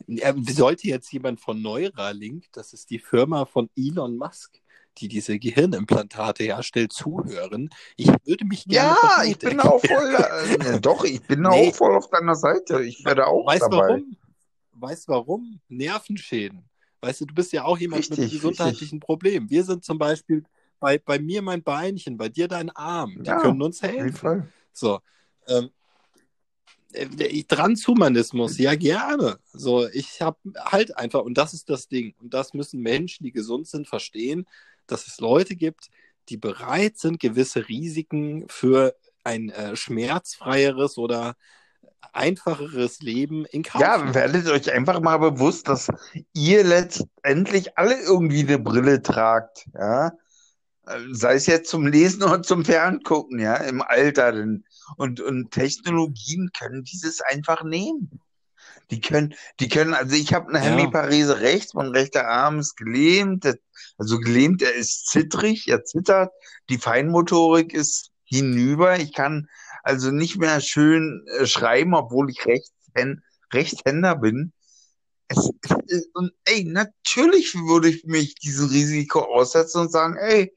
Ja, 0.10 0.34
sollte 0.50 0.88
jetzt 0.88 1.12
jemand 1.12 1.41
von 1.41 1.62
Neuralink, 1.62 2.45
das 2.54 2.72
ist 2.72 2.89
die 2.91 3.00
Firma 3.00 3.45
von 3.45 3.70
Elon 3.76 4.16
Musk, 4.18 4.62
die 4.98 5.08
diese 5.08 5.39
Gehirnimplantate 5.39 6.43
herstellt, 6.43 6.93
zuhören, 6.93 7.70
ich 7.95 8.10
würde 8.26 8.45
mich 8.45 8.66
gerne 8.66 8.98
Ja, 9.02 9.24
ich 9.24 9.38
bin 9.38 9.60
auch 9.60 9.80
voll, 9.84 10.16
äh, 10.16 10.80
doch, 10.82 11.04
ich 11.04 11.22
bin 11.22 11.41
Nee. 11.41 11.70
auch 11.70 11.76
voll 11.76 11.95
auf 11.95 12.10
deiner 12.10 12.36
Seite. 12.36 12.84
Ich 12.84 13.06
werde 13.06 13.28
auch 13.28 13.45
Weißt 13.45 13.64
du 13.64 13.70
dabei. 13.70 13.88
warum? 13.89 14.18
Weißt 14.74 15.08
du 15.08 15.12
warum? 15.14 15.60
Nervenschäden. 15.70 16.64
Weißt 17.02 17.22
du, 17.22 17.26
du 17.26 17.34
bist 17.34 17.54
ja 17.54 17.64
auch 17.64 17.78
jemand 17.78 18.10
mit 18.10 18.18
einem 18.20 18.24
Richtig, 18.26 18.39
gesundheitlichen 18.41 19.00
Problem. 19.00 19.50
Wir 19.50 19.64
sind 19.64 19.84
zum 19.84 19.98
Beispiel 19.98 20.43
bei, 20.80 20.98
bei 20.98 21.20
mir 21.20 21.41
mein 21.41 21.64
Beinchen, 21.64 22.18
bei 22.18 22.30
dir 22.30 22.48
dein 22.48 22.70
Arm. 22.72 23.16
Die 23.24 23.28
Ja, 23.30 23.39
können 23.39 23.62
uns 23.62 23.82
Auf 23.84 23.89
jeden 23.89 24.04
helfen. 24.04 24.18
Fall. 24.18 24.48
So. 24.74 25.00
Ähm, 25.48 25.70
äh, 26.93 27.43
Transhumanismus, 27.43 28.58
ja 28.58 28.76
gerne. 28.76 29.39
So, 29.54 29.88
ich 29.88 30.22
habe 30.22 30.38
halt 30.58 30.95
einfach, 30.98 31.22
und 31.22 31.38
das 31.38 31.54
ist 31.54 31.70
das 31.70 31.88
Ding, 31.88 32.16
und 32.20 32.34
das 32.34 32.54
müssen 32.54 32.82
Menschen, 32.82 33.24
die 33.24 33.32
gesund 33.32 33.68
sind, 33.68 33.88
verstehen, 33.88 34.48
dass 34.88 35.08
es 35.08 35.20
Leute 35.20 35.56
gibt, 35.56 35.90
die 36.30 36.38
bereit 36.38 36.98
sind, 36.98 37.20
gewisse 37.20 37.68
Risiken 37.68 38.46
für 38.50 38.96
ein 39.24 39.50
äh, 39.50 39.76
schmerzfreieres 39.76 40.98
oder 40.98 41.36
einfacheres 42.14 43.02
Leben 43.02 43.46
in 43.46 43.64
Kauf 43.64 43.82
Ja, 43.82 44.14
werdet 44.14 44.48
euch 44.48 44.72
einfach 44.72 45.00
mal 45.02 45.18
bewusst, 45.18 45.68
dass 45.68 45.90
ihr 46.34 46.64
letztendlich 46.64 47.78
alle 47.78 48.00
irgendwie 48.02 48.42
eine 48.42 48.60
Brille 48.60 49.02
tragt, 49.02 49.68
ja. 49.74 50.12
Sei 51.12 51.36
es 51.36 51.48
jetzt 51.48 51.70
zum 51.70 51.86
Lesen 51.86 52.24
oder 52.24 52.42
zum 52.42 52.64
Ferngucken, 52.64 53.40
ja, 53.40 53.56
im 53.56 53.82
Alter. 53.82 54.32
denn- 54.32 54.64
Und, 54.96 55.20
und 55.20 55.52
Technologien 55.52 56.50
können 56.58 56.86
dieses 56.86 57.20
einfach 57.20 57.64
nehmen. 57.64 58.22
Die 58.90 59.02
können, 59.02 59.36
die 59.60 59.68
können, 59.68 59.94
also 59.94 60.16
ich 60.16 60.34
habe 60.34 60.48
eine 60.48 60.60
Ja. 60.60 60.72
Hemiparese 60.72 61.42
rechts, 61.42 61.74
mein 61.74 61.88
rechter 61.88 62.28
Arm 62.28 62.60
ist 62.60 62.78
gelähmt, 62.78 63.46
also 63.98 64.20
gelähmt, 64.20 64.62
er 64.62 64.74
ist 64.74 65.08
zittrig, 65.08 65.68
er 65.68 65.84
zittert, 65.84 66.32
die 66.70 66.78
Feinmotorik 66.78 67.74
ist 67.74 68.12
hinüber, 68.24 68.98
ich 68.98 69.14
kann 69.14 69.50
also 69.84 70.12
nicht 70.12 70.38
mehr 70.38 70.62
schön 70.62 71.26
äh, 71.38 71.46
schreiben, 71.46 71.94
obwohl 71.96 72.30
ich 72.30 72.46
Rechtshänd, 72.46 73.22
Rechtshänder 73.54 74.16
bin. 74.16 74.54
Es, 75.30 75.50
es, 75.88 76.10
und 76.14 76.32
ey, 76.46 76.64
natürlich 76.64 77.56
würde 77.56 77.90
ich 77.90 78.06
mich 78.06 78.36
diesem 78.36 78.70
Risiko 78.70 79.20
aussetzen 79.22 79.82
und 79.82 79.92
sagen, 79.92 80.16
ey, 80.18 80.54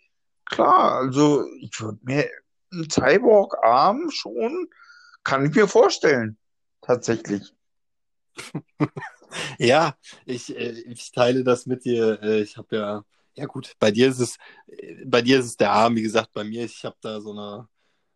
klar, 0.47 0.95
also 0.95 1.45
ich 1.61 1.81
würde 1.81 1.99
mir 2.03 2.28
einen 2.72 2.89
Cyborg-Arm 2.89 4.11
schon, 4.11 4.68
kann 5.24 5.47
ich 5.47 5.55
mir 5.55 5.66
vorstellen, 5.66 6.39
tatsächlich. 6.83 7.53
Ja, 9.59 9.95
ich, 10.26 10.57
äh, 10.57 10.70
ich 10.87 11.12
teile 11.12 11.45
das 11.45 11.66
mit 11.66 11.85
dir. 11.85 12.20
Äh, 12.22 12.41
Ich 12.43 12.57
habe 12.57 12.76
ja, 12.76 13.05
ja 13.35 13.47
gut, 13.47 13.74
bei 13.78 13.91
dir 13.91 14.09
ist 14.09 14.18
es, 14.18 14.37
äh, 14.66 15.05
bei 15.07 15.22
dir 15.22 15.39
ist 15.39 15.47
es 15.47 15.57
der 15.57 15.70
Arm, 15.70 15.95
wie 15.97 16.03
gesagt, 16.03 16.33
bei 16.33 16.43
mir, 16.45 16.64
ich 16.64 16.85
habe 16.85 16.97
da 17.01 17.20
so 17.20 17.31
eine, 17.33 17.68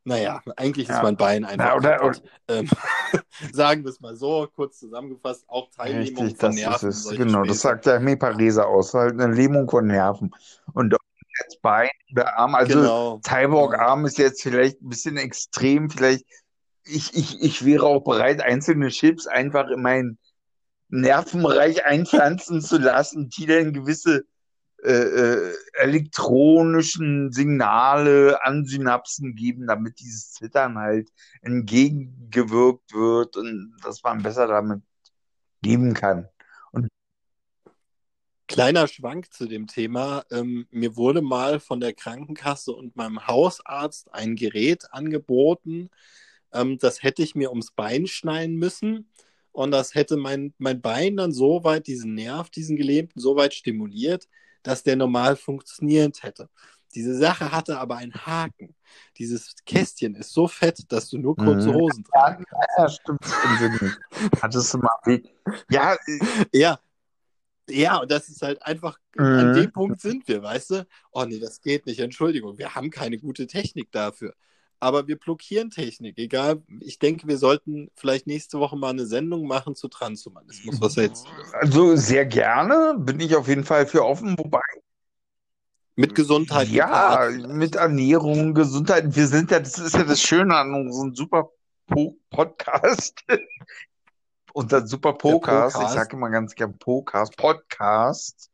naja, 0.04 0.42
eigentlich 0.56 0.88
ist 0.88 0.96
Ja. 0.96 1.02
mein 1.02 1.16
Bein 1.16 1.44
einfach 1.44 1.66
Na, 1.66 1.76
oder- 1.76 1.96
kaputt. 1.98 2.22
Ähm, 2.48 2.68
sagen 3.52 3.84
wir 3.84 3.90
es 3.90 4.00
mal 4.00 4.16
so, 4.16 4.48
kurz 4.54 4.78
zusammengefasst, 4.80 5.44
auch 5.48 5.70
Teilnehmung 5.70 6.24
Richtig, 6.24 6.40
von 6.40 6.50
das 6.50 6.54
Nerven. 6.56 6.88
ist 6.88 7.04
es. 7.06 7.16
Genau, 7.16 7.38
das 7.40 7.46
Späße. 7.48 7.60
sagt 7.60 7.86
der 7.86 7.94
Hemiparese 8.00 8.66
aus. 8.66 8.92
Halt 8.94 9.12
eine 9.20 9.32
Lähmung 9.32 9.70
von 9.70 9.86
Nerven. 9.86 10.30
Und 10.72 10.94
jetzt 11.40 11.62
Bein 11.62 11.88
oder 12.12 12.36
Arm, 12.38 12.54
also 12.54 12.80
Genau. 12.80 13.20
Cyborg-Arm 13.26 14.04
ist 14.06 14.18
jetzt 14.18 14.42
vielleicht 14.42 14.82
ein 14.82 14.88
bisschen 14.88 15.16
extrem. 15.16 15.88
Vielleicht, 15.90 16.24
ich, 16.84 17.14
ich, 17.14 17.42
ich 17.42 17.64
wäre 17.64 17.86
auch 17.86 18.00
bereit, 18.04 18.40
einzelne 18.40 18.88
Chips 18.88 19.26
einfach 19.26 19.68
in 19.68 19.82
meinen 19.82 20.18
Nervenbereich 20.88 21.84
einpflanzen 21.84 22.60
zu 22.60 22.78
lassen, 22.78 23.28
die 23.30 23.46
dann 23.46 23.72
gewisse 23.72 24.24
äh, 24.82 24.92
äh, 24.92 25.54
elektronischen 25.74 27.32
Signale 27.32 28.44
an 28.44 28.66
Synapsen 28.66 29.34
geben, 29.34 29.66
damit 29.66 29.98
dieses 29.98 30.32
Zittern 30.32 30.76
halt 30.78 31.08
entgegengewirkt 31.40 32.92
wird 32.92 33.36
und 33.36 33.74
dass 33.82 34.02
man 34.02 34.22
besser 34.22 34.46
damit 34.46 34.82
leben 35.62 35.94
kann. 35.94 36.28
Kleiner 38.46 38.86
Schwank 38.88 39.32
zu 39.32 39.46
dem 39.46 39.66
Thema. 39.66 40.24
Ähm, 40.30 40.66
mir 40.70 40.96
wurde 40.96 41.22
mal 41.22 41.60
von 41.60 41.80
der 41.80 41.94
Krankenkasse 41.94 42.72
und 42.72 42.94
meinem 42.94 43.26
Hausarzt 43.26 44.12
ein 44.12 44.36
Gerät 44.36 44.92
angeboten. 44.92 45.88
Ähm, 46.54 46.78
das 46.78 47.02
hätte 47.02 47.22
ich 47.22 47.34
mir 47.34 47.50
ums 47.50 47.72
Bein 47.72 48.06
schneiden 48.06 48.56
müssen. 48.56 49.10
Und 49.52 49.70
das 49.70 49.94
hätte 49.94 50.16
mein, 50.16 50.52
mein 50.58 50.80
Bein 50.80 51.16
dann 51.16 51.32
so 51.32 51.62
weit, 51.62 51.86
diesen 51.86 52.14
Nerv, 52.14 52.50
diesen 52.50 52.76
Gelähmten, 52.76 53.20
so 53.20 53.36
weit 53.36 53.54
stimuliert, 53.54 54.28
dass 54.62 54.82
der 54.82 54.96
normal 54.96 55.36
funktioniert 55.36 56.22
hätte. 56.22 56.48
Diese 56.94 57.16
Sache 57.16 57.52
hatte 57.52 57.78
aber 57.78 57.96
einen 57.96 58.14
Haken. 58.14 58.74
Dieses 59.18 59.54
Kästchen 59.66 60.14
ist 60.14 60.32
so 60.32 60.48
fett, 60.48 60.90
dass 60.90 61.08
du 61.08 61.18
nur 61.18 61.36
kurze 61.36 61.70
Mhm. 61.70 61.74
Hosen 61.74 62.04
tragen 62.04 62.44
kannst. 62.48 62.68
Ja, 62.78 62.88
stimmt. 62.88 63.24
stimmt. 63.24 63.98
Hattest 64.40 64.74
du 64.74 64.78
mal 64.78 64.96
weh? 65.04 65.22
Ja, 65.70 65.94
äh, 65.94 66.46
Ja. 66.52 66.80
Ja, 67.68 67.96
und 67.98 68.10
das 68.10 68.28
ist 68.28 68.42
halt 68.42 68.62
einfach, 68.62 68.98
an 69.16 69.48
Mhm. 69.48 69.52
dem 69.54 69.72
Punkt 69.72 70.00
sind 70.00 70.28
wir, 70.28 70.42
weißt 70.42 70.70
du? 70.70 70.86
Oh 71.12 71.24
nee, 71.24 71.38
das 71.38 71.62
geht 71.62 71.86
nicht, 71.86 71.98
Entschuldigung, 71.98 72.58
wir 72.58 72.74
haben 72.74 72.90
keine 72.90 73.16
gute 73.18 73.46
Technik 73.46 73.90
dafür. 73.90 74.34
Aber 74.84 75.08
wir 75.08 75.18
blockieren 75.18 75.70
Technik, 75.70 76.18
egal. 76.18 76.62
Ich 76.80 76.98
denke, 76.98 77.26
wir 77.26 77.38
sollten 77.38 77.90
vielleicht 77.96 78.26
nächste 78.26 78.58
Woche 78.58 78.76
mal 78.76 78.90
eine 78.90 79.06
Sendung 79.06 79.46
machen 79.46 79.74
zu 79.74 79.88
Transhumanismus, 79.88 80.78
was 80.78 80.96
jetzt 80.96 81.26
also 81.52 81.96
sehr 81.96 82.26
gerne 82.26 82.94
bin 82.98 83.18
ich 83.18 83.34
auf 83.34 83.48
jeden 83.48 83.64
Fall 83.64 83.86
für 83.86 84.04
offen, 84.04 84.36
wobei 84.36 84.60
mit 85.96 86.14
Gesundheit. 86.14 86.68
Ja, 86.68 87.30
mit 87.48 87.76
Ernährung, 87.76 88.52
Gesundheit, 88.52 89.16
wir 89.16 89.26
sind 89.26 89.50
ja, 89.50 89.58
das 89.58 89.78
ist 89.78 89.94
ja 89.94 90.04
das 90.04 90.20
Schöne 90.20 90.54
an 90.54 90.74
unseren 90.74 91.14
super 91.14 91.48
po 91.86 92.18
Podcast, 92.28 93.24
unseren 94.52 94.86
super 94.86 95.14
Podcast, 95.14 95.78
ich 95.80 95.88
sage 95.88 96.14
immer 96.14 96.28
ganz 96.28 96.54
gern 96.54 96.76
Podcast, 96.76 97.34
Podcast, 97.38 98.50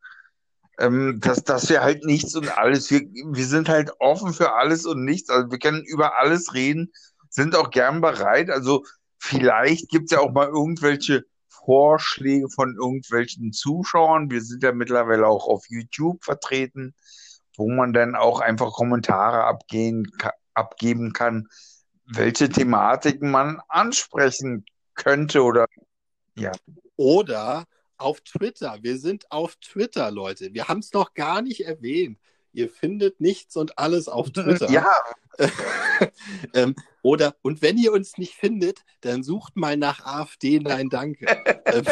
ähm, 0.80 1.20
dass, 1.20 1.44
dass 1.44 1.68
wir 1.68 1.82
halt 1.82 2.04
nichts 2.04 2.34
und 2.34 2.56
alles, 2.56 2.90
wir, 2.90 3.00
wir 3.00 3.44
sind 3.44 3.68
halt 3.68 3.92
offen 3.98 4.32
für 4.32 4.54
alles 4.54 4.86
und 4.86 5.04
nichts, 5.04 5.30
also 5.30 5.50
wir 5.50 5.58
können 5.58 5.84
über 5.84 6.18
alles 6.18 6.54
reden, 6.54 6.92
sind 7.28 7.54
auch 7.54 7.70
gern 7.70 8.00
bereit, 8.00 8.50
also 8.50 8.84
vielleicht 9.18 9.90
gibt 9.90 10.06
es 10.06 10.10
ja 10.12 10.20
auch 10.20 10.32
mal 10.32 10.48
irgendwelche 10.48 11.24
Vorschläge 11.48 12.48
von 12.48 12.74
irgendwelchen 12.74 13.52
Zuschauern, 13.52 14.30
wir 14.30 14.40
sind 14.40 14.62
ja 14.62 14.72
mittlerweile 14.72 15.26
auch 15.26 15.46
auf 15.46 15.64
YouTube 15.68 16.24
vertreten, 16.24 16.94
wo 17.56 17.68
man 17.70 17.92
dann 17.92 18.14
auch 18.14 18.40
einfach 18.40 18.72
Kommentare 18.72 19.44
abgehen, 19.44 20.10
abgeben 20.54 21.12
kann, 21.12 21.46
welche 22.06 22.48
Thematiken 22.48 23.30
man 23.30 23.60
ansprechen 23.68 24.64
könnte 24.94 25.42
oder 25.42 25.66
ja. 26.34 26.52
Oder 26.96 27.64
auf 28.00 28.20
Twitter. 28.20 28.78
Wir 28.82 28.98
sind 28.98 29.30
auf 29.30 29.56
Twitter, 29.56 30.10
Leute. 30.10 30.52
Wir 30.52 30.68
haben 30.68 30.80
es 30.80 30.92
noch 30.92 31.14
gar 31.14 31.42
nicht 31.42 31.64
erwähnt. 31.64 32.18
Ihr 32.52 32.68
findet 32.68 33.20
nichts 33.20 33.56
und 33.56 33.78
alles 33.78 34.08
auf 34.08 34.30
Twitter. 34.32 34.70
Ja. 34.70 34.86
ähm, 36.54 36.74
oder, 37.02 37.36
und 37.42 37.62
wenn 37.62 37.78
ihr 37.78 37.92
uns 37.92 38.18
nicht 38.18 38.34
findet, 38.34 38.80
dann 39.00 39.22
sucht 39.22 39.56
mal 39.56 39.76
nach 39.76 40.04
AfD. 40.04 40.60
Nein, 40.60 40.88
danke. 40.88 41.26
Ähm, 41.66 41.84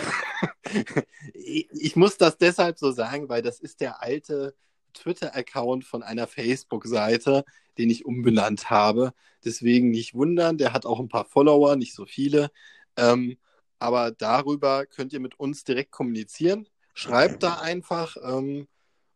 ich 1.34 1.96
muss 1.96 2.18
das 2.18 2.36
deshalb 2.36 2.78
so 2.78 2.90
sagen, 2.90 3.28
weil 3.28 3.42
das 3.42 3.60
ist 3.60 3.80
der 3.80 4.02
alte 4.02 4.54
Twitter-Account 4.92 5.84
von 5.84 6.02
einer 6.02 6.26
Facebook-Seite, 6.26 7.44
den 7.78 7.90
ich 7.90 8.04
umbenannt 8.04 8.68
habe. 8.70 9.12
Deswegen 9.44 9.90
nicht 9.90 10.14
wundern, 10.14 10.58
der 10.58 10.72
hat 10.72 10.84
auch 10.84 11.00
ein 11.00 11.08
paar 11.08 11.24
Follower, 11.24 11.76
nicht 11.76 11.94
so 11.94 12.06
viele. 12.06 12.50
Ähm, 12.96 13.38
aber 13.78 14.10
darüber 14.10 14.86
könnt 14.86 15.12
ihr 15.12 15.20
mit 15.20 15.38
uns 15.38 15.64
direkt 15.64 15.90
kommunizieren. 15.90 16.68
Schreibt 16.94 17.42
da 17.42 17.60
einfach 17.60 18.16
ähm, 18.22 18.66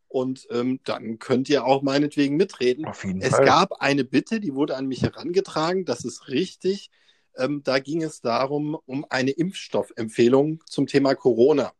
und 0.08 0.46
ähm, 0.50 0.78
dann 0.84 1.18
könnt 1.18 1.48
ihr 1.48 1.64
auch 1.64 1.82
meinetwegen 1.82 2.36
mitreden. 2.36 2.84
Auf 2.84 3.04
jeden 3.04 3.20
es 3.20 3.30
Fall. 3.30 3.44
gab 3.44 3.80
eine 3.80 4.04
Bitte, 4.04 4.40
die 4.40 4.54
wurde 4.54 4.76
an 4.76 4.86
mich 4.86 5.02
herangetragen, 5.02 5.84
das 5.84 6.04
ist 6.04 6.28
richtig. 6.28 6.90
Ähm, 7.36 7.62
da 7.64 7.78
ging 7.78 8.02
es 8.02 8.20
darum, 8.20 8.78
um 8.86 9.06
eine 9.08 9.30
Impfstoffempfehlung 9.30 10.62
zum 10.66 10.86
Thema 10.86 11.14
Corona. 11.14 11.72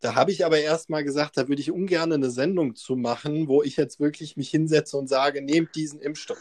Da 0.00 0.14
habe 0.14 0.32
ich 0.32 0.44
aber 0.44 0.58
erst 0.58 0.90
mal 0.90 1.04
gesagt, 1.04 1.36
da 1.36 1.48
würde 1.48 1.62
ich 1.62 1.70
ungern 1.70 2.12
eine 2.12 2.30
Sendung 2.30 2.74
zu 2.74 2.96
machen, 2.96 3.48
wo 3.48 3.62
ich 3.62 3.76
jetzt 3.76 3.98
wirklich 3.98 4.36
mich 4.36 4.50
hinsetze 4.50 4.96
und 4.98 5.08
sage, 5.08 5.40
nehmt 5.40 5.74
diesen 5.74 6.00
Impfstoff. 6.00 6.38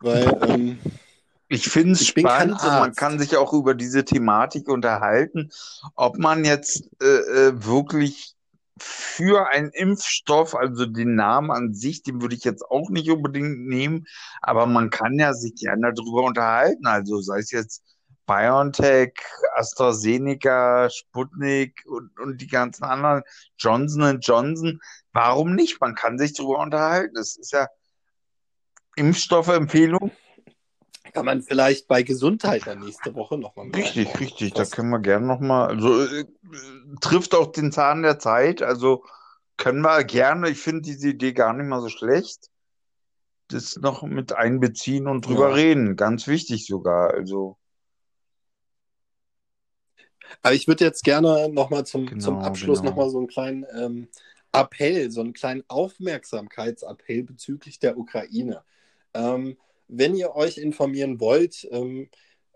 Weil 0.00 0.26
ähm, 0.48 0.78
ich 1.54 1.68
finde 1.68 1.92
es 1.92 2.06
spannend 2.06 2.52
und 2.52 2.68
man 2.68 2.90
Arzt. 2.90 2.98
kann 2.98 3.18
sich 3.18 3.36
auch 3.36 3.52
über 3.52 3.74
diese 3.74 4.04
Thematik 4.04 4.68
unterhalten, 4.68 5.50
ob 5.94 6.18
man 6.18 6.44
jetzt 6.44 6.88
äh, 7.02 7.06
äh, 7.06 7.64
wirklich 7.64 8.34
für 8.76 9.48
einen 9.48 9.70
Impfstoff, 9.70 10.54
also 10.54 10.86
den 10.86 11.14
Namen 11.14 11.50
an 11.50 11.74
sich, 11.74 12.02
den 12.02 12.20
würde 12.20 12.34
ich 12.34 12.44
jetzt 12.44 12.64
auch 12.68 12.90
nicht 12.90 13.08
unbedingt 13.08 13.66
nehmen, 13.66 14.06
aber 14.42 14.66
man 14.66 14.90
kann 14.90 15.18
ja 15.18 15.32
sich 15.32 15.54
gerne 15.54 15.92
darüber 15.94 16.24
unterhalten, 16.24 16.86
also 16.86 17.20
sei 17.20 17.38
es 17.38 17.52
jetzt 17.52 17.82
BioNTech, 18.26 19.12
AstraZeneca, 19.54 20.88
Sputnik 20.90 21.82
und, 21.86 22.18
und 22.18 22.40
die 22.40 22.46
ganzen 22.48 22.84
anderen, 22.84 23.22
Johnson 23.58 24.18
Johnson, 24.20 24.80
warum 25.12 25.54
nicht? 25.54 25.80
Man 25.80 25.94
kann 25.94 26.18
sich 26.18 26.32
darüber 26.32 26.60
unterhalten. 26.60 27.16
Es 27.18 27.36
ist 27.36 27.52
ja 27.52 27.68
Impfstoffempfehlung. 28.96 30.10
Kann 31.14 31.24
man 31.26 31.42
vielleicht 31.42 31.86
bei 31.86 32.02
Gesundheit 32.02 32.66
dann 32.66 32.80
nächste 32.80 33.14
Woche 33.14 33.38
nochmal 33.38 33.68
Richtig, 33.70 34.08
einbauen. 34.08 34.18
richtig. 34.18 34.52
Da 34.52 34.58
Das- 34.58 34.72
können 34.72 34.90
wir 34.90 34.98
gerne 34.98 35.26
nochmal, 35.26 35.68
also 35.68 36.02
äh, 36.04 36.24
trifft 37.00 37.34
auch 37.34 37.52
den 37.52 37.70
Zahn 37.72 38.02
der 38.02 38.18
Zeit. 38.18 38.60
Also 38.62 39.04
können 39.56 39.80
wir 39.82 40.02
gerne, 40.04 40.50
ich 40.50 40.58
finde 40.58 40.82
diese 40.82 41.08
Idee 41.10 41.32
gar 41.32 41.52
nicht 41.52 41.66
mal 41.68 41.80
so 41.80 41.88
schlecht. 41.88 42.50
Das 43.48 43.76
noch 43.76 44.02
mit 44.02 44.32
einbeziehen 44.32 45.06
und 45.06 45.26
drüber 45.26 45.50
Ja. 45.50 45.54
reden. 45.54 45.96
Ganz 45.96 46.26
wichtig 46.26 46.66
sogar. 46.66 47.10
Also, 47.14 47.56
Aber 50.42 50.54
ich 50.54 50.66
würde 50.66 50.84
jetzt 50.84 51.04
gerne 51.04 51.48
nochmal 51.48 51.86
zum, 51.86 52.06
Genau, 52.06 52.20
zum 52.24 52.38
Abschluss 52.38 52.80
genau. 52.80 52.90
nochmal 52.90 53.10
so 53.10 53.18
einen 53.18 53.28
kleinen 53.28 53.64
ähm, 53.76 54.08
Appell, 54.52 55.10
so 55.10 55.20
einen 55.20 55.32
kleinen 55.32 55.62
Aufmerksamkeitsappell 55.68 57.22
bezüglich 57.22 57.78
der 57.78 57.96
Ukraine. 57.98 58.64
Ähm, 59.12 59.56
wenn 59.88 60.14
ihr 60.14 60.34
euch 60.34 60.58
informieren 60.58 61.20
wollt, 61.20 61.66
ähm, 61.70 62.08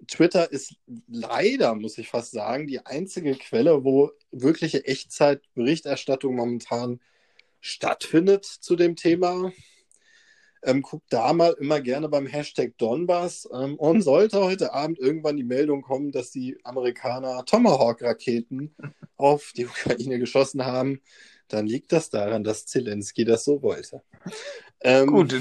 Twitter 0.06 0.52
ist 0.52 0.76
leider, 1.08 1.74
muss 1.74 1.98
ich 1.98 2.08
fast 2.08 2.30
sagen, 2.30 2.66
die 2.66 2.84
einzige 2.86 3.34
Quelle, 3.34 3.84
wo 3.84 4.12
wirkliche 4.30 4.84
Echtzeitberichterstattung 4.84 6.36
momentan 6.36 7.00
stattfindet 7.60 8.44
zu 8.44 8.76
dem 8.76 8.94
Thema. 8.94 9.52
Ähm, 10.62 10.82
guckt 10.82 11.06
da 11.10 11.32
mal 11.32 11.54
immer 11.60 11.80
gerne 11.80 12.08
beim 12.08 12.26
Hashtag 12.26 12.76
Donbass. 12.78 13.48
Ähm, 13.52 13.76
und 13.76 14.02
sollte 14.02 14.40
heute 14.40 14.72
Abend 14.72 14.98
irgendwann 14.98 15.36
die 15.36 15.44
Meldung 15.44 15.82
kommen, 15.82 16.12
dass 16.12 16.30
die 16.30 16.58
Amerikaner 16.64 17.44
Tomahawk-Raketen 17.44 18.74
auf 19.16 19.52
die 19.56 19.66
Ukraine 19.66 20.18
geschossen 20.18 20.64
haben, 20.64 21.00
dann 21.48 21.66
liegt 21.66 21.92
das 21.92 22.10
daran, 22.10 22.44
dass 22.44 22.66
Zelensky 22.66 23.24
das 23.24 23.44
so 23.44 23.62
wollte. 23.62 24.02
Ähm, 24.80 25.08
gut. 25.08 25.34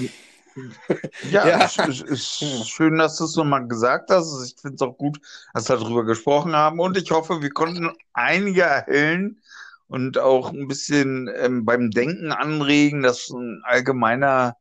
Ja, 1.31 1.47
Ja. 1.47 1.67
schön, 1.69 2.97
dass 2.97 3.17
du 3.17 3.25
es 3.25 3.35
nochmal 3.35 3.67
gesagt 3.67 4.09
hast. 4.09 4.43
Ich 4.45 4.59
finde 4.59 4.75
es 4.75 4.81
auch 4.81 4.97
gut, 4.97 5.19
dass 5.53 5.69
wir 5.69 5.77
darüber 5.77 6.03
gesprochen 6.05 6.55
haben. 6.55 6.79
Und 6.79 6.97
ich 6.97 7.11
hoffe, 7.11 7.41
wir 7.41 7.51
konnten 7.51 7.91
einige 8.13 8.61
erhellen 8.61 9.41
und 9.87 10.17
auch 10.17 10.51
ein 10.51 10.67
bisschen 10.67 11.29
ähm, 11.35 11.65
beim 11.65 11.91
Denken 11.91 12.31
anregen, 12.31 13.03
dass 13.03 13.29
ein 13.29 13.61
allgemeiner, 13.63 14.57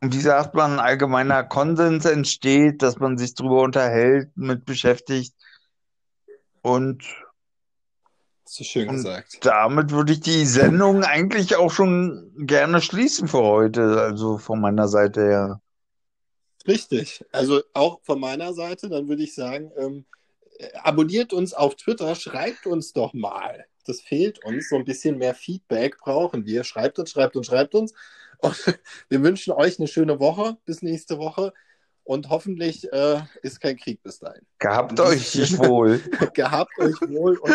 wie 0.00 0.20
sagt 0.20 0.54
man, 0.54 0.74
ein 0.74 0.80
allgemeiner 0.80 1.44
Konsens 1.44 2.04
entsteht, 2.04 2.82
dass 2.82 2.98
man 2.98 3.16
sich 3.16 3.34
darüber 3.34 3.62
unterhält, 3.62 4.36
mit 4.36 4.64
beschäftigt. 4.64 5.34
Und 6.62 7.04
so 8.54 8.64
schön 8.64 8.88
Und- 8.88 8.96
gesagt. 8.96 9.38
damit 9.44 9.90
würde 9.90 10.12
ich 10.12 10.20
die 10.20 10.44
Sendung 10.44 11.04
eigentlich 11.04 11.56
auch 11.56 11.70
schon 11.70 12.32
gerne 12.36 12.80
schließen 12.80 13.28
für 13.28 13.42
heute, 13.42 14.00
also 14.00 14.38
von 14.38 14.60
meiner 14.60 14.88
Seite 14.88 15.22
her. 15.22 15.60
Richtig. 16.66 17.24
Also 17.32 17.62
auch 17.74 18.00
von 18.02 18.20
meiner 18.20 18.52
Seite, 18.54 18.88
dann 18.88 19.08
würde 19.08 19.22
ich 19.22 19.34
sagen, 19.34 19.72
ähm, 19.76 20.04
äh, 20.58 20.68
abonniert 20.82 21.32
uns 21.32 21.54
auf 21.54 21.74
Twitter, 21.76 22.14
schreibt 22.14 22.66
uns 22.66 22.92
doch 22.92 23.12
mal. 23.14 23.66
Das 23.84 24.00
fehlt 24.00 24.44
uns. 24.44 24.68
So 24.68 24.76
ein 24.76 24.84
bisschen 24.84 25.18
mehr 25.18 25.34
Feedback 25.34 25.98
brauchen 25.98 26.46
wir. 26.46 26.62
Schreibt 26.62 26.98
uns, 27.00 27.10
schreibt 27.10 27.34
uns, 27.36 27.46
schreibt 27.46 27.74
uns. 27.74 27.92
Und 28.42 28.78
wir 29.08 29.22
wünschen 29.22 29.52
euch 29.52 29.78
eine 29.78 29.88
schöne 29.88 30.20
Woche. 30.20 30.56
Bis 30.64 30.82
nächste 30.82 31.18
Woche. 31.18 31.52
Und 32.04 32.28
hoffentlich 32.30 32.92
äh, 32.92 33.20
ist 33.42 33.60
kein 33.60 33.76
Krieg 33.76 34.02
bis 34.02 34.18
dahin. 34.18 34.42
Gehabt 34.58 34.98
euch 35.00 35.34
wohl. 35.58 36.00
Gehabt 36.34 36.76
euch 36.78 37.00
wohl 37.08 37.36
und 37.38 37.50